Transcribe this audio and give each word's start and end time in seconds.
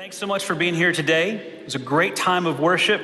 Thanks 0.00 0.16
so 0.16 0.26
much 0.26 0.46
for 0.46 0.54
being 0.54 0.74
here 0.74 0.92
today. 0.92 1.32
It 1.32 1.66
was 1.66 1.74
a 1.74 1.78
great 1.78 2.16
time 2.16 2.46
of 2.46 2.58
worship 2.58 3.02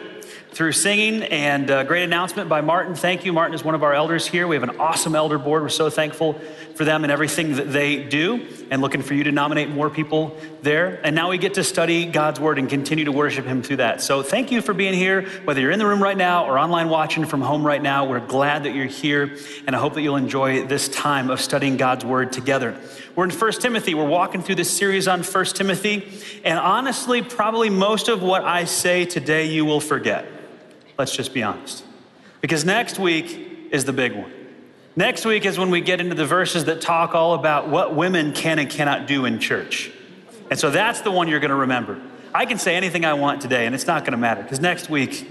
through 0.52 0.72
singing 0.72 1.22
and 1.24 1.68
a 1.68 1.84
great 1.84 2.02
announcement 2.02 2.48
by 2.48 2.62
Martin. 2.62 2.94
Thank 2.94 3.24
you. 3.24 3.32
Martin 3.32 3.54
is 3.54 3.62
one 3.62 3.74
of 3.74 3.82
our 3.82 3.92
elders 3.92 4.26
here. 4.26 4.46
We 4.46 4.56
have 4.56 4.62
an 4.62 4.80
awesome 4.80 5.14
elder 5.14 5.38
board. 5.38 5.62
We're 5.62 5.68
so 5.68 5.90
thankful 5.90 6.40
for 6.74 6.84
them 6.84 7.04
and 7.04 7.12
everything 7.12 7.56
that 7.56 7.72
they 7.72 8.02
do 8.02 8.46
and 8.70 8.80
looking 8.80 9.02
for 9.02 9.14
you 9.14 9.24
to 9.24 9.32
nominate 9.32 9.68
more 9.68 9.90
people 9.90 10.36
there. 10.62 11.00
And 11.04 11.14
now 11.14 11.30
we 11.30 11.38
get 11.38 11.54
to 11.54 11.64
study 11.64 12.06
God's 12.06 12.40
word 12.40 12.58
and 12.58 12.68
continue 12.68 13.04
to 13.04 13.12
worship 13.12 13.44
him 13.44 13.62
through 13.62 13.76
that. 13.76 14.02
So 14.02 14.22
thank 14.22 14.50
you 14.50 14.62
for 14.62 14.72
being 14.72 14.94
here, 14.94 15.22
whether 15.44 15.60
you're 15.60 15.70
in 15.70 15.78
the 15.78 15.86
room 15.86 16.02
right 16.02 16.16
now 16.16 16.46
or 16.46 16.58
online 16.58 16.88
watching 16.88 17.26
from 17.26 17.40
home 17.42 17.66
right 17.66 17.82
now. 17.82 18.06
We're 18.06 18.26
glad 18.26 18.64
that 18.64 18.74
you're 18.74 18.86
here 18.86 19.36
and 19.66 19.76
I 19.76 19.78
hope 19.78 19.94
that 19.94 20.02
you'll 20.02 20.16
enjoy 20.16 20.66
this 20.66 20.88
time 20.88 21.30
of 21.30 21.40
studying 21.40 21.76
God's 21.76 22.04
word 22.04 22.32
together. 22.32 22.78
We're 23.14 23.24
in 23.24 23.30
1 23.30 23.52
Timothy. 23.52 23.94
We're 23.94 24.04
walking 24.04 24.42
through 24.42 24.56
this 24.56 24.70
series 24.70 25.08
on 25.08 25.22
1 25.22 25.44
Timothy. 25.46 26.06
And 26.44 26.58
honestly, 26.58 27.22
probably 27.22 27.70
most 27.70 28.08
of 28.08 28.22
what 28.22 28.42
I 28.44 28.64
say 28.64 29.04
today 29.04 29.46
you 29.46 29.64
will 29.64 29.80
forget. 29.80 30.26
Let's 30.98 31.14
just 31.14 31.34
be 31.34 31.42
honest. 31.42 31.84
Because 32.40 32.64
next 32.64 32.98
week 32.98 33.68
is 33.70 33.84
the 33.84 33.92
big 33.92 34.14
one. 34.14 34.32
Next 34.94 35.26
week 35.26 35.44
is 35.44 35.58
when 35.58 35.70
we 35.70 35.82
get 35.82 36.00
into 36.00 36.14
the 36.14 36.24
verses 36.24 36.64
that 36.66 36.80
talk 36.80 37.14
all 37.14 37.34
about 37.34 37.68
what 37.68 37.94
women 37.94 38.32
can 38.32 38.58
and 38.58 38.70
cannot 38.70 39.06
do 39.06 39.26
in 39.26 39.38
church. 39.38 39.90
And 40.50 40.58
so 40.58 40.70
that's 40.70 41.02
the 41.02 41.10
one 41.10 41.28
you're 41.28 41.40
going 41.40 41.50
to 41.50 41.56
remember. 41.56 42.00
I 42.34 42.46
can 42.46 42.58
say 42.58 42.76
anything 42.76 43.04
I 43.04 43.14
want 43.14 43.42
today, 43.42 43.66
and 43.66 43.74
it's 43.74 43.86
not 43.86 44.02
going 44.02 44.12
to 44.12 44.18
matter 44.18 44.42
because 44.42 44.60
next 44.60 44.88
week 44.88 45.28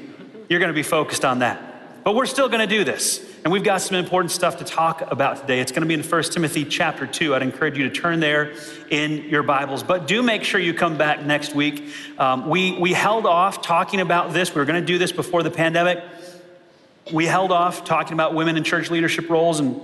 you're 0.50 0.60
going 0.60 0.72
to 0.72 0.76
be 0.76 0.84
focused 0.84 1.26
on 1.26 1.40
that. 1.40 2.04
But 2.04 2.16
we're 2.16 2.26
still 2.28 2.48
going 2.48 2.68
to 2.68 2.76
do 2.76 2.84
this. 2.84 3.26
And 3.46 3.52
we've 3.52 3.64
got 3.64 3.80
some 3.80 3.96
important 3.96 4.32
stuff 4.32 4.58
to 4.58 4.64
talk 4.64 5.04
about 5.12 5.38
today. 5.38 5.60
It's 5.60 5.72
going 5.72 5.84
to 5.84 5.88
be 5.88 5.94
in 5.94 6.02
1 6.02 6.24
Timothy 6.24 6.66
chapter 6.66 7.06
2. 7.06 7.36
I'd 7.36 7.44
encourage 7.44 7.78
you 7.78 7.88
to 7.88 7.92
turn 7.92 8.20
there 8.20 8.56
in 8.90 9.30
your 9.30 9.44
Bibles. 9.44 9.84
But 9.84 10.08
do 10.08 10.24
make 10.24 10.44
sure 10.44 10.60
you 10.60 10.74
come 10.74 10.98
back 10.98 11.24
next 11.24 11.54
week. 11.54 11.94
Um, 12.18 12.50
we, 12.50 12.76
we 12.80 12.92
held 12.92 13.28
off 13.28 13.62
talking 13.62 14.02
about 14.02 14.34
this. 14.34 14.56
We 14.56 14.62
were 14.62 14.66
going 14.66 14.82
to 14.82 14.86
do 14.86 14.98
this 14.98 15.12
before 15.12 15.44
the 15.44 15.52
pandemic. 15.52 16.04
We 17.14 17.28
held 17.28 17.52
off 17.52 17.84
talking 17.84 18.14
about 18.14 18.34
women 18.34 18.58
in 18.58 18.64
church 18.64 18.90
leadership 18.90 19.30
roles 19.30 19.60
and 19.60 19.80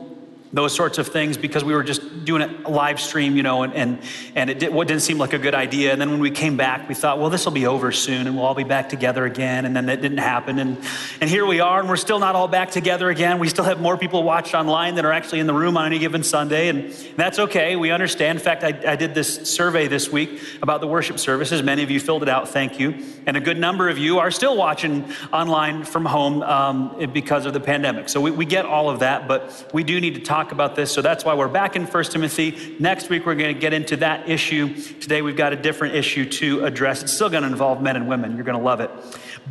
those 0.54 0.76
sorts 0.76 0.98
of 0.98 1.08
things 1.08 1.38
because 1.38 1.64
we 1.64 1.74
were 1.74 1.84
just 1.84 2.26
doing 2.26 2.42
it 2.42 2.70
live 2.70 3.00
stream, 3.00 3.38
you 3.38 3.44
know, 3.44 3.64
and, 3.64 3.74
and, 3.74 4.00
and 4.36 4.50
it, 4.50 4.60
did, 4.60 4.74
what 4.74 4.88
didn't 4.88 5.02
seem 5.02 5.18
like 5.18 5.34
a 5.34 5.38
good 5.38 5.56
idea. 5.56 5.94
And 5.94 6.02
then 6.02 6.12
when 6.12 6.20
we 6.20 6.32
came 6.32 6.58
back, 6.58 6.90
we 6.90 6.96
thought, 6.96 7.20
well, 7.20 7.30
this 7.30 7.46
will 7.46 7.54
be 7.54 7.66
over 7.66 7.92
soon 7.92 8.28
and 8.28 8.36
we'll 8.36 8.46
all 8.46 8.56
be 8.56 8.66
back 8.66 8.90
together 8.90 9.26
again. 9.26 9.66
And 9.66 9.76
then 9.76 9.86
that 9.86 10.02
didn't 10.02 10.18
happen. 10.18 10.60
And, 10.60 10.78
and 11.22 11.30
here 11.30 11.46
we 11.46 11.62
are, 11.62 11.80
and 11.80 11.88
we're 11.88 11.96
still 11.96 12.20
not 12.20 12.36
all 12.36 12.50
back 12.50 12.72
together 12.72 13.10
again. 13.10 13.40
We 13.40 13.48
still 13.48 13.64
have 13.64 13.80
more 13.80 13.98
people 13.98 14.24
watched 14.24 14.54
online 14.54 14.96
than 14.96 15.06
are 15.06 15.14
actually 15.14 15.40
in 15.40 15.48
the 15.48 15.54
room 15.54 15.78
on 15.78 15.86
any 15.86 16.00
given 16.00 16.24
Sunday. 16.24 16.68
And 16.68 16.92
that's 17.16 17.40
okay. 17.40 17.78
We 17.78 17.92
understand. 17.92 18.38
In 18.38 18.44
fact, 18.44 18.64
I, 18.64 18.92
I 18.92 18.96
did 18.98 19.14
this 19.14 19.50
survey 19.50 19.88
this 19.88 20.12
week 20.12 20.42
about 20.62 20.82
the 20.82 20.88
worship 20.88 21.18
services. 21.18 21.64
Many 21.64 21.84
of 21.84 21.92
you 21.92 22.00
filled 22.00 22.24
it 22.24 22.30
out. 22.30 22.50
Thank 22.50 22.78
you. 22.78 23.06
And 23.26 23.38
a 23.38 23.42
good 23.42 23.58
number 23.58 23.88
of 23.88 23.98
you 23.98 24.20
are 24.20 24.32
still 24.32 24.58
watching 24.58 25.10
online 25.32 25.86
from 25.86 26.06
home 26.06 26.44
um, 26.44 27.12
because 27.14 27.46
of 27.46 27.54
the 27.54 27.60
pandemic. 27.60 28.10
So 28.10 28.20
we, 28.20 28.32
we 28.32 28.46
get 28.46 28.66
all 28.66 28.90
of 28.90 29.00
that, 29.00 29.28
but 29.28 29.70
we 29.74 29.84
do 29.84 30.02
need 30.02 30.16
to 30.16 30.22
talk 30.22 30.41
talk 30.42 30.52
about 30.52 30.76
this. 30.76 30.92
So 30.92 31.04
that's 31.04 31.24
why 31.24 31.36
we're 31.36 31.48
back 31.48 31.76
in 31.76 31.86
1 31.86 32.04
Timothy. 32.06 32.76
Next 32.80 33.10
week, 33.10 33.28
we're 33.28 33.36
going 33.36 33.54
to 33.54 33.60
get 33.60 33.74
into 33.74 33.98
that 33.98 34.28
issue. 34.28 34.74
Today, 35.00 35.22
we've 35.22 35.36
got 35.36 35.54
a 35.54 35.56
different 35.56 35.94
issue 35.94 36.28
to 36.30 36.66
address. 36.66 37.04
It's 37.04 37.14
still 37.14 37.30
going 37.30 37.44
to 37.44 37.50
involve 37.50 37.80
men 37.80 37.96
and 37.96 38.08
women. 38.08 38.36
You're 38.36 38.44
going 38.44 38.58
to 38.58 38.64
love 38.64 38.80
it. 38.80 38.90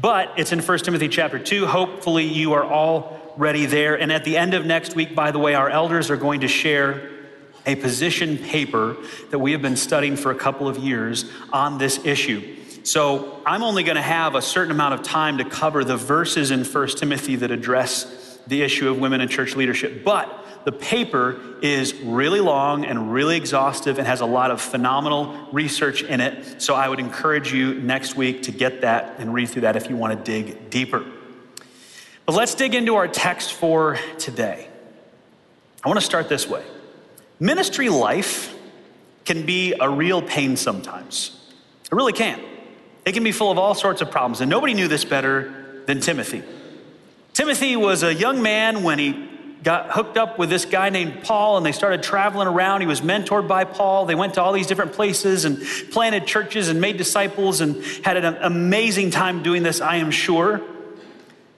But 0.01 0.33
it's 0.37 0.51
in 0.51 0.61
1 0.61 0.79
Timothy 0.79 1.09
chapter 1.09 1.39
2. 1.39 1.67
Hopefully, 1.67 2.25
you 2.25 2.55
are 2.55 2.65
all 2.65 3.35
ready 3.37 3.67
there. 3.67 4.01
And 4.01 4.11
at 4.11 4.25
the 4.25 4.37
end 4.37 4.53
of 4.55 4.67
next 4.67 4.97
week, 4.97 5.15
by 5.15 5.31
the 5.31 5.39
way, 5.39 5.55
our 5.55 5.71
elders 5.71 6.11
are 6.11 6.17
going 6.17 6.41
to 6.41 6.49
share 6.49 7.09
a 7.67 7.77
position 7.77 8.37
paper 8.37 8.97
that 9.31 9.39
we 9.39 9.53
have 9.53 9.63
been 9.63 9.77
studying 9.77 10.17
for 10.17 10.33
a 10.33 10.37
couple 10.37 10.67
of 10.67 10.77
years 10.77 11.31
on 11.53 11.79
this 11.79 12.05
issue. 12.05 12.57
So 12.83 13.41
I'm 13.47 13.63
only 13.63 13.85
going 13.85 13.95
to 13.95 14.03
have 14.03 14.35
a 14.35 14.43
certain 14.43 14.73
amount 14.73 14.95
of 14.95 15.03
time 15.05 15.39
to 15.39 15.45
cover 15.45 15.85
the 15.85 15.97
verses 15.97 16.51
in 16.51 16.65
1 16.65 16.89
Timothy 16.89 17.37
that 17.37 17.53
address 17.53 18.39
the 18.49 18.63
issue 18.63 18.89
of 18.89 18.99
women 18.99 19.21
in 19.21 19.29
church 19.29 19.55
leadership. 19.55 20.03
But 20.05 20.40
the 20.65 20.73
paper 20.73 21.41
is 21.63 21.95
really 21.95 22.41
long 22.41 22.85
and 22.85 23.13
really 23.13 23.37
exhaustive 23.37 23.99
and 23.99 24.07
has 24.07 24.21
a 24.21 24.27
lot 24.27 24.51
of 24.51 24.61
phenomenal 24.61 25.49
research 25.53 26.03
in 26.03 26.21
it. 26.21 26.61
So 26.61 26.75
I 26.75 26.89
would 26.89 26.99
encourage 26.99 27.53
you 27.53 27.75
next 27.75 28.17
week 28.17 28.43
to 28.43 28.53
get 28.53 28.83
that 28.83 29.19
and 29.19 29.33
read 29.33 29.49
through 29.49 29.63
that 29.63 29.77
if 29.77 29.89
you 29.89 29.97
want 29.97 30.19
to 30.19 30.25
dig 30.25 30.71
deeper. 30.71 31.05
But 32.27 32.35
let's 32.35 32.55
dig 32.55 32.75
into 32.75 32.97
our 32.97 33.09
text 33.09 33.55
for 33.55 33.99
today. 34.19 34.69
I 35.83 35.89
want 35.89 35.99
to 35.99 36.07
start 36.07 36.29
this 36.29 36.47
way 36.47 36.63
Ministry 37.39 37.89
life 37.89 38.55
can 39.25 39.47
be 39.47 39.75
a 39.81 39.89
real 39.89 40.21
pain 40.21 40.57
sometimes. 40.57 41.37
It 41.85 41.95
really 41.95 42.13
can. 42.13 42.41
It 43.05 43.13
can 43.13 43.25
be 43.25 43.33
full 43.33 43.51
of 43.51 43.59
all 43.59 43.75
sorts 43.75 44.03
of 44.03 44.11
problems, 44.11 44.41
and 44.41 44.51
nobody 44.51 44.75
knew 44.75 44.89
this 44.89 45.05
better 45.05 45.83
than 45.87 46.01
Timothy. 46.01 46.43
Timothy 47.33 47.77
was 47.77 48.03
a 48.03 48.13
young 48.13 48.43
man 48.43 48.83
when 48.83 48.99
he 48.99 49.29
got 49.63 49.91
hooked 49.91 50.17
up 50.17 50.39
with 50.39 50.49
this 50.49 50.65
guy 50.65 50.89
named 50.91 51.23
Paul 51.23 51.57
and 51.57 51.67
they 51.67 51.73
started 51.73 52.03
traveling 52.03 52.49
around. 52.49 52.81
He 52.81 52.87
was 52.87 53.03
mentored 53.03 53.47
by 53.47 53.65
Paul. 53.65 54.07
They 54.07 54.15
went 54.15 54.35
to 54.35 54.43
all 54.43 54.53
these 54.53 54.67
different 54.67 54.93
places 54.93 55.45
and 55.45 55.63
planted 55.91 56.27
churches 56.27 56.69
and 56.69 56.81
made 56.81 56.97
disciples 56.97 57.61
and 57.61 57.85
had 58.05 58.17
an 58.17 58.37
amazing 58.41 59.11
time 59.11 59.43
doing 59.43 59.63
this, 59.63 59.81
I 59.81 59.97
am 59.97 60.11
sure. 60.11 60.63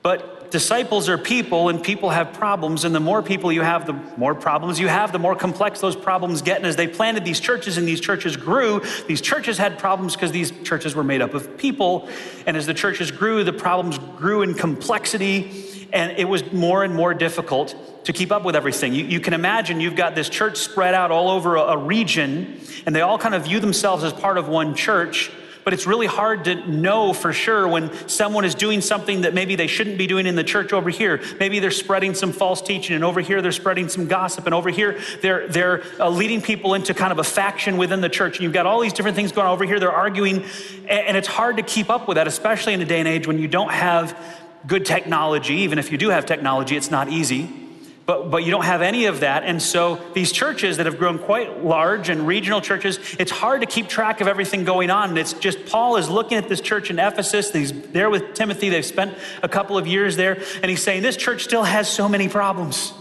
But 0.03 0.51
disciples 0.51 1.09
are 1.09 1.17
people 1.17 1.69
and 1.69 1.83
people 1.83 2.11
have 2.11 2.33
problems. 2.33 2.85
And 2.85 2.93
the 2.93 3.01
more 3.01 3.23
people 3.23 3.53
you 3.53 3.63
have, 3.63 3.87
the 3.87 3.95
more 4.17 4.35
problems 4.35 4.81
you 4.81 4.89
have, 4.89 5.13
the 5.13 5.21
more 5.21 5.37
complex 5.37 5.81
those 5.81 5.95
problems 5.95 6.43
get. 6.43 6.57
And 6.57 6.67
as 6.67 6.75
they 6.75 6.89
planted 6.89 7.25
these 7.25 7.39
churches 7.39 7.79
and 7.79 7.87
these 7.87 8.01
churches 8.01 8.37
grew, 8.37 8.83
these 9.07 9.21
churches 9.21 9.59
had 9.59 9.79
problems 9.79 10.15
because 10.15 10.33
these 10.33 10.51
churches 10.65 10.97
were 10.97 11.05
made 11.05 11.23
up 11.23 11.35
of 11.35 11.57
people. 11.57 12.09
And 12.47 12.57
as 12.57 12.67
the 12.67 12.75
churches 12.75 13.13
grew, 13.13 13.45
the 13.45 13.53
problems 13.53 13.99
grew 14.17 14.43
in 14.43 14.55
complexity 14.55 15.89
and 15.93 16.17
it 16.19 16.25
was 16.25 16.53
more 16.53 16.85
and 16.85 16.95
more 16.95 17.15
difficult 17.15 17.75
to 18.05 18.13
keep 18.13 18.33
up 18.33 18.45
with 18.45 18.57
everything. 18.57 18.95
You, 18.95 19.05
you, 19.05 19.21
can 19.21 19.35
imagine 19.35 19.81
you've 19.81 19.97
got 19.97 20.15
this 20.15 20.29
church 20.29 20.57
spread 20.59 20.95
out 20.95 21.11
all 21.11 21.31
over 21.31 21.57
a, 21.57 21.61
a 21.61 21.77
region, 21.77 22.61
and 22.85 22.95
they 22.95 23.01
all 23.01 23.19
kind 23.19 23.35
of 23.35 23.45
view 23.45 23.61
themselves 23.61 24.03
as 24.03 24.13
part 24.13 24.39
of 24.39 24.49
one 24.49 24.75
church. 24.75 25.31
But 25.65 25.73
it's 25.73 25.87
really 25.87 26.09
hard 26.09 26.47
to 26.47 26.57
know 26.69 27.13
for 27.13 27.33
sure 27.33 27.69
when 27.69 27.93
someone 28.09 28.45
is 28.45 28.57
doing 28.57 28.81
something 28.81 29.21
that 29.21 29.33
maybe 29.33 29.55
they 29.55 29.69
shouldn't 29.69 29.97
be 29.97 30.09
doing 30.09 30.27
in 30.27 30.35
the 30.35 30.43
church 30.43 30.73
over 30.73 30.91
here. 30.91 31.23
Maybe 31.39 31.61
they're 31.61 31.71
spreading 31.71 32.15
some 32.15 32.33
false 32.33 32.61
teaching, 32.61 32.97
and 32.97 33.05
over 33.05 33.21
here 33.21 33.41
they're 33.41 33.53
spreading 33.53 33.89
some 33.89 34.09
gossip, 34.09 34.47
and 34.47 34.55
over 34.57 34.71
here 34.71 34.99
they're, 35.21 35.47
they're 35.47 35.85
uh, 36.01 36.09
leading 36.09 36.43
people 36.43 36.75
into 36.75 36.95
kind 36.95 37.13
of 37.13 37.21
a 37.21 37.25
faction 37.25 37.77
within 37.77 38.01
the 38.01 38.09
church. 38.09 38.39
And 38.39 38.43
you've 38.43 38.53
got 38.53 38.67
all 38.67 38.81
these 38.81 38.93
different 38.93 39.15
things 39.15 39.31
going 39.31 39.47
on 39.47 39.53
over 39.53 39.65
here. 39.65 39.79
They're 39.79 39.93
arguing, 39.93 40.43
and, 40.89 41.07
and 41.07 41.17
it's 41.17 41.29
hard 41.29 41.59
to 41.59 41.63
keep 41.63 41.91
up 41.91 42.09
with 42.09 42.17
that, 42.17 42.27
especially 42.27 42.75
in 42.75 42.81
a 42.81 42.87
day 42.87 42.99
and 42.99 43.07
age 43.07 43.29
when 43.29 43.39
you 43.39 43.47
don't 43.47 43.71
have 43.71 44.19
good 44.67 44.85
technology. 44.85 45.55
Even 45.59 45.79
if 45.79 45.93
you 45.93 45.99
do 45.99 46.09
have 46.09 46.27
technology, 46.27 46.77
it's 46.77 46.91
not 46.91 47.09
easy 47.09 47.63
but, 48.05 48.31
but 48.31 48.45
you 48.45 48.51
don't 48.51 48.65
have 48.65 48.83
any 48.83 49.05
of 49.05 49.21
that. 49.21 49.45
And 49.45 49.63
so 49.63 50.01
these 50.13 50.33
churches 50.33 50.79
that 50.79 50.87
have 50.87 50.99
grown 50.99 51.19
quite 51.19 51.65
large 51.65 52.09
and 52.09 52.27
regional 52.27 52.61
churches, 52.61 52.99
it's 53.19 53.31
hard 53.31 53.61
to 53.61 53.67
keep 53.67 53.89
track 53.89 54.21
of 54.21 54.27
everything 54.27 54.65
going 54.65 54.91
on. 54.91 55.11
And 55.11 55.19
it's 55.19 55.35
just 55.35 55.67
Paul 55.67 55.97
is 55.97 56.11
looking 56.11 56.37
at 56.37 56.49
this 56.49 56.61
church 56.61 56.91
in 56.91 56.99
Ephesus. 56.99 57.53
He's 57.53 57.73
there 57.93 58.11
with 58.11 58.35
Timothy. 58.35 58.71
They've 58.71 58.85
spent 58.85 59.17
a 59.43 59.49
couple 59.49 59.79
of 59.79 59.87
years 59.87 60.17
there. 60.17 60.43
And 60.63 60.67
he's 60.67 60.83
saying, 60.83 61.03
This 61.03 61.17
church 61.17 61.45
still 61.45 61.63
has 61.63 61.89
so 61.89 62.09
many 62.09 62.29
problems. 62.29 62.93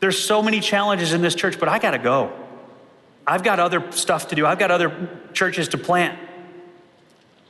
There's 0.00 0.22
so 0.22 0.42
many 0.42 0.60
challenges 0.60 1.12
in 1.12 1.22
this 1.22 1.34
church, 1.34 1.58
but 1.58 1.68
I 1.68 1.78
got 1.78 1.92
to 1.92 1.98
go. 1.98 2.32
I've 3.26 3.42
got 3.42 3.60
other 3.60 3.92
stuff 3.92 4.28
to 4.28 4.34
do, 4.34 4.46
I've 4.46 4.58
got 4.58 4.70
other 4.70 5.08
churches 5.32 5.68
to 5.68 5.78
plant. 5.78 6.18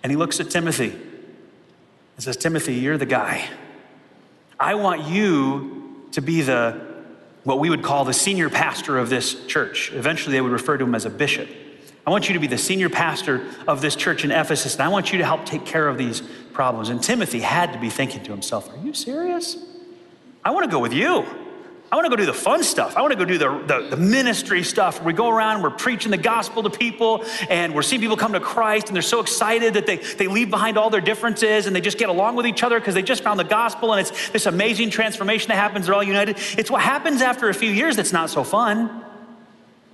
And 0.02 0.12
he 0.12 0.16
looks 0.16 0.38
at 0.38 0.48
Timothy 0.50 0.90
and 0.90 2.24
says, 2.24 2.36
Timothy, 2.36 2.74
you're 2.74 2.98
the 2.98 3.06
guy. 3.06 3.48
I 4.58 4.74
want 4.74 5.02
you 5.08 5.77
to 6.12 6.20
be 6.20 6.42
the 6.42 6.88
what 7.44 7.58
we 7.58 7.70
would 7.70 7.82
call 7.82 8.04
the 8.04 8.12
senior 8.12 8.50
pastor 8.50 8.98
of 8.98 9.08
this 9.08 9.46
church. 9.46 9.90
Eventually, 9.92 10.32
they 10.32 10.40
would 10.40 10.52
refer 10.52 10.76
to 10.76 10.84
him 10.84 10.94
as 10.94 11.06
a 11.06 11.10
bishop. 11.10 11.48
I 12.06 12.10
want 12.10 12.28
you 12.28 12.34
to 12.34 12.40
be 12.40 12.46
the 12.46 12.58
senior 12.58 12.88
pastor 12.88 13.46
of 13.66 13.80
this 13.80 13.94
church 13.94 14.24
in 14.24 14.30
Ephesus, 14.30 14.74
and 14.74 14.82
I 14.82 14.88
want 14.88 15.12
you 15.12 15.18
to 15.18 15.24
help 15.24 15.44
take 15.44 15.64
care 15.64 15.88
of 15.88 15.98
these 15.98 16.22
problems. 16.52 16.88
And 16.88 17.02
Timothy 17.02 17.40
had 17.40 17.72
to 17.72 17.78
be 17.78 17.90
thinking 17.90 18.22
to 18.24 18.30
himself, 18.32 18.70
Are 18.70 18.76
you 18.84 18.92
serious? 18.92 19.56
I 20.44 20.50
want 20.50 20.64
to 20.64 20.70
go 20.70 20.78
with 20.78 20.92
you. 20.92 21.26
I 21.90 21.96
want 21.96 22.04
to 22.04 22.10
go 22.10 22.16
do 22.16 22.26
the 22.26 22.34
fun 22.34 22.62
stuff. 22.62 22.98
I 22.98 23.00
want 23.00 23.12
to 23.12 23.18
go 23.18 23.24
do 23.24 23.38
the, 23.38 23.48
the, 23.66 23.88
the, 23.90 23.96
ministry 23.96 24.62
stuff. 24.62 25.02
We 25.02 25.14
go 25.14 25.30
around, 25.30 25.54
and 25.54 25.62
we're 25.62 25.70
preaching 25.70 26.10
the 26.10 26.18
gospel 26.18 26.62
to 26.62 26.70
people, 26.70 27.24
and 27.48 27.74
we're 27.74 27.82
seeing 27.82 28.02
people 28.02 28.16
come 28.16 28.34
to 28.34 28.40
Christ, 28.40 28.88
and 28.88 28.94
they're 28.94 29.02
so 29.02 29.20
excited 29.20 29.72
that 29.72 29.86
they, 29.86 29.96
they 29.96 30.26
leave 30.26 30.50
behind 30.50 30.76
all 30.76 30.90
their 30.90 31.00
differences 31.00 31.66
and 31.66 31.74
they 31.74 31.80
just 31.80 31.96
get 31.96 32.10
along 32.10 32.36
with 32.36 32.46
each 32.46 32.62
other 32.62 32.78
because 32.78 32.94
they 32.94 33.02
just 33.02 33.22
found 33.22 33.40
the 33.40 33.44
gospel, 33.44 33.92
and 33.94 34.00
it's 34.00 34.28
this 34.30 34.44
amazing 34.44 34.90
transformation 34.90 35.48
that 35.48 35.56
happens. 35.56 35.86
They're 35.86 35.94
all 35.94 36.02
united. 36.02 36.36
It's 36.58 36.70
what 36.70 36.82
happens 36.82 37.22
after 37.22 37.48
a 37.48 37.54
few 37.54 37.70
years 37.70 37.96
that's 37.96 38.12
not 38.12 38.28
so 38.28 38.44
fun. 38.44 39.04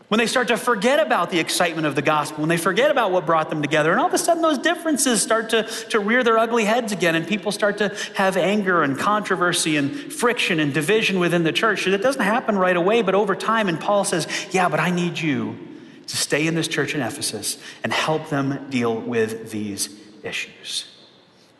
When 0.09 0.19
they 0.19 0.27
start 0.27 0.49
to 0.49 0.59
forget 0.59 1.01
about 1.01 1.31
the 1.31 1.39
excitement 1.39 1.87
of 1.87 1.95
the 1.95 2.03
gospel, 2.03 2.41
when 2.41 2.51
they 2.51 2.59
forget 2.59 2.91
about 2.91 3.11
what 3.11 3.25
brought 3.25 3.49
them 3.49 3.63
together, 3.63 3.91
and 3.91 3.99
all 3.99 4.07
of 4.07 4.13
a 4.13 4.19
sudden 4.19 4.43
those 4.43 4.59
differences 4.59 5.23
start 5.23 5.51
to, 5.51 5.63
to 5.63 5.99
rear 5.99 6.23
their 6.23 6.39
ugly 6.39 6.65
heads 6.65 6.93
again, 6.93 7.15
and 7.15 7.27
people 7.27 7.51
start 7.51 7.79
to 7.79 7.95
have 8.15 8.37
anger 8.37 8.83
and 8.83 8.99
controversy 8.99 9.77
and 9.79 10.13
friction 10.13 10.61
and 10.61 10.75
division 10.75 11.19
within 11.19 11.43
the 11.43 11.53
church. 11.53 11.87
It 11.87 12.03
doesn't 12.03 12.23
happen 12.23 12.59
right 12.59 12.77
away, 12.77 13.01
but 13.01 13.15
over 13.15 13.35
time. 13.35 13.69
And 13.69 13.81
Paul 13.81 14.05
says, 14.05 14.29
Yeah, 14.51 14.69
but 14.69 14.79
I 14.79 14.91
need 14.91 15.19
you 15.19 15.59
to 16.07 16.17
stay 16.17 16.47
in 16.47 16.55
this 16.55 16.69
church 16.69 16.95
in 16.95 17.01
Ephesus 17.01 17.59
and 17.83 17.93
help 17.93 18.29
them 18.29 18.69
deal 18.71 18.95
with 18.95 19.51
these 19.51 19.89
issues. 20.23 20.87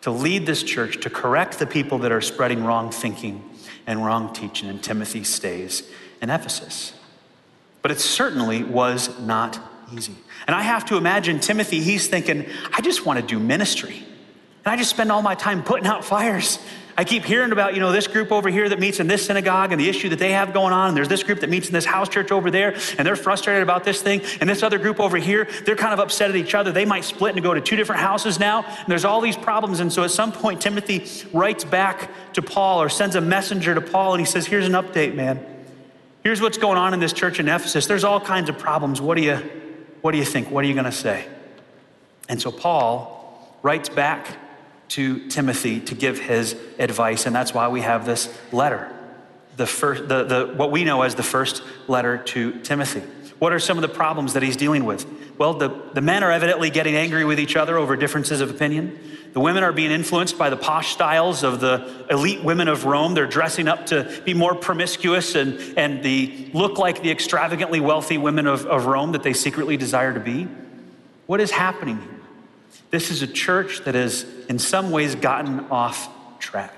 To 0.03 0.11
lead 0.11 0.45
this 0.45 0.63
church, 0.63 1.01
to 1.01 1.11
correct 1.11 1.59
the 1.59 1.67
people 1.67 1.99
that 2.01 2.13
are 2.13 2.21
spreading 2.21 2.63
wrong 2.63 2.91
thinking 2.91 3.43
and 3.87 4.05
wrong 4.05 4.33
teaching, 4.33 4.69
and 4.69 4.83
Timothy 4.83 5.25
stays 5.25 5.83
in 6.21 6.31
Ephesus. 6.31 6.94
But 7.85 7.91
it 7.91 8.01
certainly 8.01 8.65
was 8.65 9.21
not 9.21 9.61
easy. 9.93 10.15
And 10.47 10.57
I 10.57 10.63
have 10.63 10.87
to 10.87 10.97
imagine 10.97 11.39
Timothy, 11.39 11.83
he's 11.83 12.09
thinking, 12.09 12.47
I 12.73 12.81
just 12.81 13.05
want 13.05 13.21
to 13.21 13.27
do 13.27 13.39
ministry. 13.39 13.97
And 14.65 14.73
I 14.73 14.77
just 14.79 14.89
spend 14.89 15.13
all 15.13 15.21
my 15.21 15.35
time 15.35 15.63
putting 15.63 15.87
out 15.87 16.03
fires. 16.03 16.59
I 16.97 17.05
keep 17.05 17.27
hearing 17.27 17.53
about, 17.53 17.75
you 17.75 17.81
know, 17.81 17.93
this 17.93 18.07
group 18.07 18.33
over 18.33 18.49
here 18.49 18.71
that 18.71 18.81
meets 18.81 19.01
in 19.01 19.07
this 19.07 19.27
synagogue 19.27 19.71
and 19.71 19.79
the 19.79 19.87
issue 19.87 20.09
that 20.09 20.19
they 20.19 20.33
have 20.33 20.55
going 20.55 20.73
on. 20.73 20.89
And 20.89 20.97
there's 20.97 21.09
this 21.09 21.23
group 21.23 21.41
that 21.41 21.51
meets 21.51 21.67
in 21.67 21.75
this 21.75 21.85
house 21.85 22.09
church 22.09 22.33
over 22.33 22.51
there, 22.51 22.75
and 22.97 23.07
they're 23.07 23.17
frustrated 23.17 23.63
about 23.63 23.85
this 23.85 24.01
thing. 24.01 24.23
And 24.41 24.49
this 24.49 24.63
other 24.63 24.79
group 24.79 24.99
over 24.99 25.19
here, 25.19 25.47
they're 25.67 25.77
kind 25.77 25.93
of 25.93 26.01
upset 26.01 26.31
at 26.31 26.37
each 26.37 26.55
other. 26.55 26.73
They 26.73 26.87
might 26.87 27.05
split 27.05 27.35
and 27.35 27.43
go 27.43 27.53
to 27.53 27.61
two 27.61 27.77
different 27.77 28.01
houses 28.01 28.41
now. 28.41 28.65
And 28.65 28.89
there's 28.89 29.05
all 29.05 29.21
these 29.21 29.37
problems. 29.37 29.81
And 29.81 29.93
so 29.93 30.05
at 30.05 30.11
some 30.11 30.33
point, 30.33 30.63
Timothy 30.63 31.07
writes 31.35 31.65
back 31.65 32.11
to 32.33 32.41
Paul 32.41 32.81
or 32.81 32.89
sends 32.89 33.15
a 33.15 33.21
messenger 33.21 33.75
to 33.75 33.83
Paul, 33.83 34.15
and 34.15 34.21
he 34.21 34.27
says, 34.27 34.47
Here's 34.47 34.65
an 34.65 34.73
update, 34.73 35.15
man. 35.15 35.54
Here's 36.25 36.41
what's 36.41 36.57
going 36.57 36.79
on 36.79 36.95
in 36.95 37.01
this 37.01 37.13
church 37.13 37.39
in 37.39 37.49
Ephesus. 37.49 37.87
There's 37.87 38.03
all 38.03 38.19
kinds 38.19 38.49
of 38.49 38.59
problems. 38.59 38.99
What 38.99 39.19
do 39.19 39.23
you, 39.23 39.37
what 40.01 40.13
do 40.13 40.19
you 40.19 40.25
think? 40.25 40.51
What 40.51 40.65
are 40.65 40.67
you 40.67 40.73
going 40.73 40.87
to 40.87 40.91
say? 40.93 41.27
And 42.31 42.41
so 42.41 42.51
Paul 42.51 43.55
writes 43.63 43.91
back 43.91 44.39
to 44.89 45.29
Timothy 45.29 45.81
to 45.81 45.95
give 45.95 46.19
his 46.19 46.57
advice, 46.79 47.27
and 47.27 47.37
that's 47.37 47.53
why 47.53 47.69
we 47.69 47.83
have 47.83 48.07
this 48.07 48.35
letter, 48.53 48.91
the 49.59 49.67
first, 49.67 50.09
the, 50.09 50.25
the, 50.25 50.55
what 50.57 50.71
we 50.71 50.85
know 50.85 51.03
as 51.03 51.15
the 51.15 51.23
first 51.23 51.63
letter 51.89 52.17
to 52.17 52.59
Timothy. 52.63 53.03
What 53.45 53.53
are 53.53 53.59
some 53.59 53.77
of 53.77 53.83
the 53.83 53.89
problems 53.89 54.33
that 54.33 54.43
he's 54.43 54.57
dealing 54.57 54.87
with? 54.87 55.07
Well, 55.37 55.53
the, 55.53 55.69
the 55.93 56.01
men 56.01 56.25
are 56.25 56.33
evidently 56.33 56.71
getting 56.71 56.97
angry 56.97 57.27
with 57.27 57.39
each 57.39 57.57
other 57.57 57.77
over 57.77 57.95
differences 57.95 58.41
of 58.41 58.49
opinion. 58.49 58.99
The 59.35 59.41
women 59.41 59.63
are 59.63 59.71
being 59.71 59.91
influenced 59.91 60.39
by 60.39 60.49
the 60.49 60.57
posh 60.57 60.95
styles 60.95 61.43
of 61.43 61.61
the 61.61 62.07
elite 62.09 62.43
women 62.43 62.69
of 62.69 62.87
Rome. 62.87 63.13
They're 63.13 63.27
dressing 63.27 63.69
up 63.69 63.85
to 63.89 64.23
be 64.25 64.33
more 64.33 64.55
promiscuous 64.55 65.35
and, 65.35 65.77
and 65.77 66.03
the, 66.03 66.49
look 66.55 66.79
like 66.79 67.03
the 67.03 67.11
extravagantly 67.11 67.81
wealthy 67.81 68.17
women 68.17 68.47
of, 68.47 68.65
of 68.65 68.87
Rome 68.87 69.13
that 69.13 69.23
they 69.23 69.35
secretly 69.35 69.77
desire 69.77 70.15
to 70.15 70.21
be. 70.21 70.49
What 71.27 71.43
is 71.43 71.51
happening 71.51 71.99
here? 71.99 72.21
This 72.91 73.11
is 73.11 73.21
a 73.21 73.27
church 73.27 73.85
that 73.85 73.95
has, 73.95 74.25
in 74.49 74.59
some 74.59 74.91
ways, 74.91 75.17
gotten 75.17 75.67
off 75.71 76.09
track. 76.39 76.73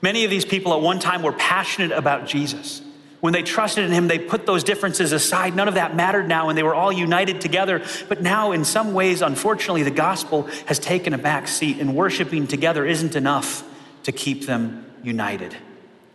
Many 0.00 0.24
of 0.24 0.30
these 0.30 0.46
people 0.46 0.72
at 0.72 0.80
one 0.80 1.00
time 1.00 1.22
were 1.22 1.34
passionate 1.34 1.92
about 1.92 2.26
Jesus. 2.26 2.80
When 3.20 3.34
they 3.34 3.42
trusted 3.42 3.84
in 3.84 3.92
him, 3.92 4.08
they 4.08 4.18
put 4.18 4.46
those 4.46 4.64
differences 4.64 5.12
aside. 5.12 5.54
None 5.54 5.68
of 5.68 5.74
that 5.74 5.94
mattered 5.94 6.26
now, 6.26 6.48
and 6.48 6.56
they 6.56 6.62
were 6.62 6.74
all 6.74 6.90
united 6.90 7.40
together. 7.40 7.84
But 8.08 8.22
now, 8.22 8.52
in 8.52 8.64
some 8.64 8.94
ways, 8.94 9.20
unfortunately, 9.20 9.82
the 9.82 9.90
gospel 9.90 10.44
has 10.66 10.78
taken 10.78 11.12
a 11.12 11.18
back 11.18 11.46
seat, 11.46 11.78
and 11.78 11.94
worshiping 11.94 12.46
together 12.46 12.86
isn't 12.86 13.14
enough 13.16 13.62
to 14.04 14.12
keep 14.12 14.46
them 14.46 14.86
united, 15.02 15.54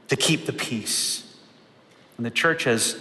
to 0.07 0.15
keep 0.15 0.47
the 0.47 0.53
peace. 0.53 1.21
And 2.17 2.25
the 2.25 2.31
church 2.31 2.63
has 2.63 2.97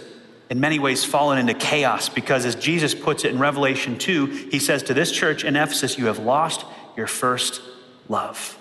in 0.49 0.59
many 0.59 0.77
ways 0.77 1.03
fallen 1.03 1.39
into 1.39 1.55
chaos 1.55 2.07
because, 2.09 2.45
as 2.45 2.55
Jesus 2.55 2.93
puts 2.93 3.25
it 3.25 3.31
in 3.31 3.39
Revelation 3.39 3.97
2, 3.97 4.25
he 4.51 4.59
says 4.59 4.83
to 4.83 4.93
this 4.93 5.11
church 5.11 5.43
in 5.43 5.55
Ephesus, 5.55 5.97
You 5.97 6.05
have 6.05 6.19
lost 6.19 6.65
your 6.95 7.07
first 7.07 7.61
love. 8.07 8.57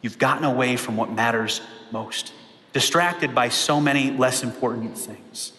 You've 0.00 0.18
gotten 0.18 0.44
away 0.44 0.76
from 0.76 0.96
what 0.96 1.10
matters 1.10 1.60
most, 1.90 2.32
distracted 2.72 3.34
by 3.34 3.48
so 3.48 3.80
many 3.80 4.10
less 4.10 4.42
important 4.42 4.96
things. 4.96 5.52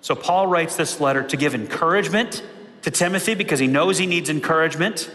So, 0.00 0.14
Paul 0.14 0.46
writes 0.46 0.76
this 0.76 1.00
letter 1.00 1.22
to 1.24 1.36
give 1.36 1.54
encouragement 1.54 2.42
to 2.82 2.90
Timothy 2.90 3.34
because 3.34 3.58
he 3.58 3.66
knows 3.66 3.98
he 3.98 4.06
needs 4.06 4.30
encouragement 4.30 5.10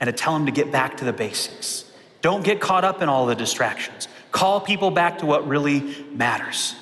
and 0.00 0.08
to 0.08 0.12
tell 0.12 0.34
him 0.34 0.46
to 0.46 0.52
get 0.52 0.72
back 0.72 0.96
to 0.98 1.04
the 1.04 1.12
basics. 1.12 1.84
Don't 2.22 2.44
get 2.44 2.60
caught 2.60 2.84
up 2.84 3.02
in 3.02 3.08
all 3.08 3.26
the 3.26 3.34
distractions. 3.34 4.08
Call 4.32 4.60
people 4.60 4.90
back 4.90 5.18
to 5.18 5.26
what 5.26 5.46
really 5.46 5.94
matters. 6.12 6.74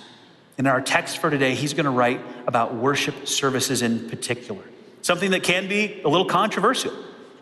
In 0.57 0.67
our 0.67 0.81
text 0.81 1.19
for 1.19 1.31
today, 1.31 1.55
he's 1.55 1.75
going 1.75 1.85
to 1.85 1.91
write 1.91 2.21
about 2.47 2.75
worship 2.75 3.27
services 3.27 3.83
in 3.83 4.09
particular, 4.09 4.63
something 5.03 5.33
that 5.33 5.43
can 5.43 5.69
be 5.69 6.01
a 6.05 6.09
little 6.09 6.27
controversial. 6.27 6.93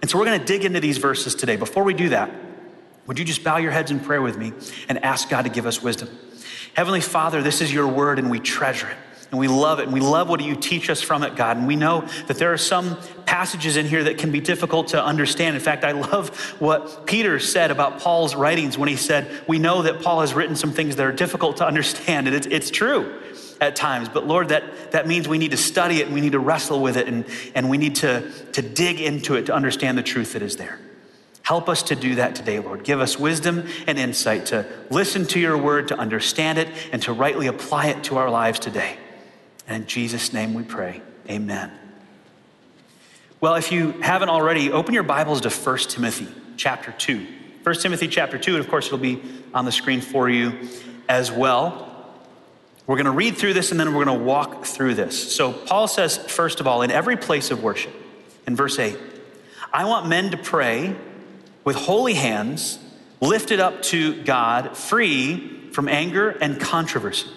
And 0.00 0.10
so 0.10 0.18
we're 0.18 0.24
going 0.24 0.40
to 0.40 0.44
dig 0.44 0.64
into 0.64 0.80
these 0.80 0.98
verses 0.98 1.34
today. 1.34 1.56
Before 1.56 1.84
we 1.84 1.94
do 1.94 2.08
that, 2.08 2.30
would 3.06 3.18
you 3.18 3.24
just 3.24 3.42
bow 3.42 3.56
your 3.56 3.72
heads 3.72 3.90
in 3.90 4.00
prayer 4.00 4.22
with 4.22 4.38
me 4.38 4.52
and 4.88 5.04
ask 5.04 5.28
God 5.28 5.42
to 5.42 5.50
give 5.50 5.66
us 5.66 5.82
wisdom? 5.82 6.08
Heavenly 6.74 7.00
Father, 7.00 7.42
this 7.42 7.60
is 7.60 7.72
your 7.72 7.86
word 7.86 8.18
and 8.18 8.30
we 8.30 8.40
treasure 8.40 8.88
it 8.88 8.96
and 9.32 9.40
we 9.40 9.48
love 9.48 9.80
it 9.80 9.84
and 9.84 9.92
we 9.92 10.00
love 10.00 10.28
what 10.28 10.42
you 10.42 10.54
teach 10.54 10.90
us 10.90 11.00
from 11.00 11.22
it, 11.22 11.36
God. 11.36 11.56
And 11.56 11.66
we 11.66 11.74
know 11.74 12.02
that 12.26 12.36
there 12.36 12.52
are 12.52 12.58
some 12.58 12.98
passages 13.24 13.78
in 13.78 13.86
here 13.86 14.04
that 14.04 14.18
can 14.18 14.30
be 14.30 14.40
difficult 14.40 14.88
to 14.88 15.02
understand. 15.02 15.56
In 15.56 15.62
fact, 15.62 15.84
I 15.84 15.92
love 15.92 16.36
what 16.60 17.06
Peter 17.06 17.38
said 17.38 17.70
about 17.70 17.98
Paul's 17.98 18.34
writings 18.34 18.76
when 18.76 18.90
he 18.90 18.96
said, 18.96 19.42
We 19.48 19.58
know 19.58 19.82
that 19.82 20.02
Paul 20.02 20.20
has 20.20 20.34
written 20.34 20.54
some 20.54 20.70
things 20.70 20.96
that 20.96 21.06
are 21.06 21.12
difficult 21.12 21.56
to 21.56 21.66
understand. 21.66 22.26
And 22.26 22.36
it's, 22.36 22.46
it's 22.46 22.70
true 22.70 23.22
at 23.58 23.74
times. 23.74 24.10
But 24.10 24.26
Lord, 24.26 24.50
that, 24.50 24.92
that 24.92 25.06
means 25.06 25.26
we 25.26 25.38
need 25.38 25.52
to 25.52 25.56
study 25.56 26.00
it 26.00 26.06
and 26.06 26.14
we 26.14 26.20
need 26.20 26.32
to 26.32 26.38
wrestle 26.38 26.82
with 26.82 26.98
it 26.98 27.08
and, 27.08 27.24
and 27.54 27.70
we 27.70 27.78
need 27.78 27.94
to, 27.96 28.30
to 28.52 28.60
dig 28.60 29.00
into 29.00 29.36
it 29.36 29.46
to 29.46 29.54
understand 29.54 29.96
the 29.96 30.02
truth 30.02 30.34
that 30.34 30.42
is 30.42 30.58
there. 30.58 30.78
Help 31.42 31.68
us 31.68 31.82
to 31.84 31.96
do 31.96 32.14
that 32.16 32.34
today, 32.36 32.60
Lord. 32.60 32.84
Give 32.84 33.00
us 33.00 33.18
wisdom 33.18 33.66
and 33.86 33.98
insight 33.98 34.46
to 34.46 34.66
listen 34.90 35.26
to 35.26 35.40
your 35.40 35.58
word, 35.58 35.88
to 35.88 35.98
understand 35.98 36.58
it, 36.58 36.68
and 36.92 37.02
to 37.02 37.12
rightly 37.12 37.48
apply 37.48 37.86
it 37.86 38.04
to 38.04 38.16
our 38.16 38.30
lives 38.30 38.58
today. 38.58 38.96
And 39.66 39.82
in 39.82 39.88
Jesus' 39.88 40.32
name 40.32 40.54
we 40.54 40.62
pray. 40.62 41.02
Amen. 41.28 41.72
Well, 43.40 43.56
if 43.56 43.72
you 43.72 43.92
haven't 44.02 44.28
already, 44.28 44.70
open 44.70 44.94
your 44.94 45.02
Bibles 45.02 45.40
to 45.40 45.50
1 45.50 45.78
Timothy 45.78 46.28
chapter 46.56 46.92
2. 46.92 47.26
1 47.64 47.74
Timothy 47.76 48.06
chapter 48.06 48.38
2, 48.38 48.54
and 48.54 48.64
of 48.64 48.70
course, 48.70 48.86
it'll 48.86 48.98
be 48.98 49.20
on 49.52 49.64
the 49.64 49.72
screen 49.72 50.00
for 50.00 50.28
you 50.28 50.68
as 51.08 51.32
well. 51.32 51.88
We're 52.86 52.96
going 52.96 53.06
to 53.06 53.12
read 53.12 53.36
through 53.36 53.54
this 53.54 53.70
and 53.70 53.80
then 53.80 53.94
we're 53.94 54.04
going 54.04 54.18
to 54.18 54.24
walk 54.24 54.64
through 54.64 54.94
this. 54.94 55.34
So, 55.34 55.52
Paul 55.52 55.88
says, 55.88 56.16
first 56.16 56.60
of 56.60 56.66
all, 56.66 56.82
in 56.82 56.90
every 56.90 57.16
place 57.16 57.50
of 57.50 57.62
worship, 57.62 57.94
in 58.46 58.54
verse 58.54 58.78
8, 58.78 58.96
I 59.72 59.86
want 59.86 60.08
men 60.08 60.30
to 60.32 60.36
pray 60.36 60.96
with 61.64 61.76
holy 61.76 62.14
hands 62.14 62.78
lifted 63.20 63.60
up 63.60 63.82
to 63.82 64.22
God, 64.24 64.76
free 64.76 65.70
from 65.72 65.88
anger 65.88 66.30
and 66.30 66.60
controversy. 66.60 67.28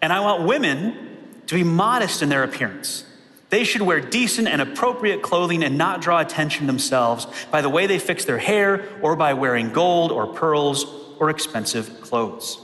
And 0.00 0.12
I 0.12 0.20
want 0.20 0.44
women 0.44 1.16
to 1.46 1.54
be 1.54 1.64
modest 1.64 2.22
in 2.22 2.28
their 2.28 2.44
appearance 2.44 3.04
they 3.50 3.64
should 3.64 3.82
wear 3.82 4.00
decent 4.00 4.48
and 4.48 4.62
appropriate 4.62 5.22
clothing 5.22 5.62
and 5.62 5.76
not 5.76 6.00
draw 6.00 6.20
attention 6.20 6.66
themselves 6.66 7.26
by 7.50 7.60
the 7.60 7.68
way 7.68 7.86
they 7.86 7.98
fix 7.98 8.24
their 8.24 8.38
hair 8.38 8.88
or 9.02 9.16
by 9.16 9.34
wearing 9.34 9.72
gold 9.72 10.12
or 10.12 10.28
pearls 10.28 10.86
or 11.18 11.30
expensive 11.30 12.00
clothes. 12.00 12.58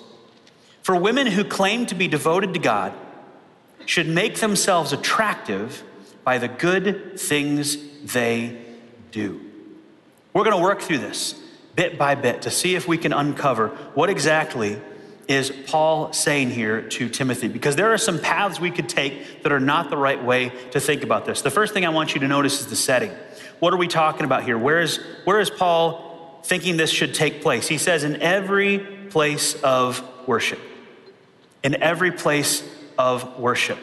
For 0.82 0.96
women 0.96 1.26
who 1.26 1.44
claim 1.44 1.86
to 1.86 1.96
be 1.96 2.06
devoted 2.06 2.54
to 2.54 2.60
God 2.60 2.92
should 3.84 4.08
make 4.08 4.36
themselves 4.36 4.92
attractive 4.92 5.82
by 6.22 6.38
the 6.38 6.48
good 6.48 7.18
things 7.18 7.76
they 8.04 8.56
do. 9.10 9.40
We're 10.36 10.44
going 10.44 10.56
to 10.58 10.62
work 10.62 10.82
through 10.82 10.98
this 10.98 11.34
bit 11.76 11.96
by 11.96 12.14
bit 12.14 12.42
to 12.42 12.50
see 12.50 12.74
if 12.74 12.86
we 12.86 12.98
can 12.98 13.14
uncover 13.14 13.68
what 13.94 14.10
exactly 14.10 14.78
is 15.28 15.50
Paul 15.50 16.12
saying 16.12 16.50
here 16.50 16.82
to 16.82 17.08
Timothy? 17.08 17.48
Because 17.48 17.74
there 17.74 17.90
are 17.94 17.96
some 17.96 18.18
paths 18.18 18.60
we 18.60 18.70
could 18.70 18.86
take 18.86 19.44
that 19.44 19.50
are 19.50 19.60
not 19.60 19.88
the 19.88 19.96
right 19.96 20.22
way 20.22 20.52
to 20.72 20.78
think 20.78 21.02
about 21.02 21.24
this. 21.24 21.40
The 21.40 21.50
first 21.50 21.72
thing 21.72 21.86
I 21.86 21.88
want 21.88 22.14
you 22.14 22.20
to 22.20 22.28
notice 22.28 22.60
is 22.60 22.66
the 22.66 22.76
setting. 22.76 23.12
What 23.60 23.72
are 23.72 23.78
we 23.78 23.88
talking 23.88 24.26
about 24.26 24.44
here? 24.44 24.58
Where 24.58 24.82
is, 24.82 25.00
where 25.24 25.40
is 25.40 25.48
Paul 25.48 26.42
thinking 26.44 26.76
this 26.76 26.90
should 26.90 27.14
take 27.14 27.40
place? 27.40 27.66
He 27.66 27.78
says, 27.78 28.04
in 28.04 28.20
every 28.20 28.80
place 29.08 29.54
of 29.62 30.06
worship. 30.28 30.60
In 31.62 31.82
every 31.82 32.12
place 32.12 32.62
of 32.98 33.38
worship. 33.38 33.78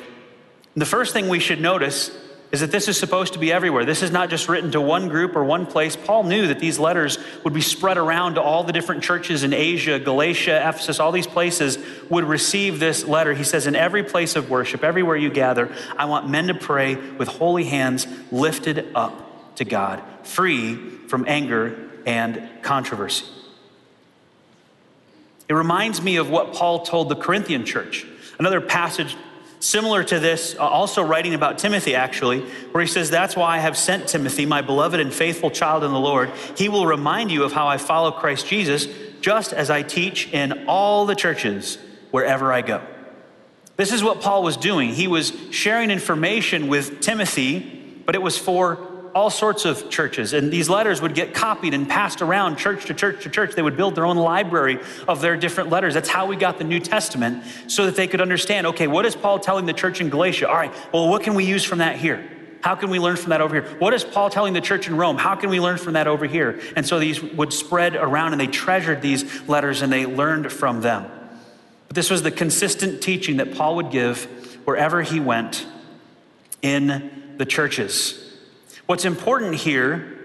And 0.76 0.82
the 0.84 0.86
first 0.86 1.14
thing 1.14 1.30
we 1.30 1.40
should 1.40 1.62
notice 1.62 2.12
is 2.54 2.60
that 2.60 2.70
this 2.70 2.88
is 2.88 3.00
supposed 3.00 3.34
to 3.34 3.40
be 3.40 3.52
everywhere. 3.52 3.84
This 3.84 4.04
is 4.04 4.12
not 4.12 4.30
just 4.30 4.48
written 4.48 4.70
to 4.72 4.80
one 4.80 5.10
group 5.10 5.36
or 5.36 5.44
one 5.44 5.66
place. 5.66 5.96
Paul 5.96 6.24
knew 6.24 6.48
that 6.48 6.60
these 6.60 6.78
letters 6.78 7.18
would 7.44 7.54
be 7.54 7.62
spread 7.62 7.98
around 7.98 8.36
to 8.36 8.44
all 8.44 8.64
the 8.64 8.72
different 8.72 9.04
churches 9.04 9.42
in 9.42 9.54
Asia, 9.54 9.98
Galatia, 9.98 10.58
Ephesus, 10.70 11.00
all 11.00 11.12
these 11.12 11.26
places 11.26 11.80
would 12.12 12.24
receive 12.24 12.80
this 12.80 13.06
letter. 13.06 13.34
He 13.34 13.44
says, 13.44 13.66
In 13.66 13.76
every 13.76 14.04
place 14.04 14.36
of 14.36 14.52
worship, 14.52 14.84
everywhere 14.84 15.18
you 15.18 15.32
gather, 15.32 15.76
I 15.98 16.06
want 16.06 16.30
men 16.30 16.46
to 16.46 16.54
pray 16.54 16.94
with 16.94 17.28
holy 17.28 17.64
hands 17.64 18.06
lifted 18.32 18.88
up 18.94 19.56
to 19.56 19.66
God, 19.66 20.04
free 20.22 20.76
from 21.08 21.26
anger 21.28 21.90
and 22.06 22.48
controversy. 22.62 23.26
It 25.50 25.54
reminds 25.56 26.04
me 26.04 26.18
of 26.18 26.30
what 26.30 26.54
Paul 26.54 26.86
told 26.86 27.10
the 27.10 27.16
Corinthian 27.16 27.66
church. 27.66 28.06
Another 28.38 28.62
passage 28.62 29.16
Similar 29.64 30.04
to 30.04 30.20
this, 30.20 30.56
uh, 30.60 30.68
also 30.68 31.02
writing 31.02 31.34
about 31.34 31.58
Timothy, 31.58 31.96
actually, 31.96 32.42
where 32.74 32.84
he 32.84 32.90
says, 32.90 33.10
That's 33.10 33.34
why 33.34 33.56
I 33.56 33.60
have 33.60 33.78
sent 33.78 34.10
Timothy, 34.10 34.46
my 34.46 34.62
beloved 34.62 35.00
and 35.00 35.14
faithful 35.14 35.50
child 35.50 35.86
in 35.86 35.94
the 35.94 36.00
Lord. 36.02 36.32
He 36.58 36.68
will 36.68 36.86
remind 36.86 37.32
you 37.32 37.46
of 37.46 37.54
how 37.54 37.66
I 37.66 37.78
follow 37.78 38.12
Christ 38.12 38.46
Jesus, 38.46 38.90
just 39.22 39.54
as 39.54 39.70
I 39.70 39.82
teach 39.82 40.28
in 40.34 40.66
all 40.68 41.06
the 41.06 41.16
churches 41.16 41.78
wherever 42.12 42.52
I 42.52 42.62
go. 42.62 42.82
This 43.78 43.94
is 43.94 44.04
what 44.04 44.20
Paul 44.20 44.44
was 44.44 44.58
doing. 44.58 44.90
He 44.90 45.08
was 45.08 45.32
sharing 45.52 45.92
information 45.92 46.68
with 46.68 47.00
Timothy, 47.00 48.02
but 48.06 48.16
it 48.16 48.22
was 48.22 48.38
for 48.38 48.86
all 49.16 49.30
sorts 49.30 49.66
of 49.66 49.90
churches. 49.90 50.34
And 50.34 50.52
these 50.52 50.70
letters 50.70 51.02
would 51.02 51.14
get 51.14 51.34
copied 51.34 51.74
and 51.74 51.88
passed 51.88 52.22
around 52.22 52.58
church 52.58 52.86
to 52.86 52.94
church 52.94 53.24
to 53.24 53.30
church. 53.30 53.56
They 53.56 53.62
would 53.62 53.78
build 53.78 53.96
their 53.96 54.06
own 54.06 54.18
library 54.18 54.80
of 55.08 55.22
their 55.22 55.38
different 55.38 55.70
letters. 55.70 55.94
That's 55.94 56.10
how 56.10 56.26
we 56.26 56.36
got 56.36 56.58
the 56.58 56.64
New 56.64 56.80
Testament 56.80 57.44
so 57.68 57.86
that 57.86 57.96
they 57.96 58.08
could 58.08 58.22
understand 58.22 58.68
okay, 58.68 58.88
what 58.88 59.06
is 59.06 59.16
Paul 59.16 59.40
telling 59.40 59.66
the 59.66 59.74
church 59.74 60.02
in 60.02 60.10
Galatia? 60.10 60.50
All 60.50 60.56
right, 60.56 60.74
well, 60.92 61.10
what 61.10 61.24
can 61.24 61.36
we 61.36 61.46
use 61.46 61.64
from 61.64 61.80
that 61.80 61.98
here? 61.98 62.30
How 62.62 62.76
can 62.76 62.90
we 62.90 62.98
learn 62.98 63.18
from 63.18 63.32
that 63.32 63.42
over 63.42 63.62
here? 63.62 63.76
What 63.80 63.94
is 63.94 64.06
Paul 64.06 64.30
telling 64.30 64.54
the 64.54 64.62
church 64.62 64.88
in 64.88 64.96
Rome? 64.96 65.18
How 65.18 65.36
can 65.36 65.50
we 65.50 65.60
learn 65.60 65.78
from 65.78 65.94
that 65.94 66.08
over 66.08 66.26
here? 66.26 66.62
And 66.78 66.86
so 66.86 66.98
these 66.98 67.22
would 67.22 67.52
spread 67.52 67.96
around 67.96 68.32
and 68.32 68.40
they 68.40 68.48
treasured 68.48 69.02
these 69.02 69.48
letters 69.50 69.82
and 69.82 69.92
they 69.92 70.06
learned 70.06 70.50
from 70.50 70.80
them. 70.80 71.12
But 71.90 71.96
this 71.96 72.10
was 72.10 72.24
the 72.24 72.32
consistent 72.32 73.04
teaching 73.04 73.38
that 73.38 73.54
Paul 73.54 73.76
would 73.76 73.92
give 73.92 74.24
wherever 74.64 75.02
he 75.02 75.20
went 75.20 75.68
in 76.62 77.36
the 77.38 77.46
churches. 77.46 78.23
What's 78.86 79.06
important 79.06 79.56
here 79.56 80.20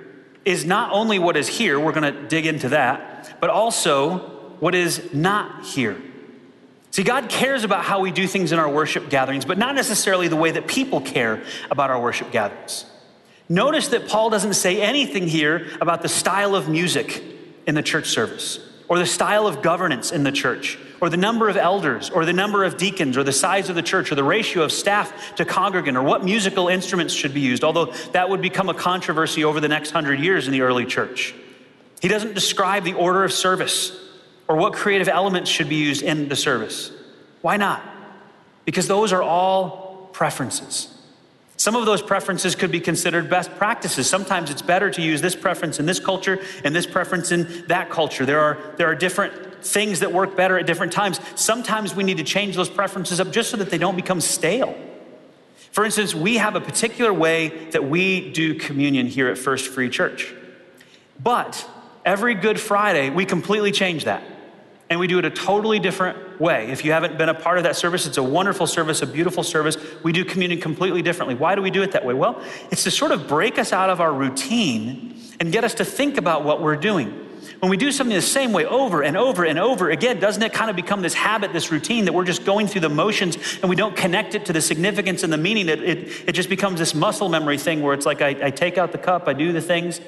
is 0.44 0.64
not 0.64 0.92
only 0.92 1.18
what 1.18 1.36
is 1.36 1.46
here, 1.46 1.78
we're 1.78 1.92
going 1.92 2.12
to 2.12 2.28
dig 2.28 2.46
into 2.46 2.70
that, 2.70 3.36
but 3.40 3.50
also 3.50 4.18
what 4.60 4.74
is 4.74 5.12
not 5.12 5.64
here. 5.64 5.96
See, 6.90 7.02
God 7.02 7.28
cares 7.28 7.64
about 7.64 7.84
how 7.84 8.00
we 8.00 8.10
do 8.10 8.26
things 8.26 8.50
in 8.50 8.58
our 8.58 8.68
worship 8.68 9.10
gatherings, 9.10 9.44
but 9.44 9.58
not 9.58 9.74
necessarily 9.74 10.28
the 10.28 10.36
way 10.36 10.50
that 10.50 10.66
people 10.66 11.00
care 11.00 11.42
about 11.70 11.90
our 11.90 12.00
worship 12.00 12.32
gatherings. 12.32 12.86
Notice 13.48 13.88
that 13.88 14.08
Paul 14.08 14.30
doesn't 14.30 14.54
say 14.54 14.80
anything 14.80 15.28
here 15.28 15.68
about 15.80 16.02
the 16.02 16.08
style 16.08 16.54
of 16.54 16.68
music 16.68 17.22
in 17.66 17.74
the 17.74 17.82
church 17.82 18.08
service 18.08 18.67
or 18.88 18.98
the 18.98 19.06
style 19.06 19.46
of 19.46 19.62
governance 19.62 20.12
in 20.12 20.24
the 20.24 20.32
church 20.32 20.78
or 21.00 21.08
the 21.08 21.16
number 21.16 21.48
of 21.48 21.56
elders, 21.56 22.10
or 22.10 22.24
the 22.24 22.32
number 22.32 22.64
of 22.64 22.76
deacons, 22.76 23.16
or 23.16 23.22
the 23.22 23.32
size 23.32 23.68
of 23.68 23.76
the 23.76 23.82
church, 23.82 24.10
or 24.10 24.14
the 24.14 24.24
ratio 24.24 24.62
of 24.62 24.72
staff 24.72 25.36
to 25.36 25.44
congregant, 25.44 25.96
or 25.96 26.02
what 26.02 26.24
musical 26.24 26.68
instruments 26.68 27.14
should 27.14 27.32
be 27.32 27.40
used, 27.40 27.62
although 27.62 27.86
that 28.12 28.28
would 28.28 28.42
become 28.42 28.68
a 28.68 28.74
controversy 28.74 29.44
over 29.44 29.60
the 29.60 29.68
next 29.68 29.90
hundred 29.90 30.20
years 30.20 30.46
in 30.46 30.52
the 30.52 30.62
early 30.62 30.84
church. 30.84 31.34
He 32.00 32.08
doesn't 32.08 32.34
describe 32.34 32.84
the 32.84 32.94
order 32.94 33.24
of 33.24 33.32
service 33.32 33.96
or 34.48 34.56
what 34.56 34.72
creative 34.72 35.08
elements 35.08 35.50
should 35.50 35.68
be 35.68 35.76
used 35.76 36.02
in 36.02 36.28
the 36.28 36.36
service. 36.36 36.90
Why 37.42 37.56
not? 37.56 37.82
Because 38.64 38.88
those 38.88 39.12
are 39.12 39.22
all 39.22 40.10
preferences. 40.12 40.92
Some 41.58 41.74
of 41.74 41.86
those 41.86 42.00
preferences 42.00 42.54
could 42.54 42.70
be 42.70 42.78
considered 42.78 43.28
best 43.28 43.50
practices. 43.56 44.08
Sometimes 44.08 44.48
it's 44.48 44.62
better 44.62 44.92
to 44.92 45.02
use 45.02 45.20
this 45.20 45.34
preference 45.34 45.80
in 45.80 45.86
this 45.86 45.98
culture 45.98 46.40
and 46.62 46.72
this 46.74 46.86
preference 46.86 47.32
in 47.32 47.64
that 47.66 47.90
culture. 47.90 48.24
There 48.24 48.38
are, 48.38 48.58
there 48.76 48.86
are 48.86 48.94
different 48.94 49.64
things 49.64 49.98
that 50.00 50.12
work 50.12 50.36
better 50.36 50.56
at 50.56 50.66
different 50.66 50.92
times. 50.92 51.20
Sometimes 51.34 51.96
we 51.96 52.04
need 52.04 52.18
to 52.18 52.24
change 52.24 52.54
those 52.54 52.68
preferences 52.68 53.18
up 53.18 53.32
just 53.32 53.50
so 53.50 53.56
that 53.56 53.70
they 53.70 53.78
don't 53.78 53.96
become 53.96 54.20
stale. 54.20 54.72
For 55.72 55.84
instance, 55.84 56.14
we 56.14 56.36
have 56.36 56.54
a 56.54 56.60
particular 56.60 57.12
way 57.12 57.68
that 57.72 57.88
we 57.88 58.30
do 58.30 58.54
communion 58.54 59.08
here 59.08 59.28
at 59.28 59.36
First 59.36 59.66
Free 59.66 59.90
Church. 59.90 60.32
But 61.20 61.68
every 62.04 62.34
Good 62.34 62.60
Friday, 62.60 63.10
we 63.10 63.26
completely 63.26 63.72
change 63.72 64.04
that. 64.04 64.22
And 64.90 64.98
we 64.98 65.06
do 65.06 65.18
it 65.18 65.24
a 65.24 65.30
totally 65.30 65.78
different 65.78 66.40
way. 66.40 66.70
If 66.70 66.84
you 66.84 66.92
haven't 66.92 67.18
been 67.18 67.28
a 67.28 67.34
part 67.34 67.58
of 67.58 67.64
that 67.64 67.76
service, 67.76 68.06
it's 68.06 68.16
a 68.16 68.22
wonderful 68.22 68.66
service, 68.66 69.02
a 69.02 69.06
beautiful 69.06 69.42
service. 69.42 69.76
We 70.02 70.12
do 70.12 70.24
communion 70.24 70.60
completely 70.60 71.02
differently. 71.02 71.34
Why 71.34 71.54
do 71.54 71.60
we 71.62 71.70
do 71.70 71.82
it 71.82 71.92
that 71.92 72.06
way? 72.06 72.14
Well, 72.14 72.42
it's 72.70 72.84
to 72.84 72.90
sort 72.90 73.12
of 73.12 73.28
break 73.28 73.58
us 73.58 73.72
out 73.72 73.90
of 73.90 74.00
our 74.00 74.12
routine 74.12 75.20
and 75.40 75.52
get 75.52 75.62
us 75.64 75.74
to 75.74 75.84
think 75.84 76.16
about 76.16 76.42
what 76.44 76.62
we're 76.62 76.76
doing. 76.76 77.26
When 77.60 77.70
we 77.70 77.76
do 77.76 77.90
something 77.90 78.14
the 78.14 78.22
same 78.22 78.52
way 78.52 78.64
over 78.66 79.02
and 79.02 79.16
over 79.16 79.44
and 79.44 79.58
over 79.58 79.90
again, 79.90 80.20
doesn't 80.20 80.42
it 80.42 80.52
kind 80.52 80.70
of 80.70 80.76
become 80.76 81.02
this 81.02 81.14
habit, 81.14 81.52
this 81.52 81.72
routine 81.72 82.04
that 82.04 82.12
we're 82.12 82.24
just 82.24 82.44
going 82.44 82.68
through 82.68 82.82
the 82.82 82.88
motions 82.88 83.36
and 83.60 83.68
we 83.68 83.74
don't 83.74 83.96
connect 83.96 84.34
it 84.36 84.46
to 84.46 84.52
the 84.52 84.60
significance 84.60 85.22
and 85.22 85.32
the 85.32 85.38
meaning? 85.38 85.68
It, 85.68 85.82
it, 85.82 86.28
it 86.28 86.32
just 86.32 86.48
becomes 86.48 86.78
this 86.78 86.94
muscle 86.94 87.28
memory 87.28 87.58
thing 87.58 87.82
where 87.82 87.94
it's 87.94 88.06
like 88.06 88.22
I, 88.22 88.28
I 88.46 88.50
take 88.50 88.78
out 88.78 88.92
the 88.92 88.98
cup, 88.98 89.26
I 89.26 89.32
do 89.32 89.52
the 89.52 89.60
things. 89.60 90.00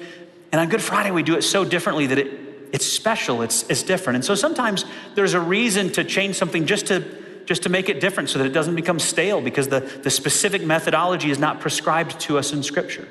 And 0.52 0.60
on 0.60 0.68
Good 0.68 0.82
Friday, 0.82 1.10
we 1.10 1.22
do 1.24 1.36
it 1.36 1.42
so 1.42 1.64
differently 1.64 2.06
that 2.06 2.18
it, 2.18 2.49
it's 2.72 2.86
special, 2.86 3.42
it's, 3.42 3.62
it's 3.68 3.82
different. 3.82 4.16
And 4.16 4.24
so 4.24 4.34
sometimes 4.34 4.84
there's 5.14 5.34
a 5.34 5.40
reason 5.40 5.90
to 5.92 6.04
change 6.04 6.36
something 6.36 6.66
just 6.66 6.86
to, 6.86 7.04
just 7.44 7.62
to 7.64 7.68
make 7.68 7.88
it 7.88 8.00
different 8.00 8.30
so 8.30 8.38
that 8.38 8.46
it 8.46 8.52
doesn't 8.52 8.76
become 8.76 8.98
stale 8.98 9.40
because 9.40 9.68
the, 9.68 9.80
the 9.80 10.10
specific 10.10 10.62
methodology 10.62 11.30
is 11.30 11.38
not 11.38 11.60
prescribed 11.60 12.20
to 12.20 12.38
us 12.38 12.52
in 12.52 12.62
Scripture. 12.62 13.08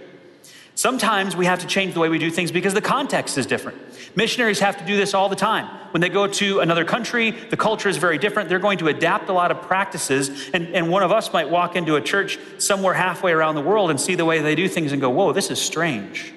Sometimes 0.76 1.36
we 1.36 1.46
have 1.46 1.60
to 1.60 1.68
change 1.68 1.94
the 1.94 2.00
way 2.00 2.08
we 2.08 2.20
do 2.20 2.32
things 2.32 2.54
because 2.54 2.74
the 2.74 2.80
context 2.80 3.38
is 3.38 3.46
different. 3.46 3.78
Missionaries 4.16 4.60
have 4.60 4.78
to 4.78 4.86
do 4.86 4.96
this 4.96 5.14
all 5.14 5.28
the 5.28 5.36
time. 5.36 5.66
When 5.92 6.00
they 6.00 6.08
go 6.08 6.26
to 6.26 6.62
another 6.62 6.86
country, 6.86 7.32
the 7.32 7.58
culture 7.58 7.90
is 7.90 7.98
very 7.98 8.18
different. 8.18 8.48
They're 8.48 8.60
going 8.60 8.78
to 8.78 8.88
adapt 8.88 9.28
a 9.28 9.34
lot 9.34 9.52
of 9.52 9.62
practices. 9.62 10.50
And, 10.54 10.74
and 10.74 10.90
one 10.90 11.04
of 11.04 11.12
us 11.12 11.34
might 11.34 11.50
walk 11.50 11.76
into 11.76 11.98
a 11.98 12.02
church 12.02 12.40
somewhere 12.60 12.94
halfway 12.94 13.34
around 13.34 13.56
the 13.56 13.62
world 13.62 13.90
and 13.90 14.00
see 14.00 14.16
the 14.16 14.24
way 14.24 14.40
they 14.40 14.56
do 14.56 14.70
things 14.70 14.94
and 14.94 15.02
go, 15.02 15.10
whoa, 15.10 15.34
this 15.34 15.52
is 15.52 15.60
strange. 15.60 16.34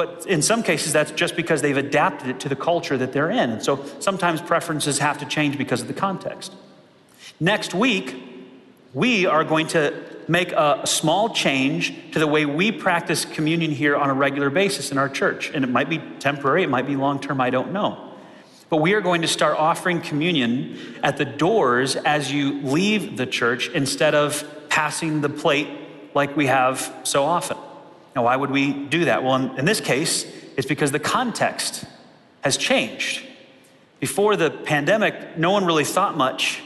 But 0.00 0.24
in 0.26 0.40
some 0.40 0.62
cases, 0.62 0.94
that's 0.94 1.10
just 1.10 1.36
because 1.36 1.60
they've 1.60 1.76
adapted 1.76 2.28
it 2.28 2.40
to 2.40 2.48
the 2.48 2.56
culture 2.56 2.96
that 2.96 3.12
they're 3.12 3.28
in. 3.28 3.50
And 3.50 3.62
so 3.62 3.84
sometimes 3.98 4.40
preferences 4.40 4.98
have 4.98 5.18
to 5.18 5.26
change 5.26 5.58
because 5.58 5.82
of 5.82 5.88
the 5.88 5.92
context. 5.92 6.54
Next 7.38 7.74
week, 7.74 8.16
we 8.94 9.26
are 9.26 9.44
going 9.44 9.66
to 9.66 9.92
make 10.26 10.52
a 10.52 10.86
small 10.86 11.34
change 11.34 11.94
to 12.12 12.18
the 12.18 12.26
way 12.26 12.46
we 12.46 12.72
practice 12.72 13.26
communion 13.26 13.72
here 13.72 13.94
on 13.94 14.08
a 14.08 14.14
regular 14.14 14.48
basis 14.48 14.90
in 14.90 14.96
our 14.96 15.10
church. 15.10 15.50
And 15.52 15.64
it 15.64 15.68
might 15.68 15.90
be 15.90 15.98
temporary, 16.18 16.62
it 16.62 16.70
might 16.70 16.86
be 16.86 16.96
long 16.96 17.20
term, 17.20 17.38
I 17.38 17.50
don't 17.50 17.70
know. 17.70 18.14
But 18.70 18.78
we 18.78 18.94
are 18.94 19.02
going 19.02 19.20
to 19.20 19.28
start 19.28 19.58
offering 19.58 20.00
communion 20.00 20.78
at 21.02 21.18
the 21.18 21.26
doors 21.26 21.94
as 21.94 22.32
you 22.32 22.62
leave 22.62 23.18
the 23.18 23.26
church 23.26 23.68
instead 23.68 24.14
of 24.14 24.46
passing 24.70 25.20
the 25.20 25.28
plate 25.28 25.68
like 26.14 26.38
we 26.38 26.46
have 26.46 26.90
so 27.02 27.24
often. 27.24 27.58
Now, 28.14 28.24
why 28.24 28.36
would 28.36 28.50
we 28.50 28.72
do 28.72 29.04
that? 29.06 29.22
Well, 29.22 29.36
in, 29.36 29.58
in 29.58 29.64
this 29.64 29.80
case, 29.80 30.24
it's 30.56 30.66
because 30.66 30.92
the 30.92 30.98
context 30.98 31.84
has 32.42 32.56
changed. 32.56 33.24
Before 34.00 34.36
the 34.36 34.50
pandemic, 34.50 35.36
no 35.36 35.50
one 35.52 35.64
really 35.64 35.84
thought 35.84 36.16
much 36.16 36.62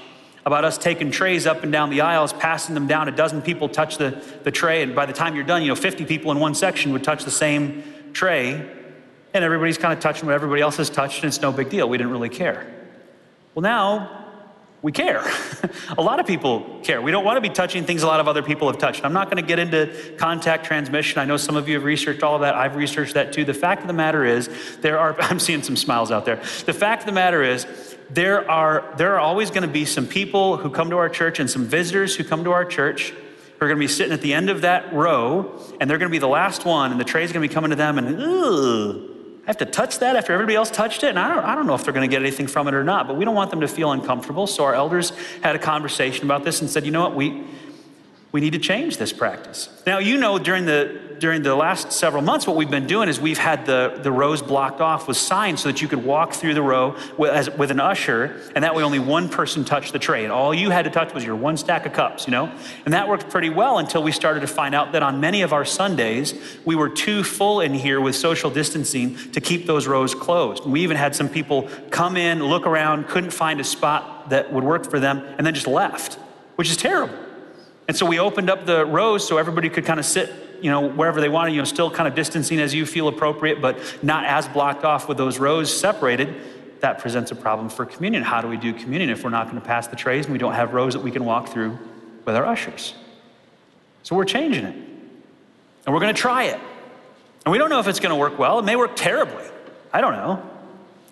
about 0.47 0.65
us 0.65 0.79
taking 0.79 1.11
trays 1.11 1.47
up 1.47 1.63
and 1.63 1.73
down 1.73 1.91
the 1.91 2.03
aisles, 2.03 2.33
passing 2.33 2.75
them 2.75 2.87
down. 2.87 3.09
A 3.09 3.13
dozen 3.13 3.43
people 3.43 3.69
touch 3.69 3.99
the, 3.99 4.23
the 4.45 4.51
tray, 4.51 4.83
and 4.83 4.95
by 4.95 5.07
the 5.07 5.13
time 5.13 5.35
you're 5.35 5.45
done, 5.45 5.63
you 5.63 5.69
know, 5.69 5.75
50 5.75 6.05
people 6.05 6.31
in 6.31 6.39
one 6.39 6.55
section 6.55 6.93
would 6.93 7.03
touch 7.03 7.25
the 7.25 7.31
same 7.31 7.83
tray, 8.13 8.53
and 9.33 9.45
everybody's 9.45 9.79
kind 9.79 9.93
of 9.93 10.01
touching 10.01 10.27
what 10.27 10.35
everybody 10.35 10.63
else 10.63 10.77
has 10.77 10.91
touched, 10.91 11.23
and 11.23 11.29
it's 11.29 11.41
no 11.41 11.51
big 11.51 11.71
deal. 11.71 11.89
We 11.89 11.99
didn't 11.99 12.13
really 12.13 12.29
care. 12.29 12.67
Well, 13.55 13.63
now 13.63 14.24
we 14.85 14.93
care. 14.93 15.25
a 15.97 16.03
lot 16.03 16.21
of 16.21 16.27
people 16.27 16.79
care. 16.83 17.01
We 17.01 17.11
don't 17.11 17.25
want 17.25 17.39
to 17.39 17.41
be 17.41 17.49
touching 17.49 17.87
things 17.87 18.03
a 18.03 18.07
lot 18.07 18.21
of 18.21 18.29
other 18.29 18.43
people 18.43 18.71
have 18.71 18.77
touched. 18.77 19.03
I'm 19.03 19.15
not 19.15 19.31
going 19.31 19.43
to 19.43 19.49
get 19.49 19.59
into 19.59 20.15
contact 20.19 20.67
transmission. 20.67 21.19
I 21.19 21.25
know 21.25 21.39
some 21.39 21.57
of 21.57 21.71
you 21.71 21.77
have 21.77 21.85
researched 21.85 22.23
all 22.23 22.35
of 22.35 22.43
that. 22.43 22.55
I've 22.55 22.77
researched 22.77 23.15
that 23.15 23.33
too. 23.33 23.47
The 23.47 23.55
fact 23.55 23.81
of 23.81 23.87
the 23.87 23.95
matter 23.95 24.27
is, 24.27 24.51
there 24.83 24.99
are, 24.99 25.17
I'm 25.21 25.41
seeing 25.41 25.63
some 25.63 25.75
smiles 25.75 26.11
out 26.11 26.27
there. 26.27 26.37
The 26.67 26.75
fact 26.75 27.01
of 27.01 27.07
the 27.07 27.13
matter 27.13 27.43
is, 27.43 27.67
there 28.11 28.49
are, 28.51 28.95
there 28.99 29.15
are 29.15 29.21
always 29.21 29.49
going 29.49 29.63
to 29.63 29.73
be 29.73 29.87
some 29.87 30.07
people 30.07 30.59
who 30.59 30.69
come 30.69 30.91
to 30.91 30.99
our 30.99 31.09
church 31.09 31.41
and 31.41 31.51
some 31.51 31.65
visitors 31.65 32.15
who 32.15 32.23
come 32.23 32.45
to 32.45 32.53
our 32.53 32.67
church 32.67 33.09
who 33.09 33.65
are 33.65 33.69
going 33.69 33.79
to 33.79 33.87
be 33.87 33.89
sitting 33.89 34.13
at 34.13 34.21
the 34.21 34.35
end 34.35 34.51
of 34.51 34.61
that 34.61 34.93
row, 34.93 35.59
and 35.81 35.89
they're 35.89 35.97
going 35.97 36.11
to 36.11 36.15
be 36.15 36.19
the 36.19 36.29
last 36.29 36.67
one, 36.67 36.91
and 36.91 37.01
the 37.01 37.05
tray's 37.05 37.33
going 37.33 37.43
to 37.43 37.49
be 37.49 37.55
coming 37.55 37.71
to 37.71 37.77
them, 37.77 37.97
and, 37.97 38.21
ugh, 38.21 39.14
I 39.45 39.51
have 39.51 39.59
to 39.59 39.67
touch 39.67 39.99
that 39.99 40.17
after 40.17 40.33
everybody 40.33 40.57
else 40.57 40.71
touched 40.71 41.05
it? 41.05 41.11
And 41.11 41.19
I 41.19 41.29
don't, 41.35 41.45
I 41.45 41.55
don't 41.55 41.67
know 41.67 41.75
if 41.75 41.85
they're 41.85 41.93
going 41.93 42.09
to 42.09 42.15
get 42.15 42.23
anything 42.23 42.47
from 42.47 42.67
it 42.67 42.73
or 42.73 42.83
not, 42.83 43.07
but 43.07 43.17
we 43.17 43.27
don't 43.27 43.35
want 43.35 43.51
them 43.51 43.61
to 43.61 43.69
feel 43.69 43.93
uncomfortable. 43.93 44.47
So 44.47 44.65
our 44.65 44.75
elders 44.75 45.11
had 45.43 45.55
a 45.55 45.59
conversation 45.59 46.25
about 46.25 46.45
this 46.45 46.63
and 46.63 46.71
said, 46.71 46.87
you 46.87 46.91
know 46.91 47.03
what, 47.03 47.15
we, 47.15 47.45
we 48.33 48.41
need 48.41 48.55
to 48.55 48.59
change 48.59 48.97
this 48.97 49.13
practice. 49.13 49.69
Now, 49.87 49.99
you 49.99 50.17
know, 50.17 50.39
during 50.39 50.65
the, 50.65 50.99
during 51.19 51.43
the 51.43 51.55
last 51.55 51.93
several 51.93 52.23
months, 52.23 52.47
what 52.47 52.57
we've 52.57 52.71
been 52.71 52.87
doing 52.87 53.09
is 53.09 53.21
we've 53.21 53.39
had 53.39 53.67
the, 53.67 53.99
the 54.03 54.13
rows 54.13 54.43
blocked 54.43 54.81
off 54.81 55.09
with 55.09 55.17
signs 55.17 55.63
so 55.63 55.71
that 55.71 55.81
you 55.83 55.89
could 55.89 56.05
walk 56.05 56.33
through 56.33 56.55
the 56.55 56.63
row 56.63 56.97
with, 57.17 57.31
as, 57.31 57.51
with 57.51 57.71
an 57.71 57.81
usher, 57.81 58.41
and 58.55 58.65
that 58.65 58.75
way 58.75 58.83
only 58.83 58.99
one 58.99 59.29
person 59.29 59.65
touched 59.65 59.93
the 59.93 59.99
tray. 59.99 60.25
And 60.25 60.33
all 60.33 60.55
you 60.55 60.71
had 60.71 60.85
to 60.85 60.91
touch 60.91 61.15
was 61.15 61.25
your 61.25 61.37
one 61.37 61.57
stack 61.57 61.87
of 61.87 61.93
cups, 61.93 62.27
you 62.27 62.31
know? 62.31 62.53
And 62.85 62.95
that 62.95 63.09
worked 63.09 63.31
pretty 63.31 63.51
well 63.51 63.79
until 63.79 64.03
we 64.03 64.13
started 64.13 64.41
to 64.41 64.47
find 64.47 64.75
out 64.75 64.93
that 64.93 65.03
on 65.03 65.21
many 65.21 65.43
of 65.43 65.53
our 65.53 65.65
Sundays, 65.65 66.35
we 66.65 66.77
were 66.77 66.89
too 66.89 67.25
full 67.25 67.61
in 67.61 67.75
here 67.75 68.01
with 68.01 68.15
social 68.15 68.51
distancing 68.51 69.17
to 69.33 69.41
keep 69.41 69.67
those 69.67 69.87
rows 69.87 70.15
closed. 70.15 70.65
And 70.65 70.73
we 70.73 70.83
even 70.83 70.97
had 70.97 71.15
some 71.15 71.29
people 71.29 71.69
come 71.91 72.17
in, 72.17 72.43
look 72.43 72.67
around, 72.67 73.09
couldn't 73.09 73.31
find 73.31 73.61
a 73.61 73.65
spot 73.65 74.31
that 74.31 74.53
would 74.53 74.65
work 74.65 74.91
for 74.91 75.01
them, 75.01 75.19
and 75.39 75.47
then 75.47 75.55
just 75.55 75.67
left, 75.67 76.15
which 76.57 76.71
is 76.71 76.77
terrible. 76.77 77.15
And 77.87 77.97
so 77.97 78.07
we 78.07 78.19
opened 78.19 78.49
up 78.49 78.65
the 78.67 78.87
rows 78.87 79.27
so 79.27 79.37
everybody 79.37 79.69
could 79.69 79.85
kind 79.85 80.01
of 80.01 80.07
sit, 80.07 80.54
you 80.65 80.71
know, 80.71 80.89
wherever 80.89 81.21
they 81.21 81.29
wanted, 81.29 81.53
you 81.53 81.59
know, 81.59 81.67
still 81.67 81.91
kind 81.91 82.09
of 82.09 82.15
distancing 82.15 82.59
as 82.59 82.73
you 82.73 82.87
feel 82.87 83.07
appropriate, 83.09 83.61
but 83.61 83.79
not 84.03 84.25
as 84.25 84.49
blocked 84.49 84.83
off 84.83 85.07
with 85.11 85.19
those 85.19 85.39
rows 85.39 85.71
separated. 85.71 86.35
That 86.81 87.01
presents 87.01 87.31
a 87.31 87.35
problem 87.35 87.69
for 87.69 87.85
communion. 87.85 88.23
How 88.23 88.41
do 88.41 88.49
we 88.49 88.57
do 88.57 88.73
communion 88.73 89.11
if 89.11 89.23
we're 89.23 89.29
not 89.29 89.45
going 89.45 89.61
to 89.61 89.67
pass 89.67 89.89
the 89.89 89.97
trays 89.97 90.25
and 90.25 90.33
we 90.33 90.39
don't 90.39 90.55
have 90.55 90.73
rows 90.73 90.95
that 90.95 91.01
we 91.01 91.11
can 91.11 91.27
walk 91.27 91.51
through 91.51 91.79
with 92.25 92.35
our 92.35 92.47
ushers? 92.47 92.95
So 94.05 94.17
we're 94.17 94.25
changing 94.25 94.65
it. 94.65 94.75
And 94.75 95.95
we're 95.95 96.01
going 96.01 96.15
to 96.15 96.19
try 96.19 96.45
it. 96.45 96.59
And 97.45 97.53
we 97.53 97.59
don't 97.59 97.69
know 97.69 97.81
if 97.81 97.87
it's 97.87 98.01
going 98.01 98.15
to 98.15 98.17
work 98.17 98.39
well. 98.39 98.59
It 98.59 98.65
may 98.65 98.77
work 98.77 98.97
terribly. 98.97 99.45
I 99.93 100.01
don't 100.01 100.15
know. 100.15 100.43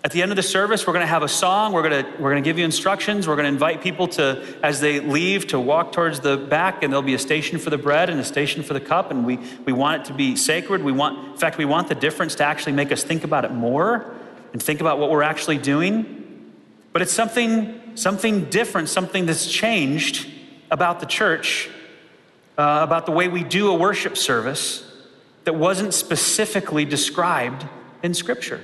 At 0.05 0.11
the 0.11 0.21
end 0.21 0.33
of 0.33 0.35
the 0.35 0.43
service, 0.43 0.85
we're 0.85 0.91
going 0.91 1.03
to 1.03 1.07
have 1.07 1.23
a 1.23 1.29
song. 1.29 1.71
We're 1.71 1.87
going 1.87 2.03
to, 2.03 2.11
we're 2.21 2.29
going 2.29 2.43
to 2.43 2.47
give 2.47 2.59
you 2.59 2.65
instructions. 2.65 3.25
We're 3.25 3.37
going 3.37 3.45
to 3.45 3.53
invite 3.53 3.81
people 3.81 4.09
to, 4.09 4.43
as 4.61 4.81
they 4.81 4.99
leave, 4.99 5.47
to 5.47 5.59
walk 5.59 5.93
towards 5.93 6.19
the 6.19 6.35
back, 6.35 6.83
and 6.83 6.91
there'll 6.91 7.01
be 7.01 7.13
a 7.13 7.19
station 7.19 7.57
for 7.57 7.69
the 7.69 7.77
bread 7.77 8.09
and 8.09 8.19
a 8.19 8.25
station 8.25 8.63
for 8.63 8.73
the 8.73 8.81
cup. 8.81 9.11
And 9.11 9.25
we, 9.25 9.39
we 9.65 9.71
want 9.71 10.01
it 10.01 10.05
to 10.07 10.13
be 10.13 10.35
sacred. 10.35 10.83
We 10.83 10.91
want, 10.91 11.29
in 11.29 11.37
fact, 11.37 11.57
we 11.57 11.63
want 11.63 11.87
the 11.87 11.95
difference 11.95 12.35
to 12.35 12.43
actually 12.43 12.73
make 12.73 12.91
us 12.91 13.01
think 13.01 13.23
about 13.23 13.45
it 13.45 13.51
more 13.51 14.13
and 14.51 14.61
think 14.61 14.81
about 14.81 14.99
what 14.99 15.09
we're 15.09 15.23
actually 15.23 15.57
doing. 15.57 16.51
But 16.91 17.01
it's 17.01 17.13
something, 17.13 17.95
something 17.95 18.49
different, 18.49 18.89
something 18.89 19.25
that's 19.25 19.49
changed 19.49 20.29
about 20.69 20.99
the 20.99 21.05
church, 21.05 21.69
uh, 22.57 22.81
about 22.83 23.05
the 23.05 23.13
way 23.13 23.29
we 23.29 23.41
do 23.41 23.69
a 23.69 23.73
worship 23.73 24.17
service 24.17 24.85
that 25.45 25.55
wasn't 25.55 25.93
specifically 25.93 26.83
described 26.83 27.65
in 28.03 28.13
Scripture. 28.13 28.61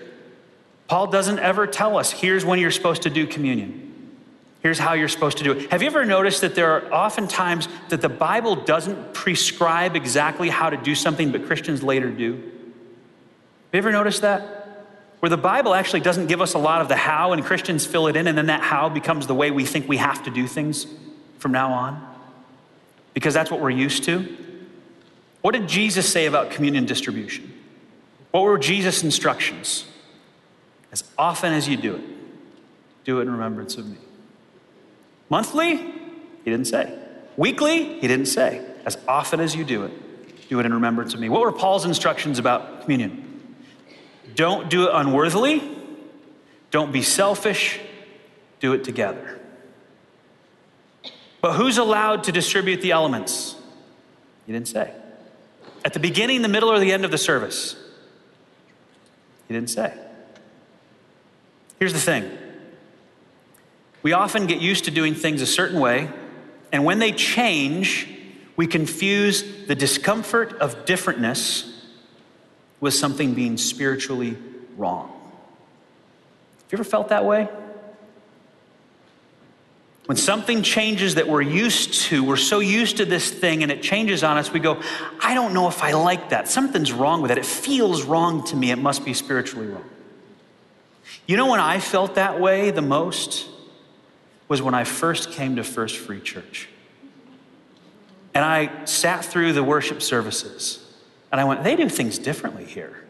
Paul 0.90 1.08
doesn't 1.08 1.38
ever 1.38 1.68
tell 1.68 1.98
us, 1.98 2.12
here's 2.12 2.44
when 2.44 2.58
you're 2.60 2.72
supposed 2.72 3.04
to 3.04 3.12
do 3.12 3.28
communion. 3.28 3.86
Here's 4.62 4.80
how 4.80 4.94
you're 4.94 5.08
supposed 5.08 5.38
to 5.38 5.44
do 5.44 5.52
it. 5.54 5.72
Have 5.72 5.84
you 5.84 5.88
ever 5.88 6.04
noticed 6.04 6.42
that 6.42 6.56
there 6.56 6.72
are 6.72 6.94
often 6.94 7.28
times 7.28 7.70
that 7.90 8.02
the 8.02 8.10
Bible 8.10 8.56
doesn't 8.56 9.14
prescribe 9.14 9.96
exactly 9.96 10.50
how 10.50 10.70
to 10.70 10.78
do 10.78 10.96
something, 10.96 11.32
but 11.32 11.46
Christians 11.46 11.84
later 11.84 12.10
do? 12.10 12.34
Have 12.34 12.42
you 13.72 13.78
ever 13.78 13.92
noticed 13.92 14.24
that? 14.24 14.88
Where 15.20 15.30
the 15.30 15.38
Bible 15.38 15.76
actually 15.76 16.00
doesn't 16.00 16.26
give 16.26 16.42
us 16.42 16.56
a 16.56 16.58
lot 16.58 16.82
of 16.82 16.88
the 16.88 16.96
how, 16.96 17.34
and 17.34 17.44
Christians 17.44 17.86
fill 17.86 18.08
it 18.08 18.16
in, 18.16 18.28
and 18.28 18.36
then 18.36 18.48
that 18.48 18.62
how 18.62 18.90
becomes 18.90 19.28
the 19.28 19.36
way 19.36 19.52
we 19.52 19.66
think 19.66 19.88
we 19.88 19.98
have 19.98 20.24
to 20.24 20.32
do 20.32 20.48
things 20.48 20.88
from 21.38 21.52
now 21.52 21.72
on? 21.72 22.16
Because 23.14 23.36
that's 23.36 23.52
what 23.52 23.62
we're 23.62 23.70
used 23.70 24.06
to. 24.06 24.38
What 25.42 25.52
did 25.52 25.68
Jesus 25.70 26.12
say 26.12 26.26
about 26.26 26.50
communion 26.52 26.86
distribution? 26.86 27.54
What 28.32 28.42
were 28.42 28.58
Jesus' 28.58 29.04
instructions? 29.04 29.86
As 30.92 31.04
often 31.18 31.54
as 31.54 31.68
you 31.68 31.78
do 31.78 31.96
it, 31.96 32.02
do 33.04 33.20
it 33.20 33.24
in 33.24 33.32
remembrance 33.32 33.78
of 33.78 33.88
me. 33.88 33.98
Monthly? 35.30 35.78
He 35.78 36.52
didn't 36.52 36.66
say. 36.66 36.98
Weekly? 37.38 38.00
He 38.00 38.08
didn't 38.08 38.26
say. 38.26 38.66
As 38.86 38.98
often 39.08 39.40
as 39.40 39.56
you 39.56 39.64
do 39.64 39.84
it, 39.84 40.50
do 40.50 40.60
it 40.60 40.66
in 40.66 40.74
remembrance 40.74 41.14
of 41.14 41.20
me. 41.20 41.30
What 41.30 41.42
were 41.42 41.52
Paul's 41.52 41.86
instructions 41.86 42.40
about 42.40 42.82
communion? 42.82 43.56
Don't 44.36 44.70
do 44.70 44.88
it 44.88 44.92
unworthily. 44.94 45.62
Don't 46.72 46.92
be 46.92 47.02
selfish. 47.02 47.80
Do 48.60 48.74
it 48.74 48.84
together. 48.84 49.40
But 51.42 51.54
who's 51.54 51.78
allowed 51.78 52.24
to 52.26 52.32
distribute 52.32 52.82
the 52.82 52.92
elements? 52.92 53.56
He 54.46 54.54
didn't 54.54 54.68
say. 54.68 54.94
At 55.86 55.94
the 55.94 56.00
beginning, 56.00 56.42
the 56.42 56.50
middle, 56.50 56.70
or 56.70 56.80
the 56.80 56.92
end 56.92 57.06
of 57.06 57.12
the 57.12 57.18
service? 57.18 57.76
He 59.48 59.54
didn't 59.54 59.70
say. 59.70 59.94
Here's 61.80 61.94
the 61.94 62.00
thing 62.00 62.38
we 64.04 64.14
often 64.14 64.48
get 64.48 64.62
used 64.62 64.86
to 64.86 64.92
doing 64.92 65.16
things 65.16 65.42
a 65.42 65.46
certain 65.46 65.80
way, 65.80 66.10
and 66.72 66.86
when 66.86 67.00
they 67.00 67.12
change, 67.12 68.08
we 68.56 68.68
confuse 68.68 69.66
the 69.68 69.76
discomfort 69.76 70.54
of 70.60 70.86
differentness 70.86 71.74
with 72.80 72.94
something 72.94 73.34
being 73.34 73.58
spiritually 73.58 74.38
wrong. 74.78 75.08
Have 75.08 76.72
you 76.72 76.76
ever 76.78 76.84
felt 76.84 77.10
that 77.10 77.26
way? 77.26 77.50
When 80.06 80.18
something 80.18 80.64
changes 80.64 81.16
that 81.16 81.28
we're 81.28 81.42
used 81.42 81.94
to, 82.06 82.24
we're 82.24 82.36
so 82.36 82.60
used 82.60 82.98
to 82.98 83.06
this 83.06 83.30
thing 83.30 83.62
and 83.64 83.72
it 83.72 83.84
changes 83.84 84.24
on 84.24 84.38
us, 84.38 84.52
we 84.52 84.60
go, 84.60 84.82
I 85.22 85.36
don't 85.36 85.54
know 85.54 85.68
if 85.68 85.84
I 85.84 85.92
like 85.92 86.30
that. 86.30 86.48
Something's 86.48 86.92
wrong 86.92 87.22
with 87.22 87.32
it. 87.32 87.38
It 87.38 87.46
feels 87.46 88.04
wrong 88.04 88.44
to 88.46 88.56
me. 88.56 88.72
It 88.72 88.78
must 88.78 89.06
be 89.06 89.14
spiritually 89.14 89.68
wrong. 89.68 89.88
You 91.30 91.38
know 91.38 91.46
when 91.46 91.60
I 91.60 91.80
felt 91.80 92.16
that 92.16 92.40
way 92.40 92.72
the 92.72 92.82
most? 92.82 93.48
Was 94.48 94.64
when 94.64 94.74
I 94.74 94.84
first 94.84 95.32
came 95.32 95.58
to 95.58 95.64
First 95.64 95.98
Free 95.98 96.20
Church. 96.20 96.68
And 98.34 98.44
I 98.44 98.84
sat 98.86 99.24
through 99.24 99.54
the 99.54 99.64
worship 99.64 100.02
services 100.02 100.84
and 101.32 101.40
I 101.40 101.44
went, 101.44 101.64
they 101.64 101.76
do 101.76 101.88
things 101.88 102.18
differently 102.18 102.66
here. 102.66 103.06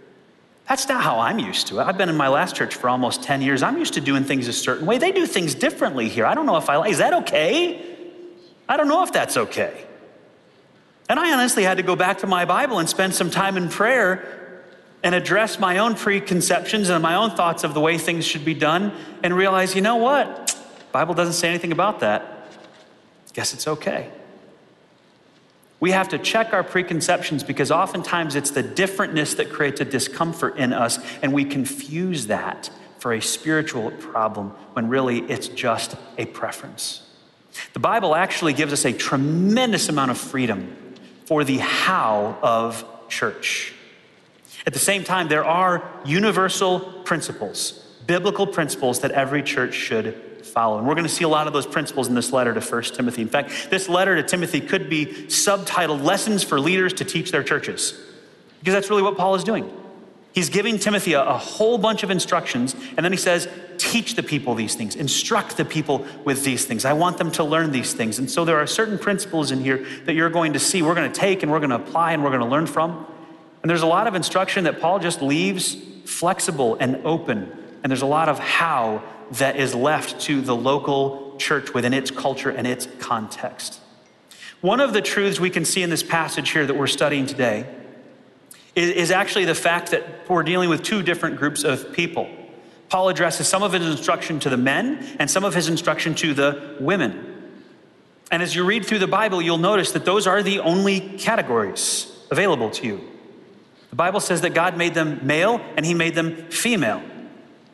That's 0.68 0.90
not 0.90 1.02
how 1.02 1.20
I'm 1.20 1.40
used 1.40 1.68
to 1.68 1.80
it. 1.80 1.84
I've 1.84 1.98
been 1.98 2.10
in 2.10 2.18
my 2.18 2.28
last 2.28 2.58
church 2.58 2.76
for 2.76 2.90
almost 2.90 3.24
10 3.24 3.42
years. 3.42 3.64
I'm 3.64 3.78
used 3.78 3.94
to 3.94 4.02
doing 4.02 4.26
things 4.26 4.50
a 4.50 4.54
certain 4.54 4.86
way. 4.86 4.98
They 4.98 5.14
do 5.14 5.26
things 5.26 5.56
differently 5.56 6.10
here. 6.10 6.26
I 6.26 6.34
don't 6.34 6.46
know 6.46 6.58
if 6.58 6.70
I 6.70 6.76
like, 6.76 6.92
is 6.92 6.98
that 6.98 7.14
okay? 7.14 7.82
I 8.68 8.76
don't 8.76 8.90
know 8.90 9.02
if 9.04 9.14
that's 9.14 9.38
okay. 9.38 9.86
And 11.08 11.18
I 11.18 11.32
honestly 11.32 11.64
had 11.64 11.78
to 11.78 11.84
go 11.84 11.96
back 11.96 12.18
to 12.18 12.28
my 12.28 12.44
Bible 12.44 12.80
and 12.80 12.90
spend 12.90 13.16
some 13.16 13.30
time 13.30 13.56
in 13.56 13.70
prayer 13.70 14.39
and 15.04 15.16
address 15.16 15.60
my 15.60 15.78
own 15.78 15.96
preconceptions 15.96 16.90
and 16.90 17.02
my 17.02 17.16
own 17.16 17.32
thoughts 17.32 17.64
of 17.64 17.74
the 17.74 17.80
way 17.80 17.98
things 17.98 18.26
should 18.26 18.44
be 18.44 18.54
done 18.54 18.92
and 19.24 19.36
realize, 19.36 19.76
you 19.76 19.82
know 19.82 19.96
what? 19.96 20.56
Bible 20.92 21.14
doesn't 21.14 21.34
say 21.34 21.50
anything 21.50 21.72
about 21.72 22.02
that. 22.02 22.52
Guess 23.34 23.54
it's 23.54 23.68
okay. 23.68 24.10
We 25.80 25.92
have 25.92 26.10
to 26.10 26.18
check 26.18 26.54
our 26.54 26.64
preconceptions 26.64 27.44
because 27.44 27.72
oftentimes 27.72 28.36
it's 28.36 28.52
the 28.52 28.64
differentness 28.64 29.38
that 29.38 29.50
creates 29.50 29.80
a 29.80 29.86
discomfort 29.86 30.58
in 30.58 30.74
us, 30.74 31.00
and 31.22 31.32
we 31.32 31.46
confuse 31.46 32.28
that 32.28 32.70
for 32.98 33.14
a 33.14 33.22
spiritual 33.22 33.92
problem 33.92 34.50
when 34.74 34.90
really 34.90 35.20
it's 35.20 35.48
just 35.48 35.96
a 36.18 36.26
preference. 36.26 37.08
The 37.74 37.80
Bible 37.80 38.14
actually 38.14 38.54
gives 38.54 38.74
us 38.74 38.84
a 38.84 38.92
tremendous 38.92 39.88
amount 39.88 40.12
of 40.12 40.18
freedom 40.18 40.76
for 41.26 41.46
the 41.46 41.60
how 41.60 42.38
of 42.42 42.84
church. 43.08 43.74
At 44.66 44.74
the 44.74 44.80
same 44.80 45.04
time, 45.04 45.28
there 45.28 45.46
are 45.46 45.84
universal 46.06 46.80
principles, 46.80 47.86
biblical 48.06 48.46
principles 48.48 49.00
that 49.02 49.12
every 49.12 49.42
church 49.42 49.74
should 49.74 50.46
follow. 50.46 50.78
And 50.78 50.88
we're 50.88 50.96
going 50.96 51.08
to 51.08 51.14
see 51.14 51.24
a 51.24 51.30
lot 51.30 51.48
of 51.48 51.54
those 51.54 51.66
principles 51.66 52.08
in 52.08 52.16
this 52.16 52.32
letter 52.32 52.54
to 52.54 52.60
1 52.60 52.84
Timothy. 52.84 53.22
In 53.22 53.30
fact, 53.30 53.70
this 53.70 53.88
letter 53.88 54.16
to 54.16 54.24
Timothy 54.24 54.62
could 54.62 54.90
be 54.90 55.06
subtitled 55.06 56.04
Lessons 56.04 56.44
for 56.44 56.60
Leaders 56.60 56.94
to 56.94 57.06
Teach 57.06 57.32
Their 57.32 57.44
Churches, 57.44 58.00
because 58.60 58.74
that's 58.74 58.90
really 58.90 59.04
what 59.04 59.18
Paul 59.18 59.36
is 59.36 59.44
doing. 59.44 59.72
He's 60.34 60.50
giving 60.50 60.78
Timothy 60.78 61.14
a, 61.14 61.24
a, 61.24 61.38
whole 61.38 61.78
bunch 61.78 62.04
of 62.04 62.12
instructions, 62.12 62.76
and 62.96 63.04
then 63.04 63.12
he 63.12 63.18
says, 63.18 63.48
Teach 63.78 64.16
the 64.16 64.24
people 64.24 64.56
these 64.56 64.76
things, 64.76 64.96
instruct 64.96 65.58
the 65.58 65.66
people 65.66 66.06
with 66.24 66.44
these 66.44 66.66
things. 66.66 66.86
I 66.86 66.94
want 66.94 67.18
them 67.18 67.32
to 67.32 67.44
learn 67.44 67.72
these 67.72 67.94
things. 67.94 68.20
And 68.20 68.30
so 68.30 68.46
there 68.46 68.58
are 68.58 68.68
certain 68.68 69.00
principles 69.00 69.52
in 69.52 69.62
here 69.62 69.86
that 70.06 70.14
you're 70.14 70.30
going 70.30 70.54
to 70.54 70.60
see, 70.60 70.82
we're 70.82 70.96
going 70.96 71.12
to 71.12 71.20
take 71.20 71.44
and 71.44 71.52
we're 71.52 71.60
going 71.60 71.72
to 71.72 71.78
apply 71.78 72.12
and 72.12 72.24
we're 72.24 72.30
going 72.30 72.42
to 72.42 72.48
learn 72.48 72.68
from. 72.68 73.08
And 73.62 73.70
there's 73.70 73.82
a 73.82 73.88
lot 73.88 74.08
of 74.08 74.16
instruction 74.16 74.64
that 74.64 74.80
Paul 74.80 75.00
just 75.00 75.22
leaves 75.22 75.76
flexible 76.06 76.76
and 76.80 77.06
open. 77.06 77.52
And 77.84 77.92
there's 77.92 78.02
a 78.02 78.08
lot 78.08 78.30
of 78.30 78.40
how 78.40 79.04
that 79.32 79.58
is 79.58 79.76
left 79.76 80.22
to 80.22 80.42
the 80.42 80.56
local 80.56 81.36
church 81.38 81.74
within 81.74 81.94
its 81.94 82.12
culture 82.12 82.50
and 82.50 82.66
its 82.66 82.88
context. 83.00 83.80
One 84.62 84.80
of 84.80 84.92
the 84.94 85.02
truths 85.02 85.40
we 85.40 85.50
can 85.50 85.64
see 85.66 85.84
in 85.84 85.90
this 85.90 86.04
passage 86.04 86.50
here 86.52 86.66
that 86.66 86.76
we're 86.76 86.88
studying 86.88 87.26
today 87.26 87.66
is, 88.76 88.90
is 88.90 89.12
actually 89.12 89.46
the 89.46 89.56
fact 89.56 89.92
that 89.92 90.30
we're 90.30 90.44
dealing 90.44 90.70
with 90.70 90.84
two 90.84 91.02
different 91.02 91.38
groups 91.38 91.64
of 91.64 91.94
people. 91.94 92.30
Paul 92.90 93.10
addresses 93.10 93.48
some 93.48 93.64
of 93.64 93.72
his 93.72 93.86
instruction 93.86 94.40
to 94.42 94.50
the 94.50 94.58
men 94.58 95.16
and 95.20 95.30
some 95.30 95.44
of 95.44 95.54
his 95.54 95.70
instruction 95.70 96.16
to 96.16 96.34
the 96.34 96.76
women. 96.80 97.52
And 98.32 98.44
as 98.44 98.56
you 98.56 98.66
read 98.66 98.86
through 98.86 99.00
the 99.00 99.08
Bible, 99.08 99.42
you'll 99.42 99.58
notice 99.58 99.92
that 99.92 100.06
those 100.06 100.28
are 100.28 100.44
the 100.44 100.60
only 100.60 101.00
categories 101.00 102.12
available 102.32 102.70
to 102.72 102.88
you. 102.88 103.02
The 103.90 103.96
Bible 103.96 104.20
says 104.20 104.42
that 104.42 104.54
God 104.54 104.78
made 104.78 104.94
them 104.94 105.20
male 105.24 105.62
and 105.76 105.86
he 105.86 105.94
made 105.94 106.16
them 106.16 106.36
female. 106.50 107.02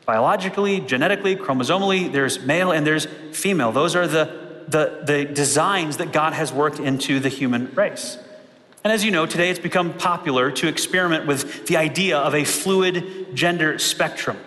Biologically, 0.06 0.80
genetically, 0.80 1.36
chromosomally, 1.36 2.10
there's 2.10 2.40
male 2.40 2.72
and 2.72 2.86
there's 2.86 3.06
female. 3.32 3.72
Those 3.72 3.96
are 3.96 4.06
the, 4.06 4.64
the, 4.68 5.02
the 5.04 5.24
designs 5.24 5.96
that 5.98 6.12
God 6.12 6.32
has 6.32 6.52
worked 6.52 6.78
into 6.78 7.20
the 7.20 7.28
human 7.28 7.74
race. 7.74 8.18
And 8.84 8.92
as 8.92 9.04
you 9.04 9.10
know, 9.10 9.26
today 9.26 9.50
it's 9.50 9.58
become 9.58 9.94
popular 9.94 10.52
to 10.52 10.68
experiment 10.68 11.26
with 11.26 11.66
the 11.66 11.76
idea 11.76 12.18
of 12.18 12.36
a 12.36 12.44
fluid 12.44 13.34
gender 13.34 13.80
spectrum. 13.80 14.38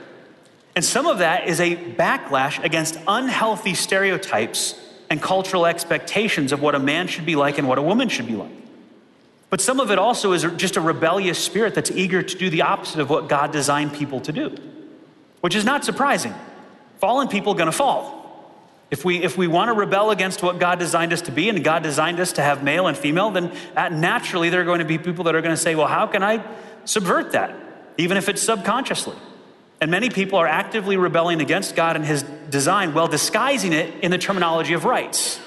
And 0.77 0.86
some 0.86 1.08
of 1.08 1.17
that 1.17 1.47
is 1.49 1.60
a 1.60 1.75
backlash 1.75 2.63
against 2.63 2.97
unhealthy 3.05 3.73
stereotypes 3.73 4.79
and 5.10 5.21
cultural 5.21 5.65
expectations 5.65 6.53
of 6.53 6.62
what 6.62 6.73
a 6.73 6.79
man 6.79 7.08
should 7.08 7.25
be 7.25 7.36
like 7.36 7.58
and 7.58 7.67
what 7.67 7.77
a 7.77 7.82
woman 7.82 8.08
should 8.08 8.27
be 8.27 8.36
like. 8.36 8.51
But 9.50 9.62
some 9.62 9.80
of 9.80 9.90
it 9.90 9.98
also 9.98 10.34
is 10.34 10.46
just 10.58 10.78
a 10.78 10.82
rebellious 10.82 11.40
spirit 11.40 11.74
that's 11.74 11.92
eager 11.92 12.22
to 12.22 12.38
do 12.38 12.50
the 12.50 12.62
opposite 12.62 13.00
of 13.00 13.10
what 13.10 13.28
God 13.28 13.52
designed 13.52 13.94
people 13.94 14.20
to 14.22 14.32
do, 14.32 14.56
which 15.42 15.56
is 15.56 15.66
not 15.66 15.84
surprising. 15.84 16.36
Fallen 17.00 17.28
people 17.28 17.54
are 17.54 17.58
going 17.58 17.66
to 17.66 17.72
fall. 17.72 18.18
If 18.92 19.06
we, 19.06 19.24
if 19.24 19.38
we 19.38 19.48
want 19.48 19.70
to 19.70 19.74
rebel 19.74 20.12
against 20.12 20.42
what 20.42 20.60
God 20.60 20.80
designed 20.80 21.14
us 21.14 21.22
to 21.24 21.32
be, 21.32 21.50
and 21.50 21.64
God 21.64 21.84
designed 21.84 22.20
us 22.20 22.34
to 22.34 22.42
have 22.42 22.64
male 22.64 22.88
and 22.88 22.98
female, 22.98 23.30
then 23.32 23.52
naturally 23.76 24.50
there 24.50 24.62
are 24.62 24.66
going 24.66 24.80
to 24.80 24.86
be 24.86 24.98
people 24.98 25.26
that 25.26 25.36
are 25.36 25.42
going 25.42 25.56
to 25.56 25.62
say, 25.62 25.76
well, 25.76 25.88
how 25.88 26.08
can 26.08 26.24
I 26.24 26.44
subvert 26.86 27.32
that, 27.34 27.56
even 27.98 28.18
if 28.18 28.30
it's 28.30 28.42
subconsciously? 28.42 29.16
And 29.82 29.92
many 29.92 30.10
people 30.10 30.40
are 30.40 30.48
actively 30.48 30.98
rebelling 30.98 31.40
against 31.40 31.76
God 31.76 31.96
and 31.96 32.04
His 32.04 32.24
design 32.50 32.94
while 32.94 33.08
disguising 33.08 33.74
it 33.74 33.94
in 34.04 34.12
the 34.12 34.18
terminology 34.18 34.74
of 34.74 34.86
rights. 34.86 35.40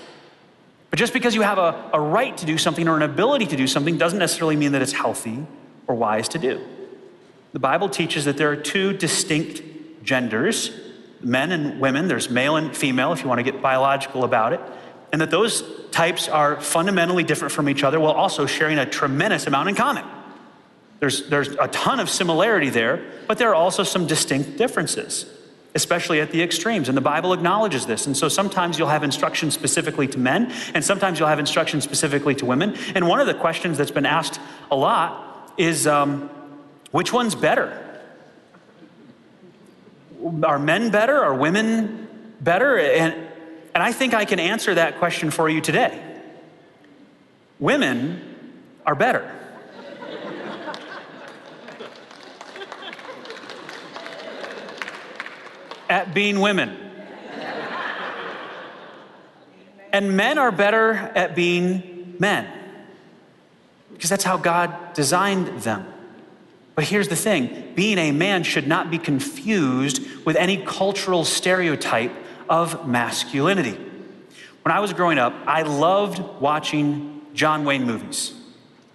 But 0.92 0.98
just 0.98 1.14
because 1.14 1.35
you 1.35 1.40
have 1.40 1.57
a, 1.57 1.90
a 1.94 1.98
right 1.98 2.37
to 2.37 2.44
do 2.44 2.59
something 2.59 2.87
or 2.87 2.98
an 2.98 3.02
ability 3.02 3.46
to 3.46 3.57
do 3.57 3.66
something 3.66 3.96
doesn't 3.96 4.18
necessarily 4.18 4.57
mean 4.57 4.72
that 4.72 4.83
it's 4.83 4.92
healthy 4.92 5.46
or 5.87 5.94
wise 5.94 6.28
to 6.28 6.38
do. 6.38 6.61
The 7.55 7.61
Bible 7.61 7.88
teaches 7.88 8.26
that 8.26 8.37
there 8.37 8.50
are 8.50 8.57
two 8.57 8.92
distinct 8.92 9.62
genders, 10.05 10.70
men 11.22 11.50
and 11.50 11.81
women, 11.81 12.09
there's 12.09 12.28
male 12.28 12.57
and 12.57 12.76
female 12.76 13.14
if 13.14 13.22
you 13.22 13.28
want 13.28 13.38
to 13.38 13.42
get 13.42 13.62
biological 13.62 14.22
about 14.22 14.52
it, 14.52 14.61
and 15.12 15.20
that 15.22 15.31
those 15.31 15.64
types 15.92 16.28
are 16.28 16.61
fundamentally 16.61 17.24
different 17.24 17.52
from 17.52 17.70
each 17.70 17.83
other 17.83 17.98
while 17.98 18.12
also 18.12 18.44
sharing 18.44 18.78
a 18.78 18.85
tremendous 18.85 19.46
amount 19.46 19.70
in 19.70 19.74
common. 19.74 20.05
There's, 21.00 21.26
there's 21.31 21.48
a 21.48 21.68
ton 21.68 22.00
of 22.00 22.11
similarity 22.11 22.68
there, 22.68 23.02
but 23.26 23.38
there 23.38 23.48
are 23.48 23.55
also 23.55 23.83
some 23.83 24.07
distinct 24.07 24.59
differences, 24.59 25.24
especially 25.74 26.20
at 26.20 26.30
the 26.30 26.42
extremes. 26.42 26.88
And 26.88 26.96
the 26.96 27.02
Bible 27.02 27.32
acknowledges 27.32 27.87
this. 27.87 28.06
And 28.06 28.16
so 28.16 28.28
sometimes 28.28 28.78
you'll 28.78 28.88
have 28.88 29.02
instruction 29.02 29.50
specifically 29.50 30.06
to 30.08 30.18
men, 30.18 30.52
and 30.74 30.85
sometimes 30.85 31.18
you'll 31.18 31.28
have 31.28 31.38
instruction 31.38 31.80
specifically 31.80 32.35
to 32.37 32.46
women. 32.46 32.76
And 32.94 33.08
one 33.08 33.20
of 33.20 33.26
the 33.26 33.35
questions 33.35 33.78
that's 33.78 33.90
been 33.90 34.06
asked 34.06 34.40
a 34.70 34.76
lot 34.76 35.52
is 35.56 35.87
um, 35.87 36.30
which 36.90 37.12
one's 37.12 37.35
better? 37.35 37.78
Are 40.44 40.58
men 40.58 40.90
better? 40.90 41.24
Are 41.24 41.35
women 41.35 42.08
better? 42.40 42.78
And, 42.78 43.14
and 43.74 43.82
I 43.82 43.92
think 43.92 44.14
I 44.14 44.24
can 44.24 44.38
answer 44.38 44.74
that 44.74 44.98
question 44.98 45.30
for 45.30 45.48
you 45.48 45.61
today. 45.61 46.00
Women 47.58 48.20
are 48.87 48.94
better. 48.94 49.41
At 55.92 56.14
being 56.14 56.40
women. 56.40 56.74
And 59.92 60.16
men 60.16 60.38
are 60.38 60.50
better 60.50 60.94
at 60.94 61.37
being 61.37 62.16
men 62.18 62.50
because 63.92 64.09
that's 64.09 64.24
how 64.24 64.38
God 64.38 64.94
designed 64.94 65.48
them. 65.61 65.87
But 66.74 66.85
here's 66.85 67.09
the 67.09 67.16
thing 67.16 67.74
being 67.74 67.98
a 67.98 68.11
man 68.11 68.42
should 68.42 68.66
not 68.66 68.90
be 68.90 68.96
confused 68.96 70.02
with 70.24 70.35
any 70.37 70.64
cultural 70.64 71.24
stereotype 71.24 72.12
of 72.48 72.88
masculinity. 72.88 73.78
When 74.62 74.72
I 74.72 74.81
was 74.81 74.94
growing 74.94 75.18
up, 75.18 75.35
I 75.46 75.62
loved 75.62 76.40
watching 76.40 77.20
John 77.35 77.66
Wayne 77.66 77.85
movies. 77.85 78.33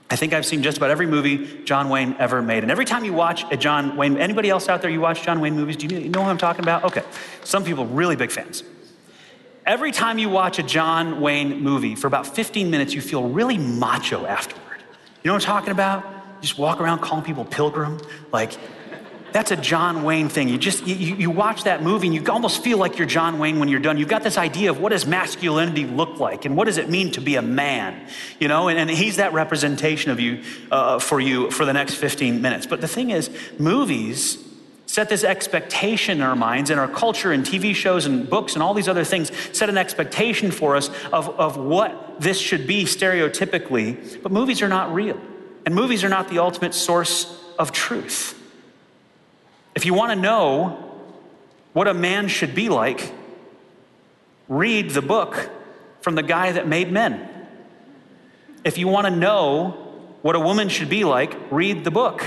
I 0.09 0.15
think 0.15 0.33
I've 0.33 0.45
seen 0.45 0.63
just 0.63 0.77
about 0.77 0.89
every 0.89 1.05
movie 1.05 1.63
John 1.65 1.89
Wayne 1.89 2.15
ever 2.17 2.41
made. 2.41 2.63
And 2.63 2.71
every 2.71 2.85
time 2.85 3.03
you 3.03 3.13
watch 3.13 3.43
a 3.51 3.57
John 3.57 3.97
Wayne, 3.97 4.17
anybody 4.17 4.49
else 4.49 4.69
out 4.69 4.81
there 4.81 4.89
you 4.89 5.01
watch 5.01 5.23
John 5.23 5.41
Wayne 5.41 5.55
movies, 5.55 5.75
do 5.75 5.87
you 5.93 6.09
know 6.09 6.21
what 6.21 6.29
I'm 6.29 6.37
talking 6.37 6.63
about? 6.63 6.85
Okay. 6.85 7.03
Some 7.43 7.65
people 7.65 7.85
really 7.85 8.15
big 8.15 8.31
fans. 8.31 8.63
Every 9.65 9.91
time 9.91 10.17
you 10.17 10.29
watch 10.29 10.59
a 10.59 10.63
John 10.63 11.19
Wayne 11.19 11.61
movie 11.61 11.95
for 11.95 12.07
about 12.07 12.25
15 12.25 12.71
minutes, 12.71 12.93
you 12.93 13.01
feel 13.01 13.27
really 13.27 13.57
macho 13.57 14.25
afterward. 14.25 14.63
You 15.23 15.29
know 15.29 15.33
what 15.33 15.43
I'm 15.43 15.45
talking 15.45 15.71
about? 15.71 16.03
You 16.05 16.43
just 16.43 16.57
walk 16.57 16.79
around 16.79 16.99
calling 16.99 17.25
people 17.25 17.43
pilgrim. 17.43 17.99
Like, 18.31 18.57
that's 19.31 19.51
a 19.51 19.55
John 19.57 20.03
Wayne 20.03 20.29
thing. 20.29 20.49
You 20.49 20.57
just 20.57 20.85
you, 20.87 21.15
you 21.15 21.29
watch 21.29 21.63
that 21.63 21.83
movie 21.83 22.07
and 22.07 22.15
you 22.15 22.23
almost 22.31 22.63
feel 22.63 22.77
like 22.77 22.97
you're 22.97 23.07
John 23.07 23.39
Wayne 23.39 23.59
when 23.59 23.67
you're 23.67 23.79
done. 23.79 23.97
You've 23.97 24.07
got 24.07 24.23
this 24.23 24.37
idea 24.37 24.69
of 24.69 24.79
what 24.79 24.89
does 24.89 25.05
masculinity 25.05 25.85
look 25.85 26.19
like 26.19 26.45
and 26.45 26.55
what 26.55 26.65
does 26.65 26.77
it 26.77 26.89
mean 26.89 27.11
to 27.11 27.21
be 27.21 27.35
a 27.35 27.41
man, 27.41 28.07
you 28.39 28.47
know? 28.47 28.67
And, 28.69 28.79
and 28.79 28.89
he's 28.89 29.17
that 29.17 29.33
representation 29.33 30.11
of 30.11 30.19
you 30.19 30.43
uh, 30.71 30.99
for 30.99 31.19
you 31.19 31.51
for 31.51 31.65
the 31.65 31.73
next 31.73 31.95
15 31.95 32.41
minutes. 32.41 32.65
But 32.65 32.81
the 32.81 32.87
thing 32.87 33.09
is, 33.09 33.29
movies 33.59 34.43
set 34.87 35.09
this 35.09 35.23
expectation 35.23 36.19
in 36.19 36.23
our 36.23 36.35
minds, 36.35 36.69
and 36.69 36.79
our 36.79 36.87
culture 36.87 37.31
and 37.31 37.45
TV 37.45 37.75
shows 37.75 38.05
and 38.05 38.29
books 38.29 38.53
and 38.53 38.63
all 38.63 38.73
these 38.73 38.87
other 38.87 39.03
things 39.03 39.31
set 39.51 39.69
an 39.69 39.77
expectation 39.77 40.49
for 40.49 40.75
us 40.75 40.89
of, 41.11 41.29
of 41.39 41.57
what 41.57 42.19
this 42.19 42.39
should 42.39 42.65
be 42.65 42.85
stereotypically. 42.85 44.21
But 44.23 44.31
movies 44.31 44.61
are 44.61 44.69
not 44.69 44.93
real, 44.93 45.19
and 45.65 45.75
movies 45.75 46.03
are 46.03 46.09
not 46.09 46.29
the 46.29 46.39
ultimate 46.39 46.73
source 46.73 47.39
of 47.59 47.71
truth. 47.71 48.36
If 49.77 49.85
you 49.85 49.93
want 49.93 50.11
to 50.11 50.15
know 50.15 50.91
what 51.73 51.87
a 51.87 51.93
man 51.93 52.29
should 52.29 52.55
be 52.55 52.67
like, 52.67 53.13
read 54.49 54.89
the 54.89 55.03
book 55.03 55.51
from 56.01 56.15
the 56.15 56.23
guy 56.23 56.51
that 56.51 56.67
made 56.67 56.91
men. 56.91 57.29
If 58.63 58.79
you 58.79 58.87
want 58.87 59.05
to 59.05 59.15
know 59.15 60.17
what 60.23 60.35
a 60.35 60.39
woman 60.39 60.69
should 60.69 60.89
be 60.89 61.03
like, 61.03 61.37
read 61.51 61.83
the 61.83 61.91
book 61.91 62.25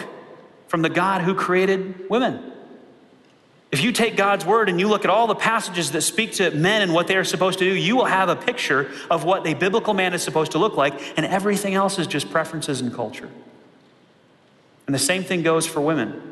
from 0.68 0.82
the 0.82 0.88
God 0.88 1.22
who 1.22 1.34
created 1.34 2.08
women. 2.08 2.52
If 3.72 3.82
you 3.82 3.90
take 3.90 4.16
God's 4.16 4.46
word 4.46 4.68
and 4.68 4.78
you 4.78 4.86
look 4.86 5.04
at 5.04 5.10
all 5.10 5.26
the 5.26 5.34
passages 5.34 5.90
that 5.90 6.02
speak 6.02 6.34
to 6.34 6.52
men 6.52 6.82
and 6.82 6.94
what 6.94 7.08
they 7.08 7.16
are 7.16 7.24
supposed 7.24 7.58
to 7.58 7.64
do, 7.64 7.74
you 7.74 7.96
will 7.96 8.04
have 8.04 8.28
a 8.28 8.36
picture 8.36 8.92
of 9.10 9.24
what 9.24 9.44
a 9.44 9.54
biblical 9.54 9.92
man 9.92 10.14
is 10.14 10.22
supposed 10.22 10.52
to 10.52 10.58
look 10.58 10.76
like, 10.76 11.18
and 11.18 11.26
everything 11.26 11.74
else 11.74 11.98
is 11.98 12.06
just 12.06 12.30
preferences 12.30 12.80
and 12.80 12.94
culture. 12.94 13.28
And 14.86 14.94
the 14.94 15.00
same 15.00 15.24
thing 15.24 15.42
goes 15.42 15.66
for 15.66 15.80
women. 15.80 16.29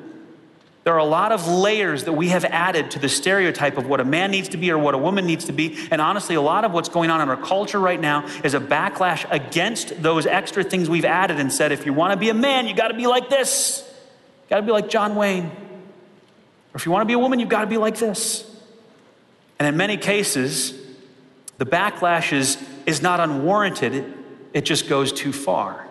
There 0.88 0.94
are 0.94 1.00
a 1.00 1.04
lot 1.04 1.32
of 1.32 1.46
layers 1.46 2.04
that 2.04 2.14
we 2.14 2.30
have 2.30 2.46
added 2.46 2.92
to 2.92 2.98
the 2.98 3.10
stereotype 3.10 3.76
of 3.76 3.86
what 3.86 4.00
a 4.00 4.06
man 4.06 4.30
needs 4.30 4.48
to 4.48 4.56
be 4.56 4.70
or 4.70 4.78
what 4.78 4.94
a 4.94 4.98
woman 4.98 5.26
needs 5.26 5.44
to 5.44 5.52
be. 5.52 5.76
And 5.90 6.00
honestly, 6.00 6.34
a 6.34 6.40
lot 6.40 6.64
of 6.64 6.72
what's 6.72 6.88
going 6.88 7.10
on 7.10 7.20
in 7.20 7.28
our 7.28 7.36
culture 7.36 7.78
right 7.78 8.00
now 8.00 8.26
is 8.42 8.54
a 8.54 8.58
backlash 8.58 9.30
against 9.30 10.02
those 10.02 10.24
extra 10.24 10.64
things 10.64 10.88
we've 10.88 11.04
added 11.04 11.40
and 11.40 11.52
said, 11.52 11.72
if 11.72 11.84
you 11.84 11.92
want 11.92 12.14
to 12.14 12.16
be 12.16 12.30
a 12.30 12.34
man, 12.34 12.66
you 12.66 12.74
got 12.74 12.88
to 12.88 12.94
be 12.94 13.06
like 13.06 13.28
this. 13.28 13.84
You 13.86 14.48
got 14.48 14.60
to 14.60 14.62
be 14.62 14.72
like 14.72 14.88
John 14.88 15.14
Wayne. 15.14 15.44
Or 15.44 16.76
if 16.76 16.86
you 16.86 16.92
want 16.92 17.02
to 17.02 17.06
be 17.06 17.12
a 17.12 17.18
woman, 17.18 17.38
you've 17.38 17.50
got 17.50 17.60
to 17.60 17.66
be 17.66 17.76
like 17.76 17.98
this. 17.98 18.50
And 19.58 19.68
in 19.68 19.76
many 19.76 19.98
cases, 19.98 20.72
the 21.58 21.66
backlash 21.66 22.32
is, 22.32 22.56
is 22.86 23.02
not 23.02 23.20
unwarranted, 23.20 24.10
it 24.54 24.62
just 24.62 24.88
goes 24.88 25.12
too 25.12 25.34
far 25.34 25.86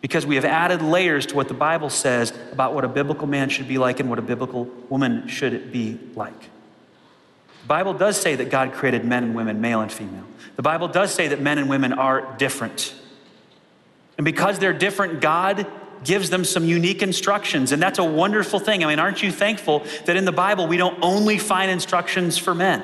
because 0.00 0.24
we 0.24 0.36
have 0.36 0.44
added 0.44 0.82
layers 0.82 1.26
to 1.26 1.36
what 1.36 1.48
the 1.48 1.54
Bible 1.54 1.90
says 1.90 2.32
about 2.52 2.74
what 2.74 2.84
a 2.84 2.88
biblical 2.88 3.26
man 3.26 3.48
should 3.48 3.68
be 3.68 3.78
like 3.78 4.00
and 4.00 4.08
what 4.08 4.18
a 4.18 4.22
biblical 4.22 4.64
woman 4.88 5.28
should 5.28 5.72
be 5.72 5.98
like. 6.14 6.40
The 6.40 7.68
Bible 7.68 7.94
does 7.94 8.16
say 8.16 8.34
that 8.36 8.50
God 8.50 8.72
created 8.72 9.04
men 9.04 9.24
and 9.24 9.34
women, 9.34 9.60
male 9.60 9.80
and 9.80 9.92
female. 9.92 10.24
The 10.56 10.62
Bible 10.62 10.88
does 10.88 11.12
say 11.12 11.28
that 11.28 11.40
men 11.40 11.58
and 11.58 11.68
women 11.68 11.92
are 11.92 12.34
different. 12.38 12.94
And 14.16 14.24
because 14.24 14.58
they're 14.58 14.72
different, 14.72 15.20
God 15.20 15.66
gives 16.04 16.30
them 16.30 16.44
some 16.44 16.64
unique 16.64 17.02
instructions. 17.02 17.72
And 17.72 17.82
that's 17.82 17.98
a 17.98 18.04
wonderful 18.04 18.58
thing. 18.58 18.82
I 18.82 18.88
mean, 18.88 18.98
aren't 18.98 19.22
you 19.22 19.30
thankful 19.30 19.84
that 20.06 20.16
in 20.16 20.24
the 20.24 20.32
Bible 20.32 20.66
we 20.66 20.76
don't 20.76 20.98
only 21.02 21.38
find 21.38 21.70
instructions 21.70 22.38
for 22.38 22.54
men? 22.54 22.82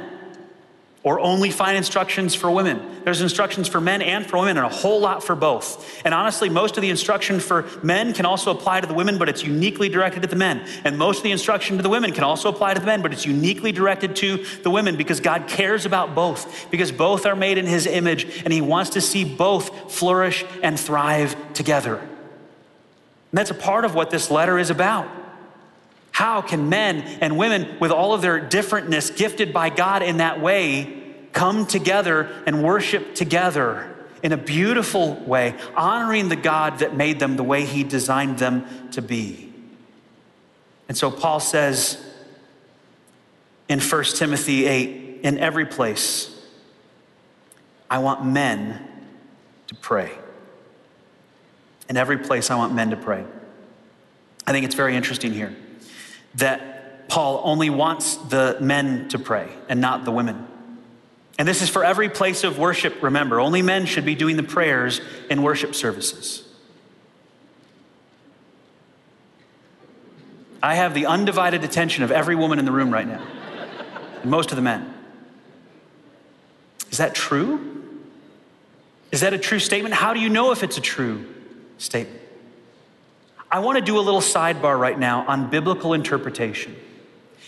Or 1.07 1.21
only 1.21 1.53
find 1.53 1.77
instructions 1.77 2.35
for 2.35 2.51
women. 2.51 3.01
There's 3.05 3.21
instructions 3.21 3.69
for 3.69 3.81
men 3.81 4.03
and 4.03 4.27
for 4.27 4.39
women, 4.39 4.57
and 4.57 4.67
a 4.67 4.69
whole 4.69 4.99
lot 4.99 5.23
for 5.23 5.37
both. 5.37 6.03
And 6.05 6.13
honestly, 6.13 6.49
most 6.49 6.77
of 6.77 6.83
the 6.83 6.91
instruction 6.91 7.39
for 7.39 7.65
men 7.81 8.13
can 8.13 8.27
also 8.27 8.51
apply 8.51 8.81
to 8.81 8.89
the 8.89 8.93
women, 8.93 9.17
but 9.17 9.29
it's 9.29 9.45
uniquely 9.45 9.89
directed 9.89 10.23
to 10.23 10.27
the 10.27 10.35
men. 10.35 10.67
And 10.83 10.99
most 10.99 11.19
of 11.19 11.23
the 11.23 11.31
instruction 11.31 11.77
to 11.77 11.83
the 11.85 11.89
women 11.89 12.11
can 12.11 12.25
also 12.25 12.49
apply 12.49 12.75
to 12.75 12.81
the 12.81 12.87
men, 12.87 13.03
but 13.03 13.13
it's 13.13 13.25
uniquely 13.25 13.71
directed 13.71 14.17
to 14.17 14.45
the 14.65 14.71
women 14.71 14.97
because 14.97 15.21
God 15.21 15.47
cares 15.47 15.87
about 15.87 16.17
both, 16.17 16.69
because 16.73 16.91
both 16.91 17.25
are 17.25 17.37
made 17.37 17.57
in 17.57 17.67
His 17.67 17.87
image, 17.87 18.43
and 18.43 18.53
He 18.53 18.61
wants 18.61 18.91
to 18.91 19.01
see 19.01 19.25
both 19.25 19.93
flourish 19.93 20.45
and 20.61 20.79
thrive 20.79 21.37
together. 21.53 21.99
And 21.99 22.11
that's 23.31 23.53
a 23.53 23.55
part 23.55 23.85
of 23.85 23.95
what 23.95 24.11
this 24.11 24.29
letter 24.29 24.59
is 24.59 24.71
about. 24.71 25.09
How 26.17 26.41
can 26.41 26.71
men 26.71 27.03
and 27.21 27.37
women, 27.37 27.77
with 27.79 27.91
all 27.91 28.15
of 28.15 28.23
their 28.23 28.41
differentness, 28.41 29.15
gifted 29.15 29.53
by 29.53 29.69
God 29.69 30.03
in 30.03 30.17
that 30.17 30.41
way, 30.41 31.05
come 31.35 31.67
together 31.67 32.31
and 32.47 32.65
worship 32.65 33.15
together 33.15 33.95
in 34.23 34.33
a 34.33 34.39
beautiful 34.39 35.17
way, 35.27 35.55
honoring 35.77 36.31
the 36.31 36.37
God 36.37 36.79
that 36.79 36.97
made 36.97 37.21
them 37.21 37.37
the 37.37 37.43
way 37.43 37.67
He 37.67 37.85
designed 37.85 38.39
them 38.39 38.65
to 38.93 39.03
be? 39.03 39.53
And 40.89 40.97
so 40.97 41.11
Paul 41.11 41.39
says 41.39 42.03
in 43.69 43.79
1 43.79 44.05
Timothy 44.05 44.65
8, 44.65 45.21
in 45.23 45.37
every 45.37 45.67
place, 45.67 46.35
I 47.91 47.99
want 47.99 48.25
men 48.25 48.89
to 49.67 49.75
pray. 49.75 50.13
In 51.91 51.99
every 51.99 52.17
place, 52.17 52.51
I 52.51 52.55
want 52.55 52.73
men 52.73 52.89
to 52.89 52.97
pray. 52.97 53.23
I 54.47 54.53
think 54.53 54.65
it's 54.65 54.75
very 54.75 54.97
interesting 54.97 55.35
here 55.35 55.55
that 56.37 57.09
Paul 57.09 57.41
only 57.45 57.71
wants 57.71 58.17
the 58.17 58.57
men 58.61 59.09
to 59.09 59.19
pray 59.19 59.49
and 59.69 59.81
not 59.81 60.05
the 60.05 60.11
women. 60.11 60.47
And 61.39 61.47
this 61.47 61.63
is 61.63 61.69
for 61.69 61.85
every 61.85 62.09
place 62.09 62.45
of 62.45 62.59
worship, 62.59 63.03
remember. 63.03 63.41
Only 63.41 63.63
men 63.63 63.87
should 63.87 64.05
be 64.05 64.15
doing 64.15 64.37
the 64.37 64.43
prayers 64.43 65.01
in 65.29 65.43
worship 65.43 65.75
services. 65.75 66.43
I 70.63 70.75
have 70.75 70.95
the 70.95 71.07
undivided 71.07 71.63
attention 71.63 72.03
of 72.03 72.11
every 72.11 72.35
woman 72.35 72.59
in 72.59 72.65
the 72.65 72.73
room 72.73 72.91
right 72.91 73.07
now, 73.07 73.25
and 74.23 74.31
most 74.31 74.51
of 74.51 74.57
the 74.57 74.63
men. 74.63 74.93
Is 76.91 76.99
that 76.99 77.15
true? 77.15 77.85
Is 79.13 79.21
that 79.21 79.35
a 79.35 79.39
true 79.39 79.59
statement? 79.59 79.95
How 79.95 80.15
do 80.15 80.21
you 80.21 80.29
know 80.29 80.53
if 80.53 80.63
it's 80.63 80.79
a 80.79 80.81
true 80.81 81.27
statement? 81.79 82.21
I 83.57 83.59
want 83.59 83.79
to 83.79 83.83
do 83.83 83.99
a 83.99 84.05
little 84.05 84.21
sidebar 84.21 84.79
right 84.79 84.99
now 84.99 85.25
on 85.27 85.49
biblical 85.49 85.95
interpretation. 85.95 86.77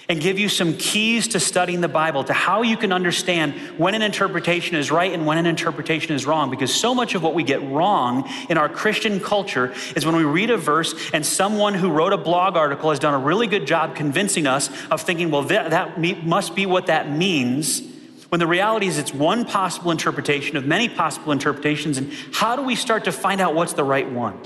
and 0.09 0.23
give 0.23 0.39
you 0.39 0.49
some 0.49 0.75
keys 0.79 1.29
to 1.29 1.39
studying 1.39 1.83
the 1.83 1.89
Bible, 1.89 2.25
to 2.25 2.33
how 2.33 2.63
you 2.63 2.79
can 2.79 2.93
understand 2.93 3.53
when 3.77 3.95
an 3.95 4.01
interpretation 4.01 4.75
is 4.77 4.91
right 4.91 5.13
and 5.13 5.27
when 5.27 5.37
an 5.37 5.45
interpretation 5.45 6.15
is 6.15 6.25
wrong. 6.25 6.49
Because 6.49 6.75
so 6.75 6.95
much 6.95 7.15
of 7.15 7.23
what 7.23 7.35
we 7.35 7.43
get 7.43 7.61
wrong 7.71 8.27
in 8.49 8.57
our 8.57 8.71
Christian 8.71 9.21
culture 9.21 9.75
is 9.95 10.07
when 10.07 10.17
we 10.17 10.25
read 10.25 10.49
a 10.49 10.57
verse 10.57 10.95
and 11.13 11.27
someone 11.27 11.75
who 11.75 11.91
wrote 11.91 12.15
a 12.15 12.17
blog 12.17 12.57
article 12.57 12.89
has 12.89 12.99
done 12.99 13.13
a 13.13 13.19
really 13.19 13.47
good 13.47 13.67
job 13.67 13.95
convincing 13.95 14.47
us 14.47 14.71
of 14.91 15.03
thinking, 15.03 15.31
well, 15.31 15.43
that, 15.43 15.73
that 15.73 16.25
must 16.25 16.55
be 16.55 16.65
what 16.65 16.87
that 16.87 17.13
means. 17.13 17.83
When 18.31 18.39
the 18.39 18.47
reality 18.47 18.87
is, 18.87 18.97
it's 18.97 19.13
one 19.13 19.45
possible 19.45 19.91
interpretation 19.91 20.57
of 20.57 20.65
many 20.65 20.89
possible 20.89 21.33
interpretations. 21.33 21.99
And 21.99 22.11
how 22.33 22.57
do 22.57 22.63
we 22.63 22.77
start 22.77 23.05
to 23.05 23.13
find 23.13 23.43
out 23.43 23.55
what's 23.55 23.75
the 23.75 23.85
right 23.85 24.11
one? 24.11 24.41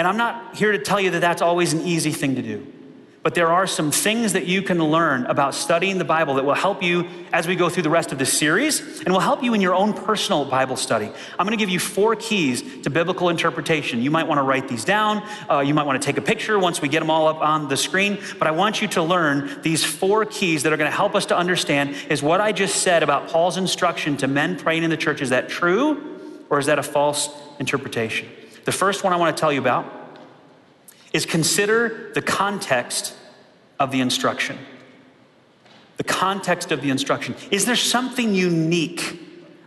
And 0.00 0.08
I'm 0.08 0.16
not 0.16 0.56
here 0.56 0.72
to 0.72 0.78
tell 0.78 0.98
you 0.98 1.10
that 1.10 1.20
that's 1.20 1.42
always 1.42 1.74
an 1.74 1.82
easy 1.82 2.10
thing 2.10 2.36
to 2.36 2.40
do. 2.40 2.66
But 3.22 3.34
there 3.34 3.52
are 3.52 3.66
some 3.66 3.90
things 3.90 4.32
that 4.32 4.46
you 4.46 4.62
can 4.62 4.82
learn 4.82 5.26
about 5.26 5.54
studying 5.54 5.98
the 5.98 6.06
Bible 6.06 6.36
that 6.36 6.44
will 6.46 6.54
help 6.54 6.82
you 6.82 7.06
as 7.34 7.46
we 7.46 7.54
go 7.54 7.68
through 7.68 7.82
the 7.82 7.90
rest 7.90 8.10
of 8.10 8.18
this 8.18 8.32
series 8.32 9.00
and 9.00 9.12
will 9.12 9.20
help 9.20 9.42
you 9.42 9.52
in 9.52 9.60
your 9.60 9.74
own 9.74 9.92
personal 9.92 10.46
Bible 10.46 10.76
study. 10.76 11.12
I'm 11.38 11.46
going 11.46 11.50
to 11.50 11.62
give 11.62 11.68
you 11.68 11.78
four 11.78 12.16
keys 12.16 12.80
to 12.80 12.88
biblical 12.88 13.28
interpretation. 13.28 14.00
You 14.00 14.10
might 14.10 14.26
want 14.26 14.38
to 14.38 14.42
write 14.42 14.68
these 14.68 14.86
down. 14.86 15.22
Uh, 15.50 15.60
you 15.60 15.74
might 15.74 15.84
want 15.84 16.00
to 16.00 16.06
take 16.06 16.16
a 16.16 16.22
picture 16.22 16.58
once 16.58 16.80
we 16.80 16.88
get 16.88 17.00
them 17.00 17.10
all 17.10 17.28
up 17.28 17.42
on 17.42 17.68
the 17.68 17.76
screen. 17.76 18.18
But 18.38 18.48
I 18.48 18.52
want 18.52 18.80
you 18.80 18.88
to 18.88 19.02
learn 19.02 19.60
these 19.60 19.84
four 19.84 20.24
keys 20.24 20.62
that 20.62 20.72
are 20.72 20.78
going 20.78 20.90
to 20.90 20.96
help 20.96 21.14
us 21.14 21.26
to 21.26 21.36
understand 21.36 21.94
is 22.08 22.22
what 22.22 22.40
I 22.40 22.52
just 22.52 22.76
said 22.76 23.02
about 23.02 23.28
Paul's 23.28 23.58
instruction 23.58 24.16
to 24.16 24.28
men 24.28 24.58
praying 24.58 24.82
in 24.82 24.88
the 24.88 24.96
church, 24.96 25.20
is 25.20 25.28
that 25.28 25.50
true 25.50 26.18
or 26.48 26.58
is 26.58 26.64
that 26.64 26.78
a 26.78 26.82
false 26.82 27.28
interpretation? 27.58 28.26
The 28.64 28.72
first 28.72 29.04
one 29.04 29.12
I 29.12 29.16
want 29.16 29.36
to 29.36 29.40
tell 29.40 29.52
you 29.52 29.60
about 29.60 29.86
is 31.12 31.26
consider 31.26 32.10
the 32.14 32.22
context 32.22 33.14
of 33.78 33.90
the 33.90 34.00
instruction. 34.00 34.58
The 35.96 36.04
context 36.04 36.70
of 36.70 36.82
the 36.82 36.90
instruction. 36.90 37.34
Is 37.50 37.64
there 37.64 37.76
something 37.76 38.34
unique 38.34 39.20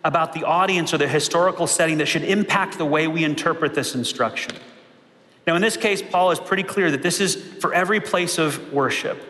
about 0.03 0.33
the 0.33 0.43
audience 0.43 0.93
or 0.93 0.97
the 0.97 1.07
historical 1.07 1.67
setting 1.67 1.97
that 1.97 2.07
should 2.07 2.23
impact 2.23 2.77
the 2.77 2.85
way 2.85 3.07
we 3.07 3.23
interpret 3.23 3.73
this 3.73 3.95
instruction? 3.95 4.55
Now, 5.45 5.55
in 5.55 5.61
this 5.61 5.77
case, 5.77 6.01
Paul 6.01 6.31
is 6.31 6.39
pretty 6.39 6.63
clear 6.63 6.91
that 6.91 7.03
this 7.03 7.19
is 7.19 7.35
for 7.35 7.73
every 7.73 7.99
place 7.99 8.37
of 8.37 8.71
worship. 8.71 9.21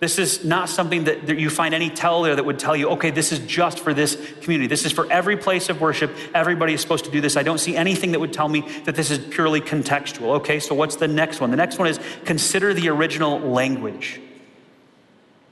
This 0.00 0.18
is 0.18 0.46
not 0.46 0.70
something 0.70 1.04
that, 1.04 1.26
that, 1.26 1.38
you 1.38 1.50
find 1.50 1.74
any 1.74 1.90
tell 1.90 2.22
there 2.22 2.34
that 2.34 2.44
would 2.44 2.58
tell 2.58 2.74
you, 2.74 2.88
okay, 2.90 3.10
this 3.10 3.32
is 3.32 3.38
just 3.40 3.80
for 3.80 3.92
this 3.92 4.16
community. 4.40 4.66
This 4.66 4.86
is 4.86 4.92
for 4.92 5.10
every 5.12 5.36
place 5.36 5.68
of 5.68 5.78
worship. 5.78 6.10
Everybody 6.34 6.72
is 6.72 6.80
supposed 6.80 7.04
to 7.04 7.10
do 7.10 7.20
this. 7.20 7.36
I 7.36 7.42
don't 7.42 7.58
see 7.58 7.76
anything 7.76 8.12
that 8.12 8.18
would 8.18 8.32
tell 8.32 8.48
me 8.48 8.62
that 8.86 8.96
this 8.96 9.10
is 9.10 9.18
purely 9.18 9.60
contextual. 9.60 10.36
Okay, 10.36 10.58
so 10.58 10.74
what's 10.74 10.96
the 10.96 11.06
next 11.06 11.42
one? 11.42 11.50
The 11.50 11.58
next 11.58 11.78
one 11.78 11.86
is 11.86 12.00
consider 12.24 12.72
the 12.72 12.88
original 12.88 13.40
language. 13.40 14.22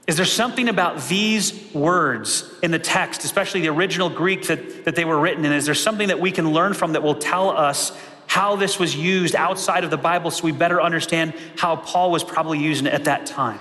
Is 0.07 0.17
there 0.17 0.25
something 0.25 0.67
about 0.67 1.07
these 1.07 1.71
words 1.71 2.51
in 2.63 2.71
the 2.71 2.79
text, 2.79 3.23
especially 3.25 3.61
the 3.61 3.67
original 3.67 4.09
Greek 4.09 4.47
that, 4.47 4.85
that 4.85 4.95
they 4.95 5.05
were 5.05 5.19
written 5.19 5.45
in? 5.45 5.51
Is 5.51 5.67
there 5.67 5.75
something 5.75 6.07
that 6.07 6.19
we 6.19 6.31
can 6.31 6.53
learn 6.53 6.73
from 6.73 6.93
that 6.93 7.03
will 7.03 7.13
tell 7.13 7.51
us 7.51 7.95
how 8.25 8.55
this 8.55 8.79
was 8.79 8.95
used 8.95 9.35
outside 9.35 9.83
of 9.83 9.91
the 9.91 9.97
Bible 9.97 10.31
so 10.31 10.43
we 10.43 10.51
better 10.51 10.81
understand 10.81 11.35
how 11.55 11.75
Paul 11.75 12.09
was 12.09 12.23
probably 12.23 12.57
using 12.57 12.87
it 12.87 12.93
at 12.93 13.03
that 13.03 13.27
time? 13.27 13.59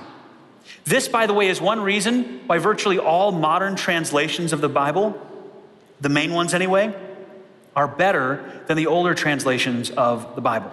This, 0.88 1.06
by 1.06 1.26
the 1.26 1.34
way, 1.34 1.48
is 1.48 1.60
one 1.60 1.82
reason 1.82 2.40
why 2.46 2.56
virtually 2.56 2.98
all 2.98 3.30
modern 3.30 3.76
translations 3.76 4.54
of 4.54 4.62
the 4.62 4.70
Bible, 4.70 5.20
the 6.00 6.08
main 6.08 6.32
ones 6.32 6.54
anyway, 6.54 6.94
are 7.76 7.86
better 7.86 8.62
than 8.68 8.78
the 8.78 8.86
older 8.86 9.14
translations 9.14 9.90
of 9.90 10.34
the 10.34 10.40
Bible. 10.40 10.72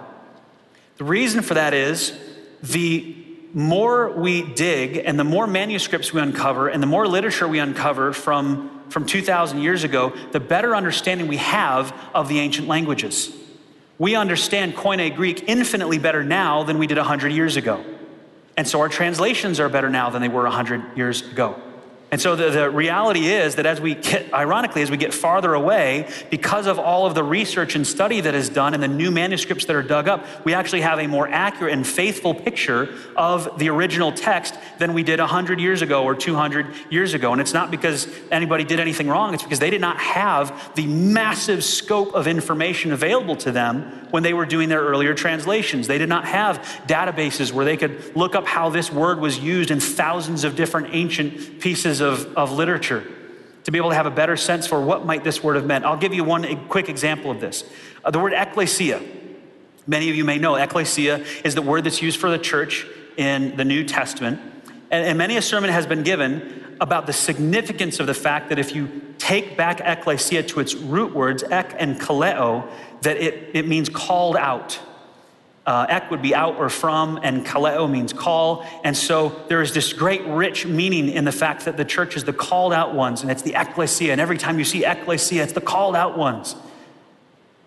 The 0.96 1.04
reason 1.04 1.42
for 1.42 1.52
that 1.52 1.74
is 1.74 2.18
the 2.62 3.14
more 3.52 4.10
we 4.10 4.40
dig 4.54 5.02
and 5.04 5.18
the 5.18 5.24
more 5.24 5.46
manuscripts 5.46 6.14
we 6.14 6.22
uncover 6.22 6.68
and 6.68 6.82
the 6.82 6.86
more 6.86 7.06
literature 7.06 7.46
we 7.46 7.58
uncover 7.58 8.14
from, 8.14 8.84
from 8.88 9.04
2,000 9.04 9.60
years 9.60 9.84
ago, 9.84 10.14
the 10.32 10.40
better 10.40 10.74
understanding 10.74 11.28
we 11.28 11.36
have 11.36 11.94
of 12.14 12.28
the 12.28 12.38
ancient 12.38 12.68
languages. 12.68 13.36
We 13.98 14.16
understand 14.16 14.76
Koine 14.76 15.14
Greek 15.14 15.44
infinitely 15.46 15.98
better 15.98 16.24
now 16.24 16.62
than 16.62 16.78
we 16.78 16.86
did 16.86 16.96
100 16.96 17.32
years 17.32 17.56
ago. 17.58 17.84
And 18.56 18.66
so 18.66 18.80
our 18.80 18.88
translations 18.88 19.60
are 19.60 19.68
better 19.68 19.90
now 19.90 20.10
than 20.10 20.22
they 20.22 20.28
were 20.28 20.44
100 20.44 20.96
years 20.96 21.22
ago. 21.22 21.60
And 22.12 22.20
so 22.20 22.36
the, 22.36 22.50
the 22.50 22.70
reality 22.70 23.26
is 23.26 23.56
that 23.56 23.66
as 23.66 23.80
we 23.80 23.96
get, 23.96 24.32
ironically, 24.32 24.80
as 24.80 24.92
we 24.92 24.96
get 24.96 25.12
farther 25.12 25.54
away, 25.54 26.08
because 26.30 26.68
of 26.68 26.78
all 26.78 27.04
of 27.04 27.16
the 27.16 27.24
research 27.24 27.74
and 27.74 27.84
study 27.84 28.20
that 28.20 28.34
is 28.34 28.48
done 28.48 28.74
and 28.74 28.82
the 28.82 28.88
new 28.88 29.10
manuscripts 29.10 29.64
that 29.64 29.74
are 29.74 29.82
dug 29.82 30.06
up, 30.06 30.24
we 30.44 30.54
actually 30.54 30.82
have 30.82 31.00
a 31.00 31.08
more 31.08 31.26
accurate 31.26 31.72
and 31.72 31.84
faithful 31.84 32.32
picture 32.32 32.94
of 33.16 33.58
the 33.58 33.70
original 33.70 34.12
text 34.12 34.54
than 34.78 34.94
we 34.94 35.02
did 35.02 35.18
100 35.18 35.58
years 35.58 35.82
ago 35.82 36.04
or 36.04 36.14
200 36.14 36.72
years 36.90 37.12
ago. 37.12 37.32
And 37.32 37.40
it's 37.40 37.52
not 37.52 37.72
because 37.72 38.08
anybody 38.30 38.62
did 38.62 38.78
anything 38.78 39.08
wrong, 39.08 39.34
it's 39.34 39.42
because 39.42 39.58
they 39.58 39.70
did 39.70 39.80
not 39.80 39.98
have 39.98 40.74
the 40.76 40.86
massive 40.86 41.64
scope 41.64 42.14
of 42.14 42.28
information 42.28 42.92
available 42.92 43.34
to 43.36 43.50
them 43.50 44.06
when 44.12 44.22
they 44.22 44.32
were 44.32 44.46
doing 44.46 44.68
their 44.68 44.82
earlier 44.82 45.14
translations. 45.14 45.88
They 45.88 45.98
did 45.98 46.08
not 46.08 46.24
have 46.24 46.58
databases 46.86 47.52
where 47.52 47.64
they 47.64 47.76
could 47.76 48.14
look 48.14 48.36
up 48.36 48.46
how 48.46 48.70
this 48.70 48.92
word 48.92 49.20
was 49.20 49.38
used 49.38 49.72
in 49.72 49.80
thousands 49.80 50.44
of 50.44 50.54
different 50.54 50.90
ancient 50.92 51.58
pieces 51.60 51.95
pieces 51.96 52.26
of, 52.26 52.36
of 52.36 52.52
literature 52.52 53.04
to 53.64 53.72
be 53.72 53.78
able 53.78 53.90
to 53.90 53.96
have 53.96 54.06
a 54.06 54.10
better 54.10 54.36
sense 54.36 54.66
for 54.66 54.80
what 54.80 55.04
might 55.04 55.24
this 55.24 55.42
word 55.42 55.56
have 55.56 55.66
meant. 55.66 55.84
I'll 55.84 55.96
give 55.96 56.14
you 56.14 56.24
one 56.24 56.68
quick 56.68 56.88
example 56.88 57.30
of 57.30 57.40
this. 57.40 57.64
Uh, 58.04 58.10
the 58.10 58.18
word 58.18 58.32
ecclesia. 58.32 59.02
Many 59.86 60.10
of 60.10 60.16
you 60.16 60.24
may 60.24 60.38
know 60.38 60.56
ecclesia 60.56 61.24
is 61.44 61.54
the 61.54 61.62
word 61.62 61.84
that's 61.84 62.02
used 62.02 62.20
for 62.20 62.30
the 62.30 62.38
church 62.38 62.86
in 63.16 63.56
the 63.56 63.64
New 63.64 63.84
Testament. 63.84 64.40
And, 64.90 65.04
and 65.04 65.18
many 65.18 65.36
a 65.36 65.42
sermon 65.42 65.70
has 65.70 65.86
been 65.86 66.02
given 66.02 66.76
about 66.80 67.06
the 67.06 67.12
significance 67.12 67.98
of 67.98 68.06
the 68.06 68.14
fact 68.14 68.50
that 68.50 68.58
if 68.58 68.74
you 68.74 69.14
take 69.18 69.56
back 69.56 69.80
ecclesia 69.80 70.42
to 70.42 70.60
its 70.60 70.74
root 70.74 71.14
words, 71.14 71.42
ek 71.44 71.74
and 71.78 71.98
kaleo, 72.00 72.68
that 73.02 73.16
it, 73.16 73.50
it 73.54 73.66
means 73.66 73.88
called 73.88 74.36
out. 74.36 74.78
Uh, 75.66 75.84
ek 75.88 76.10
would 76.12 76.22
be 76.22 76.32
out 76.32 76.54
or 76.56 76.68
from, 76.68 77.18
and 77.24 77.44
kaleo 77.44 77.90
means 77.90 78.12
call. 78.12 78.64
And 78.84 78.96
so 78.96 79.42
there 79.48 79.60
is 79.60 79.74
this 79.74 79.92
great 79.92 80.24
rich 80.24 80.64
meaning 80.64 81.08
in 81.08 81.24
the 81.24 81.32
fact 81.32 81.64
that 81.64 81.76
the 81.76 81.84
church 81.84 82.16
is 82.16 82.22
the 82.22 82.32
called 82.32 82.72
out 82.72 82.94
ones, 82.94 83.22
and 83.22 83.30
it's 83.32 83.42
the 83.42 83.54
ecclesia. 83.56 84.12
And 84.12 84.20
every 84.20 84.38
time 84.38 84.60
you 84.60 84.64
see 84.64 84.84
ecclesia, 84.84 85.42
it's 85.42 85.54
the 85.54 85.60
called 85.60 85.96
out 85.96 86.16
ones. 86.16 86.54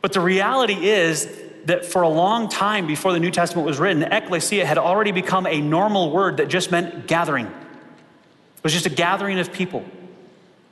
But 0.01 0.13
the 0.13 0.21
reality 0.21 0.87
is 0.87 1.27
that 1.65 1.85
for 1.85 2.03
a 2.03 2.09
long 2.09 2.47
time 2.47 2.87
before 2.87 3.11
the 3.11 3.19
New 3.19 3.31
Testament 3.31 3.67
was 3.67 3.79
written, 3.79 4.03
ecclesia 4.03 4.65
had 4.65 4.77
already 4.77 5.11
become 5.11 5.45
a 5.45 5.59
normal 5.59 6.11
word 6.11 6.37
that 6.37 6.47
just 6.47 6.71
meant 6.71 7.05
gathering. 7.05 7.47
It 7.47 8.63
was 8.63 8.71
just 8.71 8.85
a 8.85 8.89
gathering 8.89 9.39
of 9.39 9.51
people. 9.51 9.83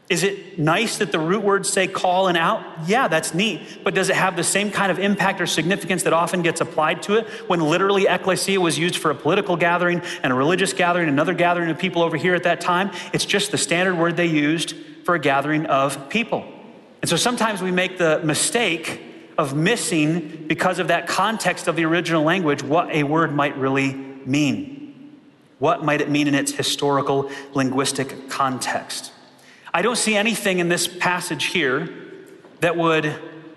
Is 0.09 0.23
it 0.23 0.57
nice 0.57 0.99
that 0.99 1.11
the 1.11 1.19
root 1.19 1.43
words 1.43 1.67
say 1.67 1.85
call 1.85 2.29
and 2.29 2.37
out? 2.37 2.63
Yeah, 2.85 3.09
that's 3.09 3.33
neat. 3.33 3.79
But 3.83 3.93
does 3.93 4.09
it 4.09 4.15
have 4.15 4.37
the 4.37 4.43
same 4.43 4.71
kind 4.71 4.89
of 4.89 4.99
impact 4.99 5.41
or 5.41 5.45
significance 5.45 6.03
that 6.03 6.13
often 6.13 6.41
gets 6.41 6.61
applied 6.61 7.01
to 7.03 7.15
it 7.15 7.27
when 7.47 7.59
literally 7.59 8.07
ecclesia 8.07 8.61
was 8.61 8.79
used 8.79 8.97
for 8.97 9.11
a 9.11 9.15
political 9.15 9.57
gathering 9.57 10.01
and 10.23 10.31
a 10.31 10.35
religious 10.35 10.71
gathering, 10.71 11.09
another 11.09 11.33
gathering 11.33 11.69
of 11.69 11.77
people 11.77 12.01
over 12.01 12.15
here 12.15 12.35
at 12.35 12.43
that 12.43 12.61
time? 12.61 12.91
It's 13.11 13.25
just 13.25 13.51
the 13.51 13.57
standard 13.57 13.97
word 13.97 14.15
they 14.15 14.27
used 14.27 14.75
for 15.03 15.15
a 15.15 15.19
gathering 15.19 15.65
of 15.65 16.07
people. 16.09 16.45
And 17.01 17.09
so 17.09 17.17
sometimes 17.17 17.61
we 17.61 17.71
make 17.71 17.97
the 17.97 18.21
mistake 18.23 19.01
of 19.37 19.55
missing, 19.55 20.45
because 20.47 20.79
of 20.79 20.87
that 20.87 21.07
context 21.07 21.67
of 21.67 21.75
the 21.75 21.85
original 21.85 22.23
language, 22.23 22.63
what 22.63 22.89
a 22.91 23.03
word 23.03 23.33
might 23.33 23.55
really 23.57 23.93
mean. 23.93 25.19
What 25.59 25.83
might 25.83 26.01
it 26.01 26.09
mean 26.09 26.27
in 26.27 26.33
its 26.33 26.53
historical 26.53 27.29
linguistic 27.53 28.29
context? 28.29 29.11
I 29.73 29.81
don't 29.81 29.97
see 29.97 30.15
anything 30.15 30.59
in 30.59 30.69
this 30.69 30.87
passage 30.87 31.45
here 31.45 31.89
that 32.61 32.77
would 32.77 33.13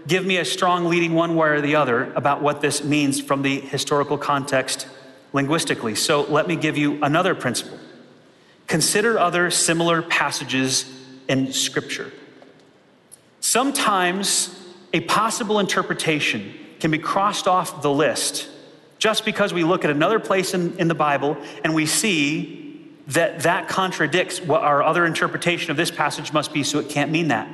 give 0.07 0.27
me 0.27 0.38
a 0.38 0.44
strong 0.44 0.87
leading 0.87 1.14
one 1.14 1.37
way 1.37 1.49
or 1.49 1.61
the 1.61 1.77
other 1.77 2.12
about 2.14 2.42
what 2.42 2.61
this 2.61 2.83
means 2.83 3.20
from 3.20 3.42
the 3.42 3.61
historical 3.61 4.18
context 4.18 4.88
linguistically. 5.33 5.94
So 5.94 6.23
let 6.23 6.49
me 6.49 6.57
give 6.57 6.77
you 6.77 7.03
another 7.03 7.35
principle. 7.35 7.79
Consider 8.66 9.18
other 9.18 9.51
similar 9.51 10.03
passages 10.03 10.85
in 11.29 11.53
Scripture. 11.53 12.12
Sometimes 13.40 14.57
a 14.92 15.01
possible 15.01 15.59
interpretation 15.59 16.53
can 16.79 16.90
be 16.90 16.99
crossed 16.99 17.46
off 17.46 17.83
the 17.83 17.90
list 17.90 18.49
just 18.99 19.25
because 19.25 19.53
we 19.53 19.64
look 19.64 19.85
at 19.85 19.90
another 19.90 20.20
place 20.20 20.55
in, 20.55 20.77
in 20.79 20.88
the 20.88 20.94
Bible 20.94 21.37
and 21.64 21.75
we 21.75 21.87
see 21.87 22.69
that 23.11 23.40
that 23.40 23.68
contradicts 23.68 24.40
what 24.40 24.62
our 24.62 24.83
other 24.83 25.05
interpretation 25.05 25.70
of 25.70 25.77
this 25.77 25.90
passage 25.90 26.33
must 26.33 26.53
be, 26.53 26.62
so 26.62 26.79
it 26.79 26.88
can't 26.88 27.11
mean 27.11 27.29
that. 27.29 27.49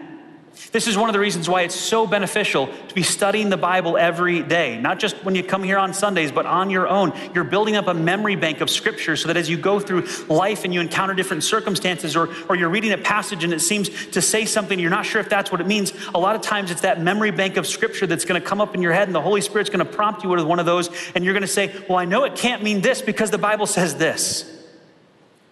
This 0.73 0.87
is 0.87 0.97
one 0.97 1.09
of 1.09 1.13
the 1.13 1.21
reasons 1.21 1.49
why 1.49 1.63
it's 1.63 1.75
so 1.75 2.07
beneficial 2.07 2.69
to 2.89 2.95
be 2.95 3.03
studying 3.03 3.51
the 3.51 3.57
Bible 3.57 3.97
every 3.97 4.43
day, 4.43 4.81
not 4.81 4.99
just 4.99 5.23
when 5.25 5.35
you 5.35 5.43
come 5.43 5.63
here 5.63 5.79
on 5.79 5.93
Sundays, 5.93 6.33
but 6.33 6.47
on 6.47 6.71
your 6.71 6.89
own. 6.89 7.13
You're 7.35 7.45
building 7.45 7.77
up 7.77 7.89
a 7.89 7.95
memory 7.95 8.37
bank 8.37 8.63
of 8.63 8.71
scripture 8.71 9.17
so 9.17 9.29
that 9.29 9.37
as 9.37 9.51
you 9.51 9.59
go 9.59 9.81
through 9.81 10.07
life 10.29 10.65
and 10.65 10.73
you 10.73 10.81
encounter 10.81 11.15
different 11.15 11.45
circumstances, 11.45 12.17
or, 12.17 12.31
or 12.49 12.57
you're 12.57 12.71
reading 12.71 12.93
a 12.93 12.99
passage 12.99 13.45
and 13.45 13.53
it 13.53 13.61
seems 13.61 13.89
to 14.09 14.23
say 14.23 14.47
something, 14.47 14.79
you're 14.79 14.91
not 14.91 15.05
sure 15.05 15.21
if 15.21 15.29
that's 15.29 15.53
what 15.53 15.61
it 15.61 15.67
means. 15.67 15.93
A 16.15 16.19
lot 16.19 16.37
of 16.37 16.43
times 16.43 16.71
it's 16.71 16.81
that 16.81 17.03
memory 17.03 17.31
bank 17.31 17.59
of 17.59 17.67
scripture 17.67 18.07
that's 18.07 18.25
going 18.25 18.41
to 18.41 18.47
come 18.47 18.61
up 18.61 18.75
in 18.75 18.81
your 18.81 18.93
head, 18.93 19.09
and 19.09 19.15
the 19.15 19.23
Holy 19.23 19.43
Spirit's 19.43 19.71
going 19.71 19.85
to 19.87 19.93
prompt 19.93 20.25
you 20.25 20.31
with 20.31 20.43
one 20.45 20.59
of 20.59 20.67
those, 20.67 20.89
and 21.15 21.23
you're 21.23 21.35
going 21.35 21.43
to 21.43 21.47
say, 21.47 21.75
Well, 21.87 21.99
I 21.99 22.07
know 22.07 22.25
it 22.25 22.35
can't 22.35 22.63
mean 22.63 22.81
this 22.81 23.03
because 23.03 23.31
the 23.31 23.39
Bible 23.39 23.67
says 23.67 23.97
this. 23.97 24.56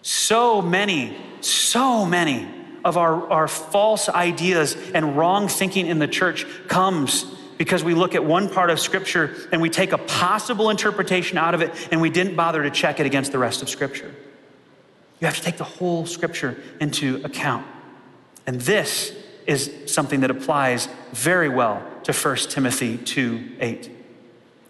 So 0.07 0.61
many, 0.61 1.17
so 1.41 2.05
many 2.05 2.47
of 2.83 2.95
our, 2.95 3.27
our 3.31 3.47
false 3.47 4.07
ideas 4.07 4.77
and 4.93 5.17
wrong 5.17 5.47
thinking 5.47 5.87
in 5.87 5.97
the 5.97 6.07
church 6.07 6.45
comes 6.67 7.23
because 7.57 7.83
we 7.83 7.95
look 7.95 8.13
at 8.13 8.23
one 8.23 8.47
part 8.47 8.69
of 8.69 8.79
Scripture 8.79 9.35
and 9.51 9.63
we 9.63 9.71
take 9.71 9.93
a 9.93 9.97
possible 9.97 10.69
interpretation 10.69 11.39
out 11.39 11.55
of 11.55 11.63
it 11.63 11.71
and 11.91 12.01
we 12.01 12.11
didn't 12.11 12.35
bother 12.35 12.61
to 12.61 12.69
check 12.69 12.99
it 12.99 13.07
against 13.07 13.31
the 13.31 13.39
rest 13.39 13.63
of 13.63 13.69
Scripture. 13.69 14.13
You 15.19 15.25
have 15.25 15.37
to 15.37 15.41
take 15.41 15.57
the 15.57 15.63
whole 15.63 16.05
Scripture 16.05 16.55
into 16.79 17.23
account. 17.25 17.65
And 18.45 18.61
this 18.61 19.11
is 19.47 19.71
something 19.87 20.19
that 20.19 20.29
applies 20.29 20.87
very 21.13 21.49
well 21.49 21.83
to 22.03 22.13
1 22.13 22.35
Timothy 22.51 22.99
2 22.99 23.55
8. 23.59 23.89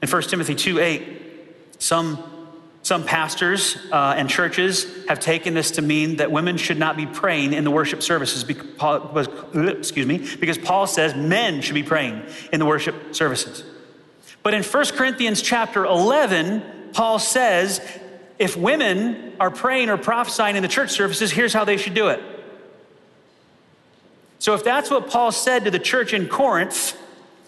In 0.01 0.09
1 0.09 0.21
Timothy 0.21 0.55
2 0.55 0.79
8, 0.79 1.21
some 1.77 2.34
some 2.85 3.03
pastors 3.03 3.77
uh, 3.91 4.13
and 4.15 4.29
churches 4.29 4.85
have 5.07 5.19
taken 5.19 5.55
this 5.55 5.71
to 5.71 5.81
mean 5.81 6.17
that 6.17 6.31
women 6.31 6.55
should 6.55 6.77
not 6.77 6.95
be 6.95 7.07
praying 7.07 7.51
in 7.51 7.63
the 7.63 7.71
worship 7.71 8.03
services 8.03 8.43
because, 8.43 9.27
excuse 9.55 10.05
me, 10.05 10.19
because 10.39 10.59
Paul 10.59 10.85
says 10.85 11.15
men 11.15 11.61
should 11.61 11.73
be 11.73 11.81
praying 11.81 12.21
in 12.53 12.59
the 12.59 12.65
worship 12.67 13.15
services. 13.15 13.63
But 14.43 14.53
in 14.53 14.61
1 14.61 14.85
Corinthians 14.89 15.41
chapter 15.41 15.83
11, 15.83 16.91
Paul 16.93 17.17
says 17.17 17.81
if 18.37 18.55
women 18.55 19.33
are 19.39 19.49
praying 19.49 19.89
or 19.89 19.97
prophesying 19.97 20.55
in 20.55 20.61
the 20.61 20.69
church 20.69 20.91
services, 20.91 21.31
here's 21.31 21.53
how 21.53 21.65
they 21.65 21.77
should 21.77 21.95
do 21.95 22.09
it. 22.09 22.21
So 24.37 24.53
if 24.53 24.63
that's 24.63 24.91
what 24.91 25.09
Paul 25.09 25.31
said 25.31 25.65
to 25.65 25.71
the 25.71 25.79
church 25.79 26.13
in 26.13 26.27
Corinth, 26.27 26.95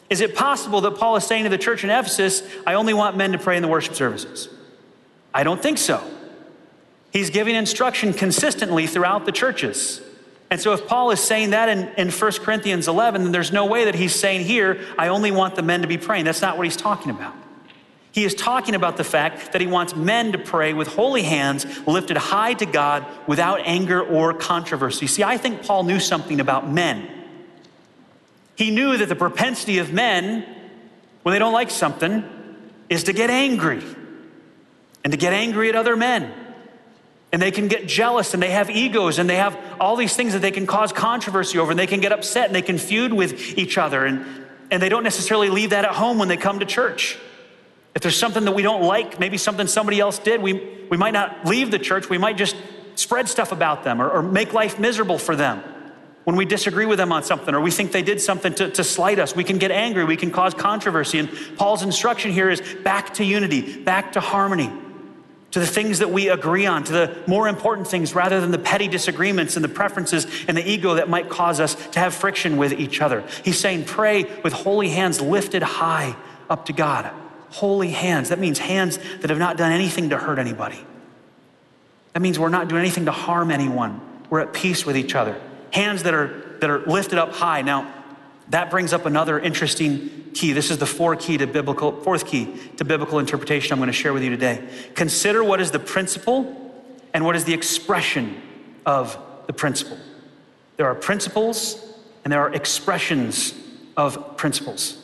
is 0.09 0.19
it 0.19 0.33
possible 0.33 0.81
that 0.81 0.97
Paul 0.97 1.15
is 1.15 1.25
saying 1.25 1.43
to 1.43 1.51
the 1.51 1.59
church 1.59 1.83
in 1.83 1.91
Ephesus, 1.91 2.41
I 2.65 2.73
only 2.73 2.95
want 2.95 3.17
men 3.17 3.33
to 3.33 3.37
pray 3.37 3.55
in 3.55 3.61
the 3.61 3.69
worship 3.69 3.93
services? 3.93 4.49
I 5.33 5.43
don't 5.43 5.61
think 5.61 5.77
so. 5.77 6.03
He's 7.11 7.29
giving 7.29 7.55
instruction 7.55 8.13
consistently 8.13 8.87
throughout 8.87 9.25
the 9.25 9.31
churches. 9.31 10.01
And 10.49 10.61
so, 10.61 10.73
if 10.73 10.87
Paul 10.87 11.11
is 11.11 11.19
saying 11.19 11.49
that 11.49 11.67
in, 11.67 11.89
in 11.97 12.09
1 12.09 12.31
Corinthians 12.43 12.87
11, 12.87 13.23
then 13.23 13.31
there's 13.31 13.51
no 13.51 13.65
way 13.65 13.85
that 13.85 13.95
he's 13.95 14.15
saying 14.15 14.45
here, 14.45 14.79
I 14.97 15.09
only 15.09 15.31
want 15.31 15.55
the 15.55 15.61
men 15.61 15.81
to 15.81 15.87
be 15.87 15.97
praying. 15.97 16.25
That's 16.25 16.41
not 16.41 16.57
what 16.57 16.65
he's 16.65 16.77
talking 16.77 17.11
about. 17.11 17.35
He 18.11 18.23
is 18.23 18.33
talking 18.33 18.73
about 18.73 18.97
the 18.97 19.03
fact 19.03 19.51
that 19.51 19.61
he 19.61 19.67
wants 19.67 19.95
men 19.95 20.31
to 20.31 20.37
pray 20.37 20.73
with 20.73 20.87
holy 20.87 21.21
hands 21.21 21.65
lifted 21.85 22.17
high 22.17 22.53
to 22.55 22.65
God 22.65 23.05
without 23.27 23.59
anger 23.63 24.01
or 24.01 24.33
controversy. 24.33 25.05
See, 25.05 25.23
I 25.23 25.37
think 25.37 25.63
Paul 25.63 25.83
knew 25.83 25.99
something 25.99 26.39
about 26.39 26.67
men. 26.67 27.09
He 28.55 28.71
knew 28.71 28.97
that 28.97 29.09
the 29.09 29.15
propensity 29.15 29.77
of 29.77 29.93
men, 29.93 30.45
when 31.21 31.33
they 31.33 31.39
don't 31.39 31.53
like 31.53 31.69
something, 31.69 32.23
is 32.89 33.03
to 33.03 33.13
get 33.13 33.29
angry 33.29 33.83
and 35.07 35.13
to 35.13 35.17
get 35.17 35.31
angry 35.31 35.69
at 35.69 35.75
other 35.77 35.95
men. 35.95 36.33
And 37.31 37.41
they 37.41 37.49
can 37.49 37.69
get 37.69 37.87
jealous 37.87 38.33
and 38.33 38.43
they 38.43 38.49
have 38.49 38.69
egos 38.69 39.19
and 39.19 39.29
they 39.29 39.37
have 39.37 39.57
all 39.79 39.95
these 39.95 40.13
things 40.17 40.33
that 40.33 40.41
they 40.41 40.51
can 40.51 40.67
cause 40.67 40.91
controversy 40.91 41.59
over 41.59 41.71
and 41.71 41.79
they 41.79 41.87
can 41.87 42.01
get 42.01 42.11
upset 42.11 42.47
and 42.47 42.53
they 42.53 42.61
can 42.61 42.77
feud 42.77 43.13
with 43.13 43.57
each 43.57 43.77
other. 43.77 44.05
And, 44.05 44.25
and 44.69 44.83
they 44.83 44.89
don't 44.89 45.05
necessarily 45.05 45.49
leave 45.49 45.69
that 45.69 45.85
at 45.85 45.91
home 45.91 46.19
when 46.19 46.27
they 46.27 46.35
come 46.35 46.59
to 46.59 46.65
church. 46.65 47.17
If 47.95 48.01
there's 48.01 48.17
something 48.17 48.43
that 48.43 48.51
we 48.51 48.63
don't 48.63 48.81
like, 48.81 49.17
maybe 49.17 49.37
something 49.37 49.65
somebody 49.65 50.01
else 50.01 50.19
did, 50.19 50.41
we, 50.41 50.85
we 50.89 50.97
might 50.97 51.13
not 51.13 51.45
leave 51.45 51.71
the 51.71 51.79
church. 51.79 52.09
We 52.09 52.17
might 52.17 52.35
just 52.35 52.57
spread 52.95 53.29
stuff 53.29 53.53
about 53.53 53.85
them 53.85 54.01
or, 54.01 54.09
or 54.09 54.21
make 54.21 54.51
life 54.51 54.77
miserable 54.77 55.19
for 55.19 55.37
them. 55.37 55.63
When 56.25 56.35
we 56.35 56.43
disagree 56.43 56.85
with 56.85 56.97
them 56.97 57.13
on 57.13 57.23
something 57.23 57.55
or 57.55 57.61
we 57.61 57.71
think 57.71 57.93
they 57.93 58.03
did 58.03 58.19
something 58.19 58.53
to, 58.55 58.71
to 58.71 58.83
slight 58.83 59.19
us, 59.19 59.33
we 59.33 59.45
can 59.45 59.57
get 59.57 59.71
angry, 59.71 60.03
we 60.03 60.17
can 60.17 60.31
cause 60.31 60.53
controversy. 60.53 61.19
And 61.19 61.29
Paul's 61.55 61.81
instruction 61.81 62.33
here 62.33 62.49
is 62.49 62.61
back 62.83 63.13
to 63.13 63.23
unity, 63.23 63.81
back 63.81 64.11
to 64.11 64.19
harmony 64.19 64.69
to 65.51 65.59
the 65.59 65.67
things 65.67 65.99
that 65.99 66.11
we 66.11 66.29
agree 66.29 66.65
on, 66.65 66.83
to 66.83 66.91
the 66.91 67.17
more 67.25 67.47
important 67.47 67.87
things 67.87 68.13
rather 68.13 68.41
than 68.41 68.51
the 68.51 68.59
petty 68.59 68.87
disagreements 68.87 69.55
and 69.55 69.63
the 69.63 69.69
preferences 69.69 70.27
and 70.47 70.57
the 70.57 70.69
ego 70.69 70.95
that 70.95 71.09
might 71.09 71.29
cause 71.29 71.59
us 71.59 71.75
to 71.91 71.99
have 71.99 72.13
friction 72.13 72.57
with 72.57 72.73
each 72.73 73.01
other. 73.01 73.23
He's 73.43 73.57
saying, 73.57 73.85
pray 73.85 74.25
with 74.43 74.53
holy 74.53 74.89
hands 74.89 75.21
lifted 75.21 75.63
high 75.63 76.15
up 76.49 76.65
to 76.65 76.73
God. 76.73 77.11
Holy 77.49 77.91
hands. 77.91 78.29
That 78.29 78.39
means 78.39 78.59
hands 78.59 78.99
that 79.21 79.29
have 79.29 79.39
not 79.39 79.57
done 79.57 79.71
anything 79.71 80.09
to 80.09 80.17
hurt 80.17 80.37
anybody. 80.37 80.85
That 82.13 82.19
means 82.19 82.37
we're 82.37 82.49
not 82.49 82.67
doing 82.67 82.81
anything 82.81 83.05
to 83.05 83.11
harm 83.11 83.49
anyone. 83.51 84.01
We're 84.29 84.41
at 84.41 84.53
peace 84.53 84.85
with 84.85 84.97
each 84.97 85.15
other. 85.15 85.39
Hands 85.71 86.03
that 86.03 86.13
are, 86.13 86.57
that 86.59 86.69
are 86.69 86.79
lifted 86.79 87.19
up 87.19 87.31
high. 87.31 87.61
Now, 87.61 87.93
that 88.49 88.69
brings 88.69 88.93
up 88.93 89.05
another 89.05 89.39
interesting 89.39 90.31
key. 90.33 90.53
This 90.53 90.71
is 90.71 90.77
the 90.77 90.85
fourth 90.85 91.19
key 91.19 91.37
to 91.37 91.47
biblical, 91.47 92.01
fourth 92.01 92.25
key 92.25 92.53
to 92.77 92.85
biblical 92.85 93.19
interpretation 93.19 93.73
I'm 93.73 93.79
going 93.79 93.87
to 93.87 93.93
share 93.93 94.13
with 94.13 94.23
you 94.23 94.29
today. 94.29 94.67
Consider 94.95 95.43
what 95.43 95.59
is 95.59 95.71
the 95.71 95.79
principle 95.79 96.73
and 97.13 97.25
what 97.25 97.35
is 97.35 97.43
the 97.43 97.53
expression 97.53 98.41
of 98.85 99.17
the 99.47 99.53
principle. 99.53 99.97
There 100.77 100.85
are 100.85 100.95
principles 100.95 101.83
and 102.23 102.31
there 102.31 102.41
are 102.41 102.53
expressions 102.53 103.53
of 103.97 104.37
principles. 104.37 105.03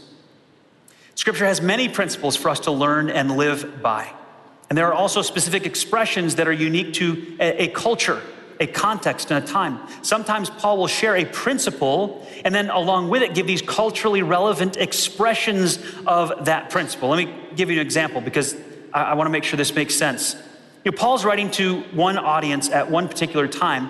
Scripture 1.15 1.45
has 1.45 1.61
many 1.61 1.89
principles 1.89 2.35
for 2.35 2.49
us 2.49 2.61
to 2.61 2.71
learn 2.71 3.09
and 3.09 3.35
live 3.35 3.81
by. 3.81 4.11
And 4.69 4.77
there 4.77 4.87
are 4.87 4.93
also 4.93 5.21
specific 5.21 5.65
expressions 5.65 6.35
that 6.35 6.47
are 6.47 6.53
unique 6.53 6.93
to 6.93 7.35
a, 7.39 7.63
a 7.63 7.67
culture 7.69 8.21
a 8.59 8.67
context 8.67 9.31
and 9.31 9.43
a 9.43 9.47
time. 9.47 9.79
Sometimes 10.01 10.49
Paul 10.49 10.77
will 10.77 10.87
share 10.87 11.15
a 11.15 11.25
principle 11.25 12.27
and 12.45 12.53
then 12.53 12.69
along 12.69 13.09
with 13.09 13.21
it 13.21 13.33
give 13.33 13.47
these 13.47 13.61
culturally 13.61 14.21
relevant 14.21 14.77
expressions 14.77 15.79
of 16.05 16.45
that 16.45 16.69
principle. 16.69 17.09
Let 17.09 17.25
me 17.25 17.35
give 17.55 17.69
you 17.69 17.79
an 17.79 17.85
example 17.85 18.21
because 18.21 18.55
I, 18.93 19.03
I 19.03 19.13
want 19.13 19.27
to 19.27 19.31
make 19.31 19.43
sure 19.43 19.57
this 19.57 19.75
makes 19.75 19.95
sense. 19.95 20.35
You 20.83 20.91
know, 20.91 20.97
Paul's 20.97 21.25
writing 21.25 21.49
to 21.51 21.81
one 21.91 22.17
audience 22.17 22.69
at 22.69 22.91
one 22.91 23.07
particular 23.07 23.47
time, 23.47 23.89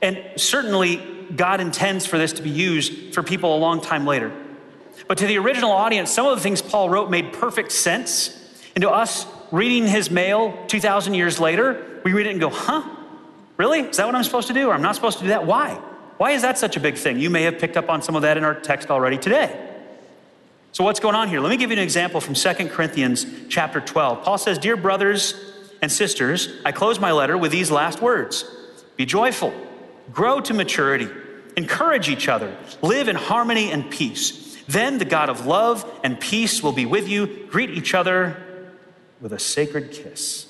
and 0.00 0.22
certainly 0.36 0.96
God 1.34 1.60
intends 1.60 2.06
for 2.06 2.16
this 2.18 2.32
to 2.34 2.42
be 2.42 2.50
used 2.50 3.14
for 3.14 3.22
people 3.22 3.54
a 3.54 3.58
long 3.58 3.80
time 3.80 4.06
later. 4.06 4.32
But 5.08 5.18
to 5.18 5.26
the 5.26 5.38
original 5.38 5.70
audience, 5.70 6.10
some 6.10 6.26
of 6.26 6.36
the 6.36 6.42
things 6.42 6.62
Paul 6.62 6.88
wrote 6.88 7.10
made 7.10 7.32
perfect 7.32 7.72
sense. 7.72 8.32
And 8.74 8.82
to 8.82 8.90
us, 8.90 9.26
reading 9.52 9.86
his 9.86 10.10
mail 10.10 10.56
2,000 10.68 11.14
years 11.14 11.38
later, 11.38 12.00
we 12.04 12.12
read 12.12 12.26
it 12.26 12.30
and 12.30 12.40
go, 12.40 12.50
huh? 12.50 12.95
Really? 13.56 13.80
Is 13.80 13.96
that 13.96 14.06
what 14.06 14.14
I'm 14.14 14.24
supposed 14.24 14.48
to 14.48 14.54
do? 14.54 14.68
Or 14.68 14.74
I'm 14.74 14.82
not 14.82 14.94
supposed 14.94 15.18
to 15.18 15.24
do 15.24 15.28
that? 15.28 15.46
Why? 15.46 15.80
Why 16.18 16.32
is 16.32 16.42
that 16.42 16.58
such 16.58 16.76
a 16.76 16.80
big 16.80 16.96
thing? 16.96 17.18
You 17.18 17.30
may 17.30 17.42
have 17.42 17.58
picked 17.58 17.76
up 17.76 17.88
on 17.88 18.02
some 18.02 18.16
of 18.16 18.22
that 18.22 18.36
in 18.36 18.44
our 18.44 18.54
text 18.54 18.90
already 18.90 19.18
today. 19.18 19.62
So 20.72 20.84
what's 20.84 21.00
going 21.00 21.14
on 21.14 21.28
here? 21.28 21.40
Let 21.40 21.50
me 21.50 21.56
give 21.56 21.70
you 21.70 21.76
an 21.76 21.82
example 21.82 22.20
from 22.20 22.34
2 22.34 22.68
Corinthians 22.68 23.26
chapter 23.48 23.80
12. 23.80 24.22
Paul 24.22 24.38
says, 24.38 24.58
"Dear 24.58 24.76
brothers 24.76 25.34
and 25.80 25.90
sisters, 25.90 26.48
I 26.64 26.72
close 26.72 26.98
my 26.98 27.12
letter 27.12 27.36
with 27.36 27.50
these 27.50 27.70
last 27.70 28.02
words. 28.02 28.44
Be 28.96 29.06
joyful, 29.06 29.54
grow 30.12 30.40
to 30.40 30.54
maturity, 30.54 31.08
encourage 31.56 32.08
each 32.08 32.28
other, 32.28 32.54
live 32.82 33.08
in 33.08 33.16
harmony 33.16 33.70
and 33.70 33.90
peace. 33.90 34.56
Then 34.68 34.98
the 34.98 35.04
God 35.04 35.28
of 35.28 35.46
love 35.46 35.84
and 36.02 36.18
peace 36.18 36.62
will 36.62 36.72
be 36.72 36.86
with 36.86 37.08
you. 37.08 37.26
Greet 37.26 37.70
each 37.70 37.94
other 37.94 38.36
with 39.20 39.32
a 39.32 39.38
sacred 39.38 39.92
kiss." 39.92 40.45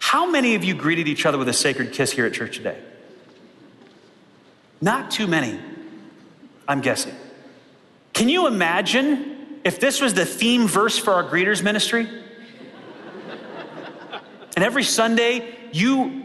How 0.00 0.28
many 0.28 0.56
of 0.56 0.64
you 0.64 0.74
greeted 0.74 1.06
each 1.06 1.24
other 1.24 1.38
with 1.38 1.48
a 1.48 1.52
sacred 1.52 1.92
kiss 1.92 2.10
here 2.10 2.26
at 2.26 2.32
church 2.32 2.56
today? 2.56 2.78
Not 4.80 5.10
too 5.10 5.28
many, 5.28 5.60
I'm 6.66 6.80
guessing. 6.80 7.14
Can 8.12 8.28
you 8.28 8.46
imagine 8.46 9.60
if 9.62 9.78
this 9.78 10.00
was 10.00 10.14
the 10.14 10.24
theme 10.24 10.66
verse 10.66 10.98
for 10.98 11.12
our 11.12 11.22
greeters 11.22 11.62
ministry? 11.62 12.08
And 14.56 14.64
every 14.64 14.82
Sunday, 14.82 15.54
you 15.72 16.24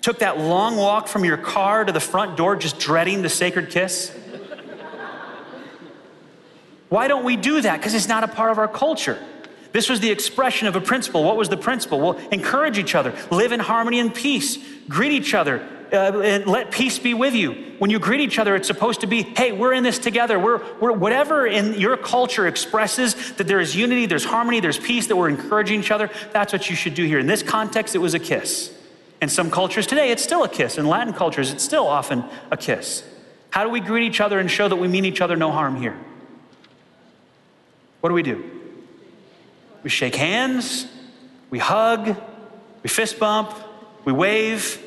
took 0.00 0.20
that 0.20 0.38
long 0.38 0.76
walk 0.76 1.06
from 1.06 1.24
your 1.24 1.36
car 1.36 1.84
to 1.84 1.92
the 1.92 2.00
front 2.00 2.36
door 2.36 2.56
just 2.56 2.78
dreading 2.78 3.22
the 3.22 3.28
sacred 3.28 3.70
kiss? 3.70 4.16
Why 6.88 7.06
don't 7.06 7.24
we 7.24 7.36
do 7.36 7.60
that? 7.60 7.76
Because 7.76 7.94
it's 7.94 8.08
not 8.08 8.24
a 8.24 8.28
part 8.28 8.50
of 8.50 8.58
our 8.58 8.66
culture. 8.66 9.22
This 9.72 9.88
was 9.88 10.00
the 10.00 10.10
expression 10.10 10.66
of 10.66 10.76
a 10.76 10.80
principle. 10.80 11.22
What 11.22 11.36
was 11.36 11.48
the 11.48 11.56
principle? 11.56 12.00
Well, 12.00 12.18
encourage 12.32 12.78
each 12.78 12.94
other, 12.94 13.14
live 13.30 13.52
in 13.52 13.60
harmony 13.60 14.00
and 14.00 14.12
peace, 14.12 14.58
greet 14.88 15.12
each 15.12 15.32
other, 15.32 15.66
uh, 15.92 16.20
and 16.20 16.46
let 16.46 16.70
peace 16.70 16.98
be 16.98 17.14
with 17.14 17.34
you. 17.34 17.74
When 17.78 17.90
you 17.90 17.98
greet 17.98 18.20
each 18.20 18.38
other, 18.38 18.54
it's 18.54 18.66
supposed 18.66 19.00
to 19.00 19.06
be, 19.06 19.22
hey, 19.22 19.52
we're 19.52 19.72
in 19.72 19.82
this 19.82 19.98
together. 19.98 20.38
We're, 20.38 20.60
we're 20.80 20.92
whatever 20.92 21.46
in 21.46 21.74
your 21.74 21.96
culture 21.96 22.46
expresses 22.46 23.32
that 23.34 23.46
there 23.46 23.60
is 23.60 23.74
unity, 23.74 24.06
there's 24.06 24.24
harmony, 24.24 24.60
there's 24.60 24.78
peace, 24.78 25.06
that 25.06 25.16
we're 25.16 25.28
encouraging 25.28 25.80
each 25.80 25.90
other. 25.90 26.10
That's 26.32 26.52
what 26.52 26.68
you 26.68 26.76
should 26.76 26.94
do 26.94 27.04
here. 27.04 27.18
In 27.18 27.26
this 27.26 27.42
context, 27.42 27.94
it 27.94 27.98
was 27.98 28.14
a 28.14 28.18
kiss. 28.18 28.72
In 29.22 29.28
some 29.28 29.50
cultures 29.50 29.86
today, 29.86 30.10
it's 30.10 30.22
still 30.22 30.44
a 30.44 30.48
kiss. 30.48 30.78
In 30.78 30.86
Latin 30.86 31.12
cultures, 31.12 31.52
it's 31.52 31.64
still 31.64 31.86
often 31.86 32.24
a 32.50 32.56
kiss. 32.56 33.04
How 33.50 33.64
do 33.64 33.70
we 33.70 33.80
greet 33.80 34.06
each 34.06 34.20
other 34.20 34.38
and 34.38 34.50
show 34.50 34.68
that 34.68 34.76
we 34.76 34.88
mean 34.88 35.04
each 35.04 35.20
other 35.20 35.36
no 35.36 35.50
harm 35.50 35.76
here? 35.76 35.96
What 38.00 38.10
do 38.10 38.14
we 38.14 38.22
do? 38.22 38.59
We 39.82 39.90
shake 39.90 40.14
hands, 40.14 40.86
we 41.50 41.58
hug, 41.58 42.16
we 42.82 42.88
fist 42.88 43.18
bump, 43.18 43.54
we 44.04 44.12
wave. 44.12 44.82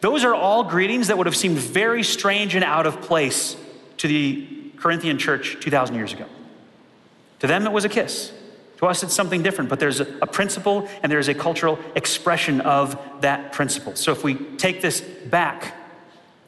Those 0.00 0.24
are 0.24 0.34
all 0.34 0.64
greetings 0.64 1.08
that 1.08 1.18
would 1.18 1.26
have 1.26 1.36
seemed 1.36 1.58
very 1.58 2.02
strange 2.02 2.54
and 2.54 2.64
out 2.64 2.86
of 2.86 3.00
place 3.00 3.56
to 3.98 4.08
the 4.08 4.46
Corinthian 4.76 5.18
church 5.18 5.56
2,000 5.60 5.94
years 5.94 6.12
ago. 6.12 6.26
To 7.40 7.46
them, 7.46 7.66
it 7.66 7.72
was 7.72 7.84
a 7.84 7.88
kiss. 7.88 8.32
To 8.78 8.86
us, 8.86 9.02
it's 9.02 9.14
something 9.14 9.42
different, 9.42 9.70
but 9.70 9.80
there's 9.80 10.00
a, 10.00 10.04
principle 10.26 10.88
and 11.02 11.10
there's 11.10 11.28
a 11.28 11.34
cultural 11.34 11.78
expression 11.94 12.60
of 12.60 12.98
that 13.20 13.52
principle. 13.52 13.96
So 13.96 14.12
if 14.12 14.24
we 14.24 14.34
take 14.34 14.82
this 14.82 15.00
back 15.00 15.74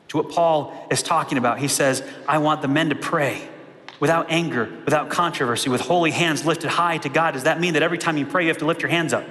to 0.08 0.16
what 0.18 0.30
Paul 0.30 0.86
is 0.90 1.02
talking 1.02 1.38
about, 1.38 1.58
he 1.58 1.68
says, 1.68 2.02
I 2.28 2.38
want 2.38 2.62
the 2.62 2.68
men 2.68 2.90
to 2.90 2.94
pray 2.94 3.48
without 4.00 4.30
anger, 4.30 4.70
without 4.84 5.10
controversy, 5.10 5.68
with 5.68 5.80
holy 5.80 6.10
hands 6.10 6.44
lifted 6.44 6.70
high 6.70 6.98
to 6.98 7.08
God. 7.08 7.32
Does 7.32 7.44
that 7.44 7.60
mean 7.60 7.74
that 7.74 7.82
every 7.82 7.98
time 7.98 8.16
you 8.16 8.26
pray, 8.26 8.42
you 8.42 8.48
have 8.48 8.58
to 8.58 8.66
lift 8.66 8.82
your 8.82 8.90
hands 8.90 9.12
up? 9.12 9.24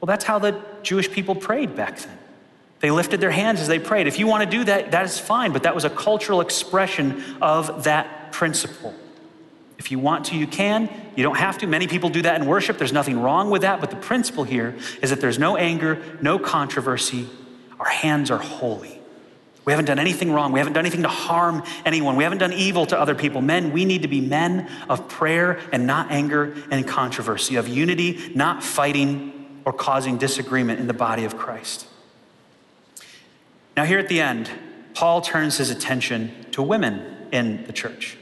Well, 0.00 0.06
that's 0.06 0.24
how 0.24 0.38
the 0.38 0.60
Jewish 0.82 1.10
people 1.10 1.34
prayed 1.34 1.74
back 1.74 1.98
then. 1.98 2.18
They 2.80 2.90
lifted 2.90 3.20
their 3.20 3.32
hands 3.32 3.60
as 3.60 3.66
they 3.66 3.80
prayed. 3.80 4.06
If 4.06 4.18
you 4.18 4.26
want 4.28 4.48
to 4.48 4.56
do 4.56 4.64
that, 4.64 4.92
that 4.92 5.04
is 5.04 5.18
fine, 5.18 5.52
but 5.52 5.64
that 5.64 5.74
was 5.74 5.84
a 5.84 5.90
cultural 5.90 6.40
expression 6.40 7.24
of 7.42 7.84
that 7.84 8.30
principle. 8.30 8.94
If 9.78 9.90
you 9.90 9.98
want 9.98 10.26
to, 10.26 10.36
you 10.36 10.46
can. 10.46 10.88
You 11.16 11.22
don't 11.22 11.36
have 11.36 11.58
to. 11.58 11.66
Many 11.66 11.86
people 11.86 12.10
do 12.10 12.22
that 12.22 12.40
in 12.40 12.46
worship. 12.46 12.78
There's 12.78 12.92
nothing 12.92 13.20
wrong 13.20 13.50
with 13.50 13.62
that. 13.62 13.80
But 13.80 13.90
the 13.90 13.96
principle 13.96 14.44
here 14.44 14.76
is 15.02 15.10
that 15.10 15.20
there's 15.20 15.38
no 15.38 15.56
anger, 15.56 16.02
no 16.20 16.38
controversy. 16.38 17.28
Our 17.78 17.88
hands 17.88 18.30
are 18.30 18.38
holy. 18.38 18.97
We 19.68 19.72
haven't 19.72 19.84
done 19.84 19.98
anything 19.98 20.32
wrong. 20.32 20.52
We 20.52 20.60
haven't 20.60 20.72
done 20.72 20.86
anything 20.86 21.02
to 21.02 21.10
harm 21.10 21.62
anyone. 21.84 22.16
We 22.16 22.24
haven't 22.24 22.38
done 22.38 22.54
evil 22.54 22.86
to 22.86 22.98
other 22.98 23.14
people. 23.14 23.42
Men, 23.42 23.70
we 23.70 23.84
need 23.84 24.00
to 24.00 24.08
be 24.08 24.18
men 24.18 24.66
of 24.88 25.08
prayer 25.08 25.60
and 25.72 25.86
not 25.86 26.10
anger 26.10 26.56
and 26.70 26.88
controversy, 26.88 27.56
of 27.56 27.68
unity, 27.68 28.32
not 28.34 28.64
fighting 28.64 29.60
or 29.66 29.74
causing 29.74 30.16
disagreement 30.16 30.80
in 30.80 30.86
the 30.86 30.94
body 30.94 31.26
of 31.26 31.36
Christ. 31.36 31.86
Now, 33.76 33.84
here 33.84 33.98
at 33.98 34.08
the 34.08 34.22
end, 34.22 34.50
Paul 34.94 35.20
turns 35.20 35.58
his 35.58 35.68
attention 35.68 36.46
to 36.52 36.62
women 36.62 37.28
in 37.30 37.66
the 37.66 37.72
church. 37.74 38.16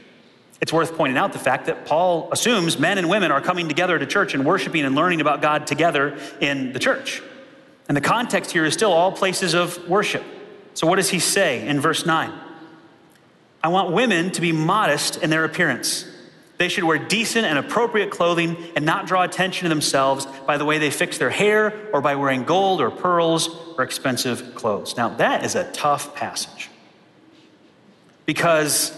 It's 0.59 0.73
worth 0.73 0.97
pointing 0.97 1.17
out 1.17 1.31
the 1.31 1.39
fact 1.39 1.67
that 1.67 1.85
Paul 1.85 2.27
assumes 2.33 2.77
men 2.77 2.97
and 2.97 3.07
women 3.09 3.31
are 3.31 3.39
coming 3.39 3.69
together 3.69 3.97
to 3.97 4.05
church 4.05 4.33
and 4.33 4.45
worshiping 4.45 4.83
and 4.83 4.95
learning 4.95 5.21
about 5.21 5.41
God 5.41 5.65
together 5.65 6.17
in 6.41 6.73
the 6.73 6.79
church. 6.79 7.21
And 7.87 7.95
the 7.95 8.01
context 8.01 8.51
here 8.51 8.65
is 8.65 8.73
still 8.73 8.91
all 8.91 9.13
places 9.13 9.53
of 9.53 9.87
worship. 9.87 10.25
So, 10.77 10.85
what 10.85 10.97
does 10.97 11.09
he 11.09 11.17
say 11.17 11.67
in 11.67 11.79
verse 11.79 12.05
9? 12.05 12.31
I 13.63 13.67
want 13.69 13.93
women 13.93 14.29
to 14.33 14.41
be 14.41 14.51
modest 14.51 15.23
in 15.23 15.31
their 15.31 15.43
appearance. 15.43 16.05
They 16.59 16.69
should 16.69 16.83
wear 16.83 16.99
decent 16.99 17.47
and 17.47 17.57
appropriate 17.57 18.11
clothing 18.11 18.55
and 18.75 18.85
not 18.85 19.07
draw 19.07 19.23
attention 19.23 19.65
to 19.65 19.69
themselves 19.69 20.27
by 20.45 20.59
the 20.59 20.65
way 20.65 20.77
they 20.77 20.91
fix 20.91 21.17
their 21.17 21.31
hair 21.31 21.73
or 21.91 21.99
by 21.99 22.13
wearing 22.13 22.43
gold 22.43 22.79
or 22.79 22.91
pearls 22.91 23.49
or 23.75 23.83
expensive 23.83 24.53
clothes. 24.53 24.95
Now, 24.95 25.09
that 25.15 25.43
is 25.43 25.55
a 25.55 25.63
tough 25.71 26.13
passage 26.13 26.69
because 28.27 28.95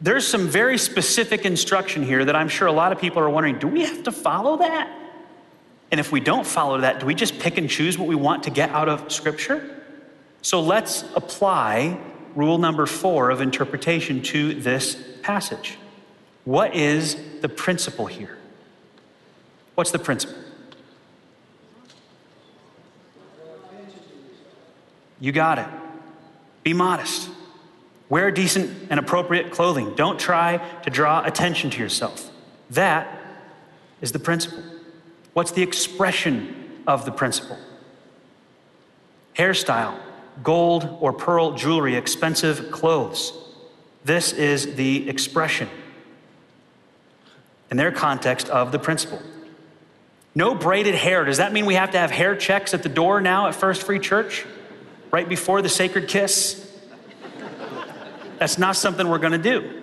there's 0.00 0.26
some 0.26 0.48
very 0.48 0.78
specific 0.78 1.44
instruction 1.44 2.02
here 2.02 2.24
that 2.24 2.34
I'm 2.34 2.48
sure 2.48 2.66
a 2.66 2.72
lot 2.72 2.90
of 2.90 2.98
people 2.98 3.22
are 3.22 3.30
wondering 3.30 3.60
do 3.60 3.68
we 3.68 3.84
have 3.84 4.02
to 4.02 4.10
follow 4.10 4.56
that? 4.56 4.92
And 5.92 6.00
if 6.00 6.10
we 6.10 6.18
don't 6.18 6.46
follow 6.46 6.80
that, 6.80 6.98
do 6.98 7.06
we 7.06 7.14
just 7.14 7.38
pick 7.38 7.56
and 7.56 7.70
choose 7.70 7.96
what 7.96 8.08
we 8.08 8.16
want 8.16 8.42
to 8.42 8.50
get 8.50 8.70
out 8.70 8.88
of 8.88 9.12
Scripture? 9.12 9.78
So 10.42 10.60
let's 10.60 11.04
apply 11.14 11.98
rule 12.34 12.58
number 12.58 12.86
four 12.86 13.30
of 13.30 13.40
interpretation 13.40 14.22
to 14.22 14.54
this 14.54 14.96
passage. 15.22 15.78
What 16.44 16.74
is 16.74 17.16
the 17.40 17.48
principle 17.48 18.06
here? 18.06 18.36
What's 19.76 19.92
the 19.92 19.98
principle? 19.98 20.36
You 25.20 25.30
got 25.30 25.60
it. 25.60 25.68
Be 26.64 26.72
modest. 26.72 27.30
Wear 28.08 28.32
decent 28.32 28.88
and 28.90 28.98
appropriate 28.98 29.52
clothing. 29.52 29.94
Don't 29.94 30.18
try 30.18 30.58
to 30.82 30.90
draw 30.90 31.24
attention 31.24 31.70
to 31.70 31.78
yourself. 31.78 32.30
That 32.70 33.20
is 34.00 34.10
the 34.10 34.18
principle. 34.18 34.62
What's 35.32 35.52
the 35.52 35.62
expression 35.62 36.82
of 36.86 37.04
the 37.04 37.12
principle? 37.12 37.56
Hairstyle, 39.36 39.98
gold 40.42 40.98
or 41.00 41.12
pearl 41.12 41.52
jewelry, 41.52 41.96
expensive 41.96 42.70
clothes. 42.70 43.32
This 44.04 44.32
is 44.32 44.74
the 44.74 45.08
expression 45.08 45.68
in 47.70 47.76
their 47.76 47.92
context 47.92 48.48
of 48.48 48.72
the 48.72 48.78
principle. 48.78 49.20
No 50.34 50.54
braided 50.54 50.94
hair. 50.94 51.24
Does 51.24 51.36
that 51.38 51.52
mean 51.52 51.66
we 51.66 51.74
have 51.74 51.90
to 51.92 51.98
have 51.98 52.10
hair 52.10 52.34
checks 52.36 52.74
at 52.74 52.82
the 52.82 52.88
door 52.88 53.20
now 53.20 53.48
at 53.48 53.54
First 53.54 53.82
Free 53.82 53.98
Church? 53.98 54.46
Right 55.10 55.28
before 55.28 55.60
the 55.60 55.68
sacred 55.68 56.08
kiss? 56.08 56.70
That's 58.38 58.58
not 58.58 58.76
something 58.76 59.08
we're 59.08 59.18
going 59.18 59.32
to 59.32 59.38
do. 59.38 59.81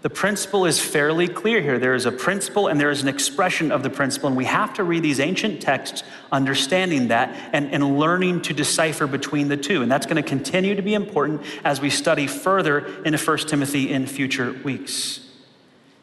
The 0.00 0.10
principle 0.10 0.64
is 0.64 0.78
fairly 0.78 1.26
clear 1.26 1.60
here. 1.60 1.78
There 1.78 1.94
is 1.94 2.06
a 2.06 2.12
principle 2.12 2.68
and 2.68 2.80
there 2.80 2.90
is 2.90 3.02
an 3.02 3.08
expression 3.08 3.72
of 3.72 3.82
the 3.82 3.90
principle, 3.90 4.28
and 4.28 4.36
we 4.36 4.44
have 4.44 4.72
to 4.74 4.84
read 4.84 5.02
these 5.02 5.18
ancient 5.18 5.60
texts 5.60 6.04
understanding 6.30 7.08
that 7.08 7.34
and, 7.52 7.72
and 7.72 7.98
learning 7.98 8.42
to 8.42 8.54
decipher 8.54 9.08
between 9.08 9.48
the 9.48 9.56
two. 9.56 9.82
And 9.82 9.90
that's 9.90 10.06
going 10.06 10.16
to 10.16 10.22
continue 10.22 10.76
to 10.76 10.82
be 10.82 10.94
important 10.94 11.42
as 11.64 11.80
we 11.80 11.90
study 11.90 12.28
further 12.28 13.02
into 13.02 13.18
1 13.18 13.38
Timothy 13.38 13.90
in 13.90 14.06
future 14.06 14.52
weeks. 14.62 15.20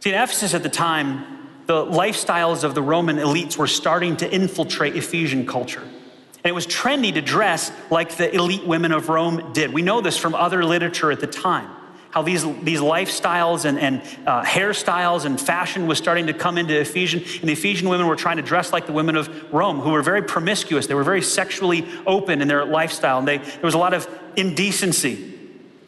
See, 0.02 0.10
in 0.10 0.16
Ephesus 0.16 0.54
at 0.54 0.64
the 0.64 0.70
time, 0.70 1.50
the 1.66 1.86
lifestyles 1.86 2.66
of 2.66 2.76
the 2.76 2.82
Roman 2.82 3.16
elites 3.16 3.58
were 3.58 3.66
starting 3.66 4.18
to 4.18 4.30
infiltrate 4.32 4.98
Ephesian 4.98 5.48
culture. 5.48 5.82
And 5.82 6.52
it 6.52 6.54
was 6.54 6.68
trendy 6.68 7.14
to 7.14 7.22
dress 7.22 7.72
like 7.90 8.18
the 8.18 8.34
elite 8.36 8.68
women 8.68 8.92
of 8.92 9.08
Rome 9.08 9.54
did. 9.54 9.74
We 9.74 9.82
know 9.82 10.02
this 10.02 10.18
from 10.18 10.36
other 10.36 10.66
literature 10.66 11.12
at 11.12 11.22
the 11.22 11.28
time. 11.28 11.75
How 12.16 12.22
these, 12.22 12.44
these 12.62 12.80
lifestyles 12.80 13.66
and, 13.66 13.78
and 13.78 14.02
uh, 14.26 14.42
hairstyles 14.42 15.26
and 15.26 15.40
fashion 15.40 15.86
was 15.86 15.98
starting 15.98 16.28
to 16.28 16.34
come 16.34 16.58
into 16.58 16.80
Ephesian. 16.80 17.20
And 17.42 17.50
the 17.50 17.52
Ephesian 17.52 17.90
women 17.90 18.08
were 18.08 18.16
trying 18.16 18.38
to 18.38 18.42
dress 18.42 18.72
like 18.72 18.86
the 18.86 18.94
women 18.94 19.18
of 19.18 19.54
Rome, 19.54 19.82
who 19.82 19.90
were 19.90 20.02
very 20.02 20.24
promiscuous. 20.24 20.88
They 20.88 20.94
were 20.94 21.04
very 21.04 21.22
sexually 21.22 21.86
open 22.08 22.42
in 22.42 22.48
their 22.48 22.64
lifestyle. 22.64 23.20
And 23.20 23.28
they, 23.28 23.40
there 23.40 23.60
was 23.64 23.74
a 23.74 23.78
lot 23.78 23.94
of 23.94 24.08
indecency, 24.38 25.38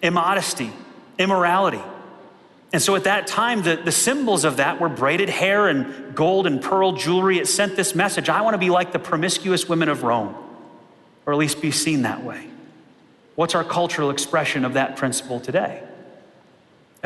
immodesty, 0.03 0.69
immorality. 1.17 1.81
And 2.73 2.81
so 2.81 2.97
at 2.97 3.05
that 3.05 3.27
time, 3.27 3.63
the, 3.63 3.77
the 3.77 3.93
symbols 3.93 4.43
of 4.43 4.57
that 4.57 4.81
were 4.81 4.89
braided 4.89 5.29
hair 5.29 5.69
and 5.69 6.13
gold 6.13 6.45
and 6.45 6.61
pearl 6.61 6.91
jewelry. 6.91 7.39
It 7.39 7.47
sent 7.47 7.77
this 7.77 7.95
message 7.95 8.27
I 8.27 8.41
want 8.41 8.53
to 8.53 8.57
be 8.57 8.69
like 8.69 8.91
the 8.91 8.99
promiscuous 8.99 9.69
women 9.69 9.87
of 9.87 10.03
Rome 10.03 10.35
or 11.25 11.31
at 11.31 11.39
least 11.39 11.61
be 11.61 11.71
seen 11.71 12.01
that 12.01 12.25
way. 12.25 12.49
What's 13.35 13.55
our 13.55 13.63
cultural 13.63 14.09
expression 14.09 14.65
of 14.65 14.73
that 14.73 14.97
principle 14.97 15.39
today? 15.39 15.86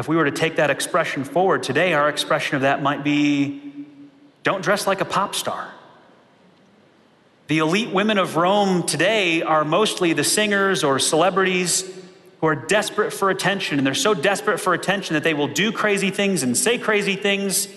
If 0.01 0.07
we 0.07 0.15
were 0.15 0.25
to 0.25 0.31
take 0.31 0.55
that 0.55 0.71
expression 0.71 1.23
forward 1.23 1.61
today, 1.61 1.93
our 1.93 2.09
expression 2.09 2.55
of 2.55 2.63
that 2.63 2.81
might 2.81 3.03
be 3.03 3.61
don't 4.41 4.63
dress 4.63 4.87
like 4.87 4.99
a 4.99 5.05
pop 5.05 5.35
star. 5.35 5.71
The 7.45 7.59
elite 7.59 7.91
women 7.91 8.17
of 8.17 8.35
Rome 8.35 8.81
today 8.81 9.43
are 9.43 9.63
mostly 9.63 10.13
the 10.13 10.23
singers 10.23 10.83
or 10.83 10.97
celebrities 10.97 11.83
who 12.39 12.47
are 12.47 12.55
desperate 12.55 13.13
for 13.13 13.29
attention. 13.29 13.77
And 13.77 13.85
they're 13.85 13.93
so 13.93 14.15
desperate 14.15 14.57
for 14.57 14.73
attention 14.73 15.13
that 15.13 15.23
they 15.23 15.35
will 15.35 15.49
do 15.49 15.71
crazy 15.71 16.09
things 16.09 16.41
and 16.41 16.57
say 16.57 16.79
crazy 16.79 17.15
things 17.15 17.67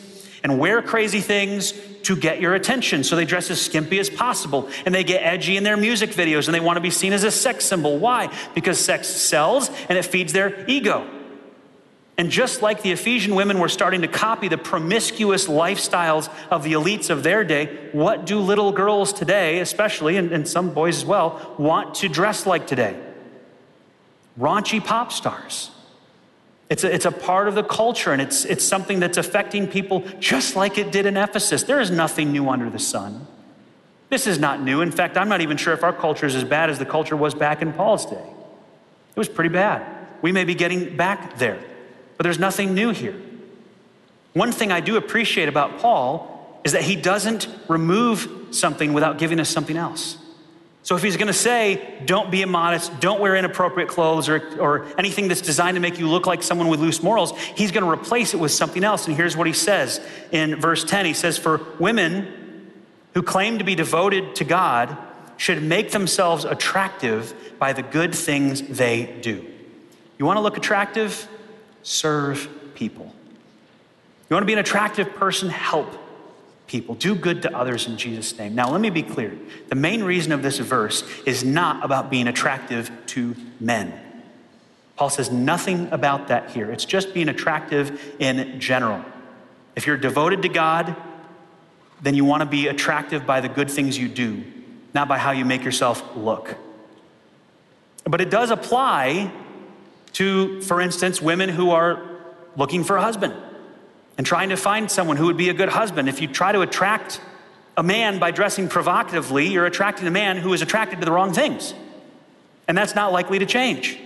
and 0.42 0.58
wear 0.58 0.80
crazy 0.80 1.20
things 1.20 1.74
to 2.04 2.16
get 2.16 2.40
your 2.40 2.54
attention. 2.54 3.04
So 3.04 3.16
they 3.16 3.26
dress 3.26 3.50
as 3.50 3.60
skimpy 3.60 3.98
as 3.98 4.08
possible 4.08 4.70
and 4.86 4.94
they 4.94 5.04
get 5.04 5.22
edgy 5.22 5.58
in 5.58 5.62
their 5.62 5.76
music 5.76 6.12
videos 6.12 6.46
and 6.46 6.54
they 6.54 6.60
want 6.60 6.78
to 6.78 6.80
be 6.80 6.88
seen 6.88 7.12
as 7.12 7.22
a 7.22 7.30
sex 7.30 7.66
symbol. 7.66 7.98
Why? 7.98 8.34
Because 8.54 8.82
sex 8.82 9.08
sells 9.08 9.68
and 9.90 9.98
it 9.98 10.06
feeds 10.06 10.32
their 10.32 10.64
ego. 10.70 11.13
And 12.16 12.30
just 12.30 12.62
like 12.62 12.82
the 12.82 12.92
Ephesian 12.92 13.34
women 13.34 13.58
were 13.58 13.68
starting 13.68 14.02
to 14.02 14.08
copy 14.08 14.46
the 14.46 14.58
promiscuous 14.58 15.48
lifestyles 15.48 16.28
of 16.48 16.62
the 16.62 16.74
elites 16.74 17.10
of 17.10 17.24
their 17.24 17.42
day, 17.42 17.88
what 17.92 18.24
do 18.24 18.38
little 18.38 18.70
girls 18.70 19.12
today, 19.12 19.58
especially, 19.58 20.16
and, 20.16 20.30
and 20.30 20.46
some 20.46 20.72
boys 20.72 20.98
as 20.98 21.04
well, 21.04 21.54
want 21.58 21.96
to 21.96 22.08
dress 22.08 22.46
like 22.46 22.68
today? 22.68 22.96
Raunchy 24.38 24.84
pop 24.84 25.10
stars. 25.10 25.70
It's 26.70 26.84
a, 26.84 26.94
it's 26.94 27.04
a 27.04 27.10
part 27.10 27.48
of 27.48 27.56
the 27.56 27.64
culture, 27.64 28.12
and 28.12 28.22
it's, 28.22 28.44
it's 28.44 28.64
something 28.64 29.00
that's 29.00 29.18
affecting 29.18 29.66
people 29.66 30.00
just 30.20 30.56
like 30.56 30.78
it 30.78 30.92
did 30.92 31.06
in 31.06 31.16
Ephesus. 31.16 31.64
There 31.64 31.80
is 31.80 31.90
nothing 31.90 32.32
new 32.32 32.48
under 32.48 32.70
the 32.70 32.78
sun. 32.78 33.26
This 34.08 34.26
is 34.26 34.38
not 34.38 34.62
new. 34.62 34.80
In 34.80 34.92
fact, 34.92 35.16
I'm 35.16 35.28
not 35.28 35.40
even 35.40 35.56
sure 35.56 35.72
if 35.72 35.82
our 35.82 35.92
culture 35.92 36.26
is 36.26 36.36
as 36.36 36.44
bad 36.44 36.70
as 36.70 36.78
the 36.78 36.86
culture 36.86 37.16
was 37.16 37.34
back 37.34 37.60
in 37.60 37.72
Paul's 37.72 38.06
day. 38.06 38.16
It 38.16 39.18
was 39.18 39.28
pretty 39.28 39.50
bad. 39.50 39.84
We 40.22 40.32
may 40.32 40.44
be 40.44 40.54
getting 40.54 40.96
back 40.96 41.38
there, 41.38 41.58
but 42.24 42.28
there's 42.28 42.38
nothing 42.38 42.72
new 42.72 42.88
here. 42.88 43.20
One 44.32 44.50
thing 44.50 44.72
I 44.72 44.80
do 44.80 44.96
appreciate 44.96 45.46
about 45.46 45.78
Paul 45.78 46.58
is 46.64 46.72
that 46.72 46.80
he 46.80 46.96
doesn't 46.96 47.46
remove 47.68 48.46
something 48.50 48.94
without 48.94 49.18
giving 49.18 49.38
us 49.40 49.50
something 49.50 49.76
else. 49.76 50.16
So 50.84 50.96
if 50.96 51.02
he's 51.02 51.18
going 51.18 51.26
to 51.26 51.34
say, 51.34 52.00
don't 52.06 52.30
be 52.30 52.40
immodest, 52.40 52.98
don't 52.98 53.20
wear 53.20 53.36
inappropriate 53.36 53.90
clothes 53.90 54.30
or, 54.30 54.58
or 54.58 54.86
anything 54.96 55.28
that's 55.28 55.42
designed 55.42 55.74
to 55.74 55.82
make 55.82 55.98
you 55.98 56.08
look 56.08 56.26
like 56.26 56.42
someone 56.42 56.68
with 56.68 56.80
loose 56.80 57.02
morals, 57.02 57.38
he's 57.38 57.72
going 57.72 57.84
to 57.84 57.90
replace 57.90 58.32
it 58.32 58.40
with 58.40 58.52
something 58.52 58.84
else. 58.84 59.06
And 59.06 59.14
here's 59.14 59.36
what 59.36 59.46
he 59.46 59.52
says 59.52 60.00
in 60.32 60.58
verse 60.58 60.82
10 60.82 61.04
He 61.04 61.12
says, 61.12 61.36
For 61.36 61.60
women 61.78 62.72
who 63.12 63.22
claim 63.22 63.58
to 63.58 63.64
be 63.64 63.74
devoted 63.74 64.34
to 64.36 64.44
God 64.44 64.96
should 65.36 65.62
make 65.62 65.90
themselves 65.90 66.46
attractive 66.46 67.34
by 67.58 67.74
the 67.74 67.82
good 67.82 68.14
things 68.14 68.62
they 68.62 69.14
do. 69.20 69.46
You 70.18 70.24
want 70.24 70.38
to 70.38 70.40
look 70.40 70.56
attractive? 70.56 71.28
Serve 71.84 72.48
people. 72.74 73.14
You 74.28 74.34
want 74.34 74.42
to 74.42 74.46
be 74.46 74.52
an 74.54 74.58
attractive 74.58 75.14
person? 75.14 75.48
Help 75.48 75.94
people. 76.66 76.94
Do 76.94 77.14
good 77.14 77.42
to 77.42 77.56
others 77.56 77.86
in 77.86 77.96
Jesus' 77.96 78.36
name. 78.36 78.54
Now, 78.54 78.70
let 78.70 78.80
me 78.80 78.90
be 78.90 79.02
clear. 79.02 79.38
The 79.68 79.74
main 79.74 80.02
reason 80.02 80.32
of 80.32 80.42
this 80.42 80.58
verse 80.58 81.04
is 81.24 81.44
not 81.44 81.84
about 81.84 82.10
being 82.10 82.26
attractive 82.26 82.90
to 83.08 83.36
men. 83.60 83.92
Paul 84.96 85.10
says 85.10 85.30
nothing 85.30 85.88
about 85.92 86.28
that 86.28 86.50
here. 86.50 86.70
It's 86.70 86.84
just 86.84 87.14
being 87.14 87.28
attractive 87.28 88.16
in 88.18 88.58
general. 88.60 89.04
If 89.76 89.86
you're 89.86 89.96
devoted 89.96 90.42
to 90.42 90.48
God, 90.48 90.96
then 92.00 92.14
you 92.14 92.24
want 92.24 92.40
to 92.40 92.46
be 92.46 92.68
attractive 92.68 93.26
by 93.26 93.40
the 93.40 93.48
good 93.48 93.70
things 93.70 93.98
you 93.98 94.08
do, 94.08 94.42
not 94.94 95.08
by 95.08 95.18
how 95.18 95.32
you 95.32 95.44
make 95.44 95.64
yourself 95.64 96.16
look. 96.16 96.56
But 98.04 98.20
it 98.20 98.30
does 98.30 98.50
apply 98.50 99.32
to, 100.14 100.60
for 100.62 100.80
instance, 100.80 101.20
women 101.20 101.48
who 101.48 101.70
are 101.70 102.02
looking 102.56 102.84
for 102.84 102.96
a 102.96 103.02
husband 103.02 103.34
and 104.16 104.26
trying 104.26 104.48
to 104.48 104.56
find 104.56 104.90
someone 104.90 105.16
who 105.16 105.26
would 105.26 105.36
be 105.36 105.48
a 105.48 105.54
good 105.54 105.68
husband. 105.68 106.08
If 106.08 106.20
you 106.20 106.28
try 106.28 106.52
to 106.52 106.60
attract 106.60 107.20
a 107.76 107.82
man 107.82 108.18
by 108.18 108.30
dressing 108.30 108.68
provocatively, 108.68 109.48
you're 109.48 109.66
attracting 109.66 110.06
a 110.06 110.10
man 110.10 110.36
who 110.36 110.52
is 110.52 110.62
attracted 110.62 111.00
to 111.00 111.04
the 111.04 111.12
wrong 111.12 111.32
things. 111.32 111.74
And 112.68 112.78
that's 112.78 112.94
not 112.94 113.12
likely 113.12 113.40
to 113.40 113.46
change. 113.46 113.98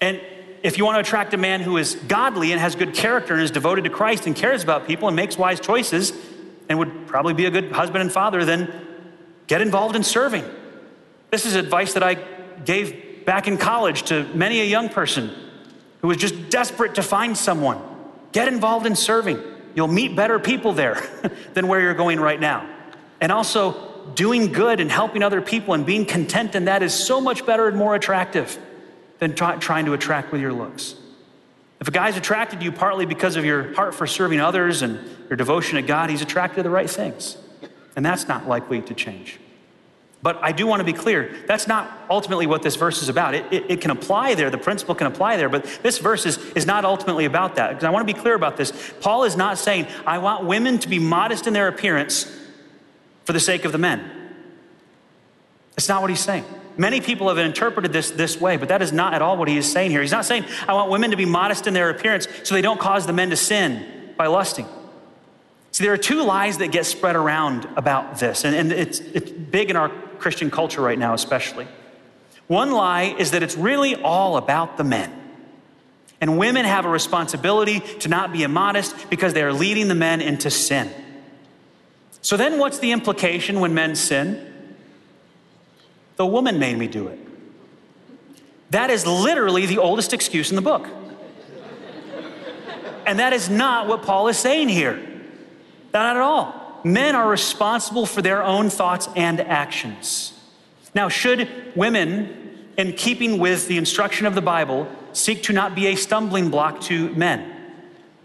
And 0.00 0.20
if 0.62 0.78
you 0.78 0.84
want 0.84 0.96
to 0.96 1.00
attract 1.00 1.34
a 1.34 1.36
man 1.36 1.60
who 1.60 1.76
is 1.76 1.96
godly 2.06 2.52
and 2.52 2.60
has 2.60 2.76
good 2.76 2.94
character 2.94 3.34
and 3.34 3.42
is 3.42 3.50
devoted 3.50 3.84
to 3.84 3.90
Christ 3.90 4.26
and 4.26 4.34
cares 4.34 4.62
about 4.62 4.86
people 4.86 5.08
and 5.08 5.16
makes 5.16 5.36
wise 5.36 5.58
choices 5.60 6.12
and 6.68 6.78
would 6.78 7.06
probably 7.08 7.34
be 7.34 7.46
a 7.46 7.50
good 7.50 7.72
husband 7.72 8.02
and 8.02 8.12
father, 8.12 8.44
then 8.44 8.72
get 9.48 9.60
involved 9.60 9.96
in 9.96 10.04
serving. 10.04 10.44
This 11.30 11.46
is 11.46 11.54
advice 11.56 11.94
that 11.94 12.02
I 12.02 12.14
gave 12.64 13.07
back 13.28 13.46
in 13.46 13.58
college 13.58 14.04
to 14.04 14.24
many 14.32 14.58
a 14.62 14.64
young 14.64 14.88
person 14.88 15.30
who 16.00 16.08
was 16.08 16.16
just 16.16 16.48
desperate 16.48 16.94
to 16.94 17.02
find 17.02 17.36
someone. 17.36 17.78
Get 18.32 18.48
involved 18.48 18.86
in 18.86 18.96
serving. 18.96 19.38
You'll 19.74 19.86
meet 19.86 20.16
better 20.16 20.38
people 20.38 20.72
there 20.72 21.06
than 21.52 21.68
where 21.68 21.78
you're 21.78 21.92
going 21.92 22.20
right 22.20 22.40
now. 22.40 22.66
And 23.20 23.30
also, 23.30 24.12
doing 24.14 24.50
good 24.50 24.80
and 24.80 24.90
helping 24.90 25.22
other 25.22 25.42
people 25.42 25.74
and 25.74 25.84
being 25.84 26.06
content 26.06 26.54
in 26.54 26.64
that 26.64 26.82
is 26.82 26.94
so 26.94 27.20
much 27.20 27.44
better 27.44 27.68
and 27.68 27.76
more 27.76 27.94
attractive 27.94 28.58
than 29.18 29.34
trying 29.34 29.84
to 29.84 29.92
attract 29.92 30.32
with 30.32 30.40
your 30.40 30.54
looks. 30.54 30.94
If 31.82 31.88
a 31.88 31.90
guy's 31.90 32.16
attracted 32.16 32.60
to 32.60 32.64
you 32.64 32.72
partly 32.72 33.04
because 33.04 33.36
of 33.36 33.44
your 33.44 33.74
heart 33.74 33.94
for 33.94 34.06
serving 34.06 34.40
others 34.40 34.80
and 34.80 34.98
your 35.28 35.36
devotion 35.36 35.76
to 35.76 35.82
God, 35.82 36.08
he's 36.08 36.22
attracted 36.22 36.56
to 36.56 36.62
the 36.62 36.70
right 36.70 36.88
things. 36.88 37.36
And 37.94 38.06
that's 38.06 38.26
not 38.26 38.48
likely 38.48 38.80
to 38.80 38.94
change. 38.94 39.38
But 40.20 40.38
I 40.42 40.50
do 40.50 40.66
want 40.66 40.80
to 40.80 40.84
be 40.84 40.92
clear 40.92 41.32
that's 41.46 41.68
not 41.68 41.90
ultimately 42.10 42.46
what 42.46 42.62
this 42.62 42.74
verse 42.74 43.02
is 43.02 43.08
about. 43.08 43.34
It, 43.34 43.52
it, 43.52 43.70
it, 43.70 43.80
can 43.80 43.92
apply 43.92 44.34
there, 44.34 44.50
the 44.50 44.58
principle 44.58 44.94
can 44.94 45.06
apply 45.06 45.36
there, 45.36 45.48
but 45.48 45.64
this 45.82 45.98
verse 45.98 46.26
is, 46.26 46.38
is 46.56 46.66
not 46.66 46.84
ultimately 46.84 47.24
about 47.24 47.54
that. 47.54 47.68
Because 47.70 47.84
I 47.84 47.90
want 47.90 48.06
to 48.06 48.12
be 48.12 48.18
clear 48.18 48.34
about 48.34 48.56
this. 48.56 48.92
Paul 49.00 49.24
is 49.24 49.36
not 49.36 49.58
saying, 49.58 49.86
I 50.06 50.18
want 50.18 50.44
women 50.44 50.78
to 50.78 50.88
be 50.88 50.98
modest 50.98 51.46
in 51.46 51.52
their 51.52 51.68
appearance 51.68 52.24
for 53.24 53.32
the 53.32 53.40
sake 53.40 53.64
of 53.64 53.72
the 53.72 53.78
men. 53.78 54.10
That's 55.76 55.88
not 55.88 56.00
what 56.00 56.10
he's 56.10 56.20
saying. 56.20 56.44
Many 56.76 57.00
people 57.00 57.28
have 57.28 57.38
interpreted 57.38 57.92
this 57.92 58.10
this 58.10 58.40
way, 58.40 58.56
but 58.56 58.68
that 58.68 58.82
is 58.82 58.92
not 58.92 59.14
at 59.14 59.22
all 59.22 59.36
what 59.36 59.48
he 59.48 59.56
is 59.56 59.70
saying 59.70 59.90
here. 59.90 60.00
He's 60.00 60.12
not 60.12 60.24
saying, 60.24 60.44
I 60.66 60.74
want 60.74 60.90
women 60.90 61.10
to 61.10 61.16
be 61.16 61.24
modest 61.24 61.66
in 61.66 61.74
their 61.74 61.90
appearance 61.90 62.26
so 62.42 62.54
they 62.54 62.62
don't 62.62 62.80
cause 62.80 63.06
the 63.06 63.12
men 63.12 63.30
to 63.30 63.36
sin 63.36 64.12
by 64.16 64.26
lusting. 64.26 64.66
See, 65.72 65.84
there 65.84 65.92
are 65.92 65.98
two 65.98 66.24
lies 66.24 66.58
that 66.58 66.72
get 66.72 66.86
spread 66.86 67.14
around 67.14 67.68
about 67.76 68.18
this, 68.18 68.44
and, 68.44 68.56
and 68.56 68.72
it's, 68.72 69.00
it's 69.00 69.30
big 69.30 69.70
in 69.70 69.76
our 69.76 69.90
Christian 70.18 70.50
culture 70.50 70.80
right 70.80 70.98
now, 70.98 71.14
especially. 71.14 71.66
One 72.46 72.70
lie 72.70 73.14
is 73.18 73.32
that 73.32 73.42
it's 73.42 73.56
really 73.56 73.94
all 73.94 74.36
about 74.36 74.76
the 74.76 74.84
men. 74.84 75.12
And 76.20 76.38
women 76.38 76.64
have 76.64 76.84
a 76.84 76.88
responsibility 76.88 77.80
to 78.00 78.08
not 78.08 78.32
be 78.32 78.42
immodest 78.42 79.08
because 79.10 79.34
they 79.34 79.42
are 79.42 79.52
leading 79.52 79.88
the 79.88 79.94
men 79.94 80.20
into 80.20 80.50
sin. 80.50 80.90
So 82.22 82.36
then, 82.36 82.58
what's 82.58 82.78
the 82.78 82.90
implication 82.90 83.60
when 83.60 83.74
men 83.74 83.94
sin? 83.94 84.44
The 86.16 86.26
woman 86.26 86.58
made 86.58 86.76
me 86.76 86.88
do 86.88 87.06
it. 87.06 87.18
That 88.70 88.90
is 88.90 89.06
literally 89.06 89.66
the 89.66 89.78
oldest 89.78 90.12
excuse 90.12 90.50
in 90.50 90.56
the 90.56 90.62
book. 90.62 90.88
And 93.06 93.20
that 93.20 93.32
is 93.32 93.48
not 93.48 93.86
what 93.86 94.02
Paul 94.02 94.28
is 94.28 94.38
saying 94.38 94.68
here. 94.68 95.00
Not 95.94 96.16
at 96.16 96.20
all. 96.22 96.57
Men 96.84 97.16
are 97.16 97.28
responsible 97.28 98.06
for 98.06 98.22
their 98.22 98.42
own 98.42 98.70
thoughts 98.70 99.08
and 99.16 99.40
actions. 99.40 100.32
Now, 100.94 101.08
should 101.08 101.48
women, 101.76 102.66
in 102.76 102.92
keeping 102.92 103.38
with 103.38 103.68
the 103.68 103.76
instruction 103.76 104.26
of 104.26 104.34
the 104.34 104.40
Bible, 104.40 104.88
seek 105.12 105.42
to 105.44 105.52
not 105.52 105.74
be 105.74 105.88
a 105.88 105.96
stumbling 105.96 106.50
block 106.50 106.80
to 106.82 107.10
men? 107.14 107.54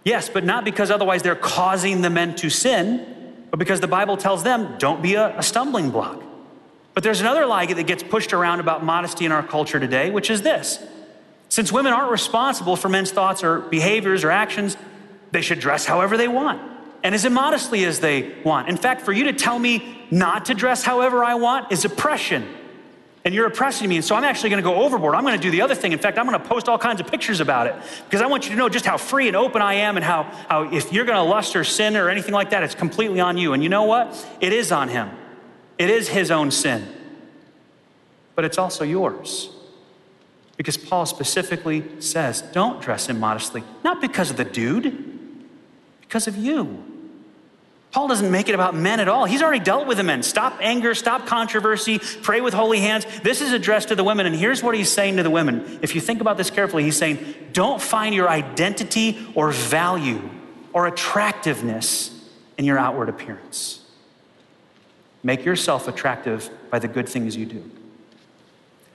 Yes, 0.04 0.30
but 0.30 0.44
not 0.44 0.66
because 0.66 0.92
otherwise 0.92 1.24
they're 1.24 1.36
causing 1.36 2.02
the 2.02 2.10
men 2.10 2.36
to 2.36 2.50
sin, 2.50 3.46
but 3.50 3.58
because 3.58 3.80
the 3.80 3.88
Bible 3.88 4.18
tells 4.18 4.44
them, 4.44 4.76
don't 4.78 5.02
be 5.02 5.16
a, 5.16 5.38
a 5.38 5.44
stumbling 5.44 5.92
block. 5.92 6.22
But 6.94 7.04
there's 7.04 7.22
another 7.22 7.46
lie 7.46 7.66
that 7.66 7.88
gets 7.88 8.04
pushed 8.04 8.34
around 8.34 8.60
about 8.60 8.84
modesty 8.84 9.26
in 9.26 9.32
our 9.32 9.44
culture 9.44 9.80
today, 9.80 10.12
which 10.12 10.30
is 10.30 10.42
this. 10.42 10.80
Since 11.50 11.72
women 11.72 11.94
aren't 11.94 12.12
responsible 12.12 12.76
for 12.76 12.90
men's 12.90 13.12
thoughts 13.12 13.44
or 13.44 13.60
behaviors 13.60 14.24
or 14.24 14.32
actions, 14.32 14.78
they 15.32 15.42
should 15.42 15.60
dress 15.60 15.86
however 15.86 16.18
they 16.18 16.28
want 16.28 16.73
and 17.04 17.14
as 17.14 17.26
immodestly 17.26 17.86
as 17.86 18.00
they 18.00 18.34
want. 18.44 18.70
In 18.70 18.78
fact, 18.78 19.02
for 19.02 19.12
you 19.12 19.26
to 19.26 19.34
tell 19.34 19.60
me 19.60 20.06
not 20.10 20.46
to 20.46 20.54
dress 20.54 20.84
however 20.84 21.24
I 21.24 21.36
want 21.36 21.72
is 21.72 21.86
oppression. 21.86 22.48
And 23.26 23.34
you're 23.34 23.46
oppressing 23.46 23.88
me. 23.88 23.96
And 23.96 24.04
so 24.04 24.16
I'm 24.16 24.26
actually 24.26 24.50
going 24.50 24.62
to 24.62 24.70
go 24.70 24.84
overboard. 24.84 25.16
I'm 25.16 25.24
going 25.24 25.38
to 25.38 25.42
do 25.42 25.52
the 25.52 25.62
other 25.62 25.76
thing. 25.76 25.94
In 25.94 26.00
fact, 26.00 26.18
I'm 26.18 26.28
going 26.28 26.38
to 26.40 26.46
post 26.46 26.68
all 26.68 26.78
kinds 26.78 27.00
of 27.00 27.08
pictures 27.08 27.40
about 27.40 27.68
it 27.68 27.76
because 28.06 28.22
I 28.22 28.26
want 28.26 28.46
you 28.46 28.52
to 28.52 28.58
know 28.58 28.68
just 28.68 28.86
how 28.86 28.98
free 28.98 29.28
and 29.28 29.36
open 29.36 29.62
I 29.62 29.76
am 29.76 29.96
and 29.96 30.04
how, 30.04 30.24
how 30.50 30.74
if 30.74 30.92
you're 30.92 31.06
going 31.06 31.18
to 31.18 31.24
lust 31.24 31.56
or 31.56 31.64
sin 31.64 31.96
or 31.96 32.10
anything 32.10 32.34
like 32.34 32.50
that, 32.50 32.64
it's 32.64 32.76
completely 32.76 33.22
on 33.22 33.38
you. 33.38 33.54
And 33.54 33.64
you 33.64 33.70
know 33.70 33.84
what? 33.84 34.14
It 34.42 34.52
is 34.52 34.74
on 34.74 34.90
him. 34.90 35.10
It 35.78 35.90
is 35.90 36.10
his 36.10 36.32
own 36.32 36.52
sin, 36.52 36.86
but 38.36 38.46
it's 38.46 38.58
also 38.58 38.84
yours. 38.84 39.50
Because 40.56 40.78
Paul 40.78 41.06
specifically 41.06 41.84
says, 42.00 42.42
don't 42.54 42.80
dress 42.82 43.10
immodestly, 43.10 43.64
not 43.84 44.02
because 44.02 44.30
of 44.30 44.38
the 44.38 44.44
dude, 44.44 45.48
because 46.02 46.28
of 46.28 46.38
you. 46.38 46.93
Paul 47.94 48.08
doesn't 48.08 48.32
make 48.32 48.50
it 48.50 48.56
about 48.56 48.74
men 48.74 49.00
at 49.00 49.08
all. 49.08 49.26
He's 49.26 49.44
already 49.44 49.64
dealt 49.64 49.86
with 49.86 49.98
the 49.98 50.04
men. 50.04 50.24
Stop 50.24 50.58
anger, 50.62 50.96
stop 50.96 51.28
controversy, 51.28 52.00
pray 52.00 52.42
with 52.42 52.56
holy 52.56 52.80
hands. 52.80 53.06
This 53.22 53.40
is 53.40 53.54
addressed 53.54 53.90
to 53.90 53.96
the 53.96 54.04
women. 54.04 54.26
And 54.26 54.36
here's 54.36 54.64
what 54.64 54.74
he's 54.74 54.90
saying 54.90 55.18
to 55.18 55.24
the 55.24 55.30
women. 55.30 55.78
If 55.84 55.94
you 55.94 56.02
think 56.02 56.20
about 56.20 56.36
this 56.36 56.50
carefully, 56.50 56.84
he's 56.84 56.98
saying, 56.98 57.24
don't 57.54 57.80
find 57.80 58.16
your 58.16 58.28
identity 58.28 59.24
or 59.36 59.52
value 59.52 60.28
or 60.74 60.88
attractiveness 60.88 62.10
in 62.58 62.66
your 62.66 62.80
outward 62.80 63.10
appearance. 63.10 63.86
Make 65.22 65.46
yourself 65.46 65.88
attractive 65.88 66.50
by 66.72 66.80
the 66.80 66.88
good 66.88 67.08
things 67.08 67.38
you 67.38 67.46
do. 67.46 67.70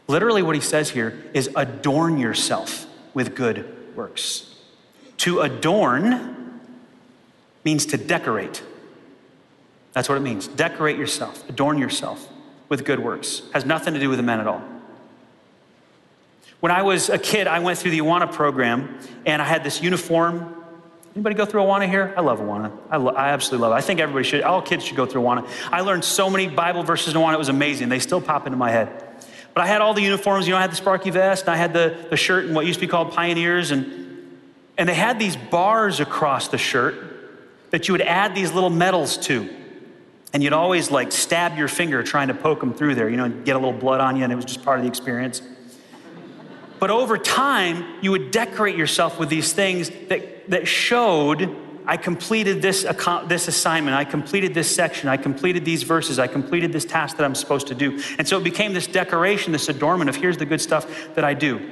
Literally, 0.08 0.42
what 0.42 0.56
he 0.56 0.60
says 0.60 0.90
here 0.90 1.22
is 1.34 1.48
adorn 1.54 2.18
yourself 2.18 2.86
with 3.14 3.36
good 3.36 3.94
works. 3.94 4.56
To 5.18 5.38
adorn 5.40 6.60
means 7.64 7.86
to 7.86 7.96
decorate. 7.96 8.60
That's 9.92 10.08
what 10.08 10.16
it 10.16 10.22
means. 10.22 10.46
Decorate 10.46 10.98
yourself, 10.98 11.48
adorn 11.48 11.78
yourself 11.78 12.28
with 12.68 12.84
good 12.84 13.00
works. 13.00 13.42
Has 13.52 13.64
nothing 13.64 13.94
to 13.94 14.00
do 14.00 14.08
with 14.08 14.18
the 14.18 14.22
men 14.22 14.40
at 14.40 14.46
all. 14.46 14.62
When 16.60 16.72
I 16.72 16.82
was 16.82 17.08
a 17.08 17.18
kid, 17.18 17.46
I 17.46 17.60
went 17.60 17.78
through 17.78 17.92
the 17.92 18.00
Awana 18.00 18.32
program 18.32 18.98
and 19.24 19.40
I 19.40 19.44
had 19.44 19.64
this 19.64 19.80
uniform 19.80 20.56
Anybody 21.18 21.34
go 21.34 21.46
through 21.46 21.62
Awana 21.62 21.88
here? 21.88 22.14
I 22.16 22.20
love 22.20 22.38
Awana. 22.38 22.70
I, 22.88 22.96
lo- 22.96 23.12
I 23.12 23.30
absolutely 23.30 23.64
love 23.64 23.72
it. 23.72 23.74
I 23.74 23.80
think 23.80 23.98
everybody 23.98 24.24
should, 24.24 24.42
all 24.42 24.62
kids 24.62 24.84
should 24.84 24.96
go 24.96 25.04
through 25.04 25.22
Awana. 25.22 25.48
I 25.72 25.80
learned 25.80 26.04
so 26.04 26.30
many 26.30 26.46
Bible 26.46 26.84
verses 26.84 27.12
in 27.12 27.20
Awana, 27.20 27.34
it 27.34 27.38
was 27.38 27.48
amazing. 27.48 27.88
They 27.88 27.98
still 27.98 28.20
pop 28.20 28.46
into 28.46 28.56
my 28.56 28.70
head. 28.70 28.88
But 29.52 29.64
I 29.64 29.66
had 29.66 29.80
all 29.80 29.94
the 29.94 30.02
uniforms, 30.02 30.46
you 30.46 30.52
know, 30.52 30.58
I 30.58 30.60
had 30.60 30.70
the 30.70 30.76
Sparky 30.76 31.10
vest, 31.10 31.46
and 31.46 31.50
I 31.50 31.56
had 31.56 31.72
the, 31.72 32.06
the 32.10 32.16
shirt 32.16 32.44
and 32.44 32.54
what 32.54 32.66
used 32.66 32.78
to 32.78 32.86
be 32.86 32.88
called 32.88 33.10
Pioneers, 33.10 33.72
and, 33.72 34.38
and 34.76 34.88
they 34.88 34.94
had 34.94 35.18
these 35.18 35.34
bars 35.34 35.98
across 35.98 36.46
the 36.46 36.58
shirt 36.58 36.94
that 37.70 37.88
you 37.88 37.94
would 37.94 38.02
add 38.02 38.36
these 38.36 38.52
little 38.52 38.70
medals 38.70 39.18
to. 39.26 39.48
And 40.32 40.42
you'd 40.42 40.52
always 40.52 40.90
like 40.90 41.10
stab 41.10 41.56
your 41.56 41.68
finger 41.68 42.02
trying 42.02 42.28
to 42.28 42.34
poke 42.34 42.60
them 42.60 42.74
through 42.74 42.94
there, 42.94 43.08
you 43.08 43.16
know, 43.16 43.24
and 43.24 43.44
get 43.44 43.56
a 43.56 43.58
little 43.58 43.78
blood 43.78 44.00
on 44.00 44.16
you, 44.16 44.24
and 44.24 44.32
it 44.32 44.36
was 44.36 44.44
just 44.44 44.62
part 44.62 44.78
of 44.78 44.84
the 44.84 44.88
experience. 44.88 45.42
But 46.78 46.90
over 46.90 47.18
time, 47.18 47.84
you 48.02 48.10
would 48.10 48.30
decorate 48.30 48.76
yourself 48.76 49.18
with 49.18 49.28
these 49.28 49.52
things 49.52 49.90
that, 50.08 50.48
that 50.50 50.68
showed 50.68 51.56
I 51.88 51.96
completed 51.96 52.60
this, 52.60 52.82
this 53.28 53.48
assignment, 53.48 53.96
I 53.96 54.04
completed 54.04 54.52
this 54.52 54.72
section, 54.72 55.08
I 55.08 55.16
completed 55.16 55.64
these 55.64 55.84
verses, 55.84 56.18
I 56.18 56.26
completed 56.26 56.70
this 56.70 56.84
task 56.84 57.16
that 57.16 57.24
I'm 57.24 57.34
supposed 57.34 57.66
to 57.68 57.74
do. 57.74 58.02
And 58.18 58.28
so 58.28 58.36
it 58.36 58.44
became 58.44 58.74
this 58.74 58.86
decoration, 58.86 59.52
this 59.52 59.70
adornment 59.70 60.10
of 60.10 60.16
here's 60.16 60.36
the 60.36 60.44
good 60.44 60.60
stuff 60.60 60.86
that 61.14 61.24
I 61.24 61.32
do. 61.32 61.70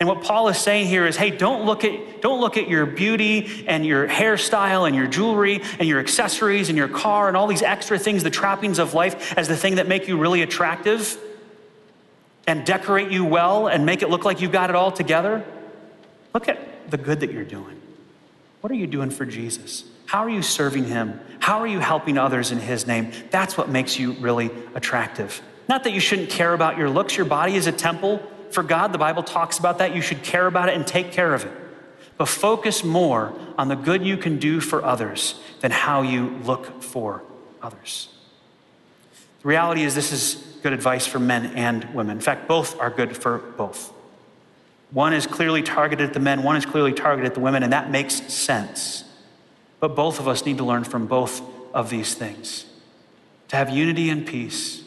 And 0.00 0.08
what 0.08 0.22
Paul 0.22 0.48
is 0.48 0.58
saying 0.58 0.86
here 0.86 1.06
is, 1.06 1.16
hey, 1.16 1.30
don't 1.30 1.64
look 1.66 1.84
at 1.84 2.22
don't 2.22 2.40
look 2.40 2.56
at 2.56 2.68
your 2.68 2.86
beauty 2.86 3.64
and 3.66 3.84
your 3.84 4.08
hairstyle 4.08 4.86
and 4.86 4.94
your 4.94 5.06
jewelry 5.06 5.60
and 5.78 5.88
your 5.88 5.98
accessories 5.98 6.68
and 6.68 6.78
your 6.78 6.88
car 6.88 7.28
and 7.28 7.36
all 7.36 7.46
these 7.46 7.62
extra 7.62 7.98
things, 7.98 8.22
the 8.22 8.30
trappings 8.30 8.78
of 8.78 8.94
life, 8.94 9.36
as 9.36 9.48
the 9.48 9.56
thing 9.56 9.76
that 9.76 9.88
make 9.88 10.06
you 10.06 10.16
really 10.16 10.42
attractive 10.42 11.18
and 12.46 12.64
decorate 12.64 13.10
you 13.10 13.24
well 13.24 13.66
and 13.68 13.84
make 13.84 14.02
it 14.02 14.08
look 14.08 14.24
like 14.24 14.40
you 14.40 14.48
got 14.48 14.70
it 14.70 14.76
all 14.76 14.92
together. 14.92 15.44
Look 16.32 16.48
at 16.48 16.90
the 16.90 16.96
good 16.96 17.20
that 17.20 17.32
you're 17.32 17.44
doing. 17.44 17.80
What 18.60 18.70
are 18.72 18.76
you 18.76 18.86
doing 18.86 19.10
for 19.10 19.26
Jesus? 19.26 19.84
How 20.06 20.20
are 20.20 20.30
you 20.30 20.42
serving 20.42 20.84
him? 20.84 21.20
How 21.40 21.60
are 21.60 21.66
you 21.66 21.80
helping 21.80 22.18
others 22.18 22.50
in 22.50 22.58
his 22.58 22.86
name? 22.86 23.12
That's 23.30 23.56
what 23.56 23.68
makes 23.68 23.98
you 23.98 24.12
really 24.12 24.50
attractive. 24.74 25.42
Not 25.68 25.84
that 25.84 25.92
you 25.92 26.00
shouldn't 26.00 26.30
care 26.30 26.54
about 26.54 26.78
your 26.78 26.88
looks. 26.88 27.16
Your 27.16 27.26
body 27.26 27.56
is 27.56 27.66
a 27.66 27.72
temple 27.72 28.22
for 28.50 28.62
God. 28.62 28.92
The 28.92 28.98
Bible 28.98 29.22
talks 29.22 29.58
about 29.58 29.78
that. 29.78 29.94
You 29.94 30.02
should 30.02 30.22
care 30.22 30.46
about 30.46 30.68
it 30.68 30.74
and 30.74 30.86
take 30.86 31.12
care 31.12 31.34
of 31.34 31.44
it. 31.44 31.52
But 32.16 32.26
focus 32.26 32.82
more 32.82 33.32
on 33.56 33.68
the 33.68 33.76
good 33.76 34.04
you 34.04 34.16
can 34.16 34.38
do 34.38 34.60
for 34.60 34.84
others 34.84 35.40
than 35.60 35.70
how 35.70 36.02
you 36.02 36.30
look 36.44 36.82
for 36.82 37.22
others. 37.62 38.08
The 39.42 39.48
reality 39.48 39.84
is, 39.84 39.94
this 39.94 40.10
is 40.10 40.34
good 40.62 40.72
advice 40.72 41.06
for 41.06 41.20
men 41.20 41.46
and 41.54 41.84
women. 41.94 42.16
In 42.16 42.22
fact, 42.22 42.48
both 42.48 42.78
are 42.80 42.90
good 42.90 43.16
for 43.16 43.38
both. 43.38 43.92
One 44.90 45.12
is 45.12 45.26
clearly 45.26 45.62
targeted 45.62 46.08
at 46.08 46.14
the 46.14 46.20
men, 46.20 46.42
one 46.42 46.56
is 46.56 46.66
clearly 46.66 46.92
targeted 46.92 47.26
at 47.30 47.34
the 47.34 47.40
women, 47.40 47.62
and 47.62 47.72
that 47.72 47.90
makes 47.90 48.14
sense. 48.32 49.04
But 49.80 49.94
both 49.94 50.18
of 50.18 50.26
us 50.26 50.44
need 50.44 50.58
to 50.58 50.64
learn 50.64 50.84
from 50.84 51.06
both 51.06 51.40
of 51.74 51.90
these 51.90 52.14
things 52.14 52.64
to 53.48 53.56
have 53.56 53.70
unity 53.70 54.10
and 54.10 54.26
peace, 54.26 54.82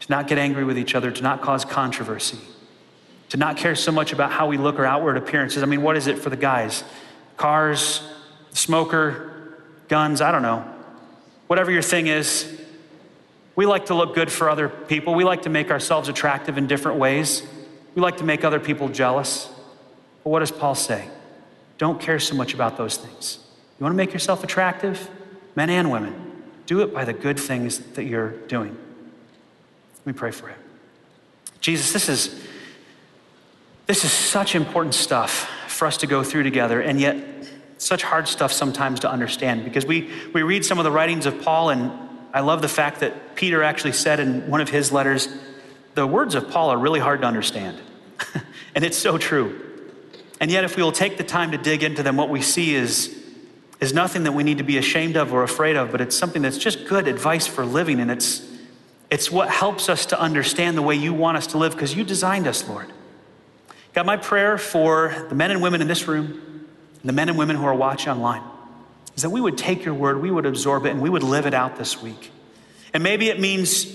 to 0.00 0.10
not 0.10 0.26
get 0.26 0.38
angry 0.38 0.64
with 0.64 0.76
each 0.76 0.94
other, 0.94 1.10
to 1.10 1.22
not 1.22 1.42
cause 1.42 1.64
controversy, 1.64 2.38
to 3.30 3.36
not 3.36 3.56
care 3.56 3.74
so 3.74 3.90
much 3.90 4.12
about 4.12 4.30
how 4.30 4.46
we 4.46 4.58
look 4.58 4.78
or 4.78 4.84
outward 4.84 5.16
appearances. 5.16 5.62
I 5.62 5.66
mean, 5.66 5.82
what 5.82 5.96
is 5.96 6.06
it 6.06 6.18
for 6.18 6.30
the 6.30 6.36
guys? 6.36 6.84
Cars, 7.36 8.02
smoker, 8.52 9.54
guns, 9.88 10.20
I 10.20 10.30
don't 10.30 10.42
know. 10.42 10.64
Whatever 11.46 11.70
your 11.70 11.82
thing 11.82 12.06
is, 12.06 12.60
we 13.56 13.66
like 13.66 13.86
to 13.86 13.94
look 13.94 14.14
good 14.14 14.30
for 14.30 14.50
other 14.50 14.68
people. 14.68 15.14
We 15.14 15.24
like 15.24 15.42
to 15.42 15.48
make 15.48 15.70
ourselves 15.70 16.08
attractive 16.08 16.58
in 16.58 16.66
different 16.66 16.98
ways. 16.98 17.46
We 17.94 18.02
like 18.02 18.18
to 18.18 18.24
make 18.24 18.44
other 18.44 18.60
people 18.60 18.88
jealous. 18.88 19.48
But 20.24 20.30
what 20.30 20.40
does 20.40 20.50
Paul 20.50 20.74
say? 20.74 21.08
Don't 21.78 22.00
care 22.00 22.18
so 22.18 22.34
much 22.34 22.52
about 22.52 22.76
those 22.76 22.96
things. 22.96 23.38
You 23.78 23.84
want 23.84 23.94
to 23.94 23.96
make 23.96 24.12
yourself 24.12 24.44
attractive? 24.44 25.08
Men 25.56 25.70
and 25.70 25.90
women. 25.90 26.42
Do 26.66 26.82
it 26.82 26.92
by 26.92 27.04
the 27.04 27.12
good 27.12 27.38
things 27.38 27.78
that 27.78 28.04
you're 28.04 28.30
doing. 28.48 28.76
Let 29.98 30.06
me 30.06 30.12
pray 30.12 30.30
for 30.30 30.48
you. 30.48 30.56
Jesus, 31.60 31.92
this 31.92 32.08
is 32.08 32.46
this 33.90 34.04
is 34.04 34.12
such 34.12 34.54
important 34.54 34.94
stuff 34.94 35.50
for 35.66 35.84
us 35.84 35.96
to 35.96 36.06
go 36.06 36.22
through 36.22 36.44
together, 36.44 36.80
and 36.80 37.00
yet 37.00 37.16
such 37.76 38.04
hard 38.04 38.28
stuff 38.28 38.52
sometimes 38.52 39.00
to 39.00 39.10
understand 39.10 39.64
because 39.64 39.84
we, 39.84 40.08
we 40.32 40.42
read 40.42 40.64
some 40.64 40.78
of 40.78 40.84
the 40.84 40.92
writings 40.92 41.26
of 41.26 41.42
Paul, 41.42 41.70
and 41.70 41.90
I 42.32 42.38
love 42.38 42.62
the 42.62 42.68
fact 42.68 43.00
that 43.00 43.34
Peter 43.34 43.64
actually 43.64 43.90
said 43.90 44.20
in 44.20 44.48
one 44.48 44.60
of 44.60 44.68
his 44.68 44.92
letters, 44.92 45.28
the 45.96 46.06
words 46.06 46.36
of 46.36 46.48
Paul 46.52 46.70
are 46.70 46.78
really 46.78 47.00
hard 47.00 47.22
to 47.22 47.26
understand. 47.26 47.80
and 48.76 48.84
it's 48.84 48.96
so 48.96 49.18
true. 49.18 49.60
And 50.40 50.52
yet, 50.52 50.62
if 50.62 50.76
we 50.76 50.84
will 50.84 50.92
take 50.92 51.18
the 51.18 51.24
time 51.24 51.50
to 51.50 51.58
dig 51.58 51.82
into 51.82 52.04
them, 52.04 52.16
what 52.16 52.30
we 52.30 52.42
see 52.42 52.76
is, 52.76 53.20
is 53.80 53.92
nothing 53.92 54.22
that 54.22 54.32
we 54.32 54.44
need 54.44 54.58
to 54.58 54.64
be 54.64 54.78
ashamed 54.78 55.16
of 55.16 55.32
or 55.32 55.42
afraid 55.42 55.74
of, 55.74 55.90
but 55.90 56.00
it's 56.00 56.16
something 56.16 56.42
that's 56.42 56.58
just 56.58 56.86
good 56.86 57.08
advice 57.08 57.48
for 57.48 57.66
living. 57.66 57.98
And 57.98 58.08
it's, 58.08 58.48
it's 59.10 59.32
what 59.32 59.48
helps 59.48 59.88
us 59.88 60.06
to 60.06 60.20
understand 60.20 60.78
the 60.78 60.82
way 60.82 60.94
you 60.94 61.12
want 61.12 61.38
us 61.38 61.48
to 61.48 61.58
live 61.58 61.72
because 61.72 61.92
you 61.96 62.04
designed 62.04 62.46
us, 62.46 62.68
Lord. 62.68 62.92
God, 63.92 64.06
my 64.06 64.16
prayer 64.16 64.56
for 64.56 65.26
the 65.28 65.34
men 65.34 65.50
and 65.50 65.60
women 65.60 65.80
in 65.80 65.88
this 65.88 66.06
room, 66.06 66.26
and 66.26 67.08
the 67.08 67.12
men 67.12 67.28
and 67.28 67.36
women 67.36 67.56
who 67.56 67.64
are 67.64 67.74
watching 67.74 68.12
online, 68.12 68.42
is 69.16 69.22
that 69.22 69.30
we 69.30 69.40
would 69.40 69.58
take 69.58 69.84
your 69.84 69.94
word, 69.94 70.22
we 70.22 70.30
would 70.30 70.46
absorb 70.46 70.86
it, 70.86 70.90
and 70.90 71.00
we 71.00 71.10
would 71.10 71.24
live 71.24 71.46
it 71.46 71.54
out 71.54 71.76
this 71.76 72.00
week. 72.00 72.30
And 72.94 73.02
maybe 73.02 73.28
it 73.28 73.40
means 73.40 73.86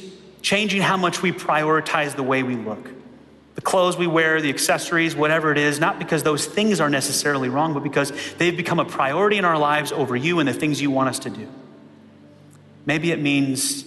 changing 0.41 0.81
how 0.81 0.97
much 0.97 1.21
we 1.21 1.31
prioritize 1.31 2.15
the 2.15 2.23
way 2.23 2.43
we 2.43 2.55
look. 2.55 2.89
The 3.55 3.61
clothes 3.61 3.95
we 3.97 4.05
wear, 4.05 4.41
the 4.41 4.49
accessories, 4.49 5.15
whatever 5.15 5.51
it 5.51 5.57
is, 5.57 5.79
not 5.79 5.97
because 5.97 6.23
those 6.23 6.45
things 6.45 6.81
are 6.81 6.89
necessarily 6.89 7.47
wrong, 7.47 7.73
but 7.73 7.83
because 7.83 8.11
they've 8.37 8.55
become 8.55 8.79
a 8.79 8.85
priority 8.85 9.37
in 9.37 9.45
our 9.45 9.57
lives 9.57 9.93
over 9.93 10.15
you 10.15 10.39
and 10.39 10.49
the 10.49 10.53
things 10.53 10.81
you 10.81 10.91
want 10.91 11.07
us 11.07 11.19
to 11.19 11.29
do. 11.29 11.47
Maybe 12.85 13.11
it 13.11 13.21
means 13.21 13.85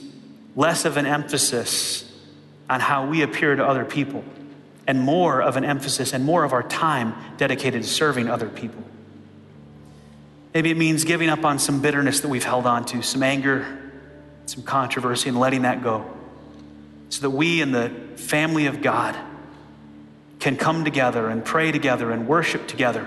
less 0.57 0.87
of 0.87 0.97
an 0.97 1.05
emphasis 1.05 2.11
on 2.69 2.81
how 2.81 3.07
we 3.07 3.21
appear 3.23 3.55
to 3.55 3.65
other 3.65 3.85
people 3.85 4.25
and 4.89 4.99
more 4.99 5.43
of 5.43 5.59
an 5.59 5.67
emphasis 5.67 6.15
and 6.15 6.25
more 6.25 6.45
of 6.45 6.55
our 6.55 6.63
time 6.63 7.15
dedicated 7.37 7.83
to 7.83 7.89
serving 7.89 8.27
other 8.27 8.49
people. 8.49 8.83
Maybe 10.55 10.71
it 10.71 10.79
means 10.79 11.05
giving 11.05 11.29
up 11.29 11.45
on 11.45 11.59
some 11.59 11.83
bitterness 11.83 12.21
that 12.21 12.29
we've 12.29 12.43
held 12.43 12.67
on 12.67 12.87
to, 12.87 13.03
some 13.03 13.23
anger, 13.23 13.93
some 14.47 14.63
controversy, 14.63 15.29
and 15.29 15.39
letting 15.39 15.63
that 15.63 15.83
go. 15.83 16.11
So 17.11 17.21
that 17.21 17.31
we 17.31 17.61
and 17.61 17.75
the 17.75 17.91
family 18.17 18.65
of 18.65 18.81
God 18.81 19.15
can 20.41 20.57
come 20.57 20.85
together 20.85 21.29
and 21.29 21.45
pray 21.45 21.71
together 21.71 22.11
and 22.11 22.27
worship 22.27 22.67
together 22.67 23.07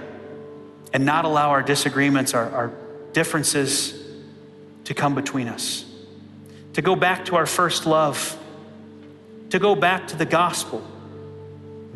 and 0.93 1.03
not 1.03 1.25
allow 1.25 1.49
our 1.49 1.63
disagreements, 1.63 2.36
our, 2.36 2.47
our 2.51 2.71
differences 3.11 3.99
to 4.84 4.93
come 4.93 5.15
between 5.15 5.47
us. 5.47 5.84
To 6.73 6.84
go 6.84 6.95
back 6.95 7.25
to 7.25 7.38
our 7.38 7.47
first 7.47 7.88
love, 7.88 8.38
to 9.49 9.57
go 9.57 9.73
back 9.73 10.09
to 10.09 10.15
the 10.15 10.25
gospel 10.25 10.86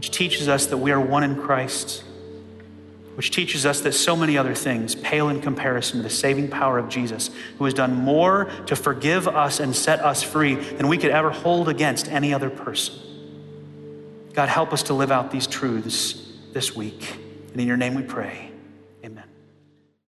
which 0.06 0.12
teaches 0.12 0.48
us 0.48 0.68
that 0.68 0.78
we 0.78 0.92
are 0.92 1.00
one 1.00 1.24
in 1.24 1.36
Christ, 1.36 2.04
which 3.16 3.32
teaches 3.32 3.66
us 3.66 3.82
that 3.82 3.94
so 3.94 4.16
many 4.16 4.38
other 4.38 4.54
things 4.54 4.94
pale 4.94 5.30
in 5.30 5.42
comparison 5.42 5.98
to 5.98 6.04
the 6.04 6.12
saving 6.12 6.48
power 6.48 6.78
of 6.78 6.90
Jesus, 6.90 7.32
who 7.58 7.66
has 7.66 7.74
done 7.74 7.96
more 7.96 8.46
to 8.68 8.76
forgive 8.76 9.28
us 9.28 9.60
and 9.60 9.76
set 9.76 10.02
us 10.02 10.22
free 10.22 10.54
than 10.54 10.90
we 10.90 11.00
could 11.00 11.10
ever 11.10 11.32
hold 11.32 11.70
against 11.70 12.08
any 12.08 12.36
other 12.36 12.52
person. 12.52 12.94
God, 14.34 14.48
help 14.48 14.74
us 14.74 14.84
to 14.84 14.94
live 14.94 15.12
out 15.12 15.32
these 15.32 15.48
truths 15.48 16.22
this 16.54 16.76
week. 16.76 17.18
And 17.54 17.60
in 17.60 17.66
your 17.66 17.78
name 17.78 17.96
we 17.96 18.04
pray. 18.04 18.52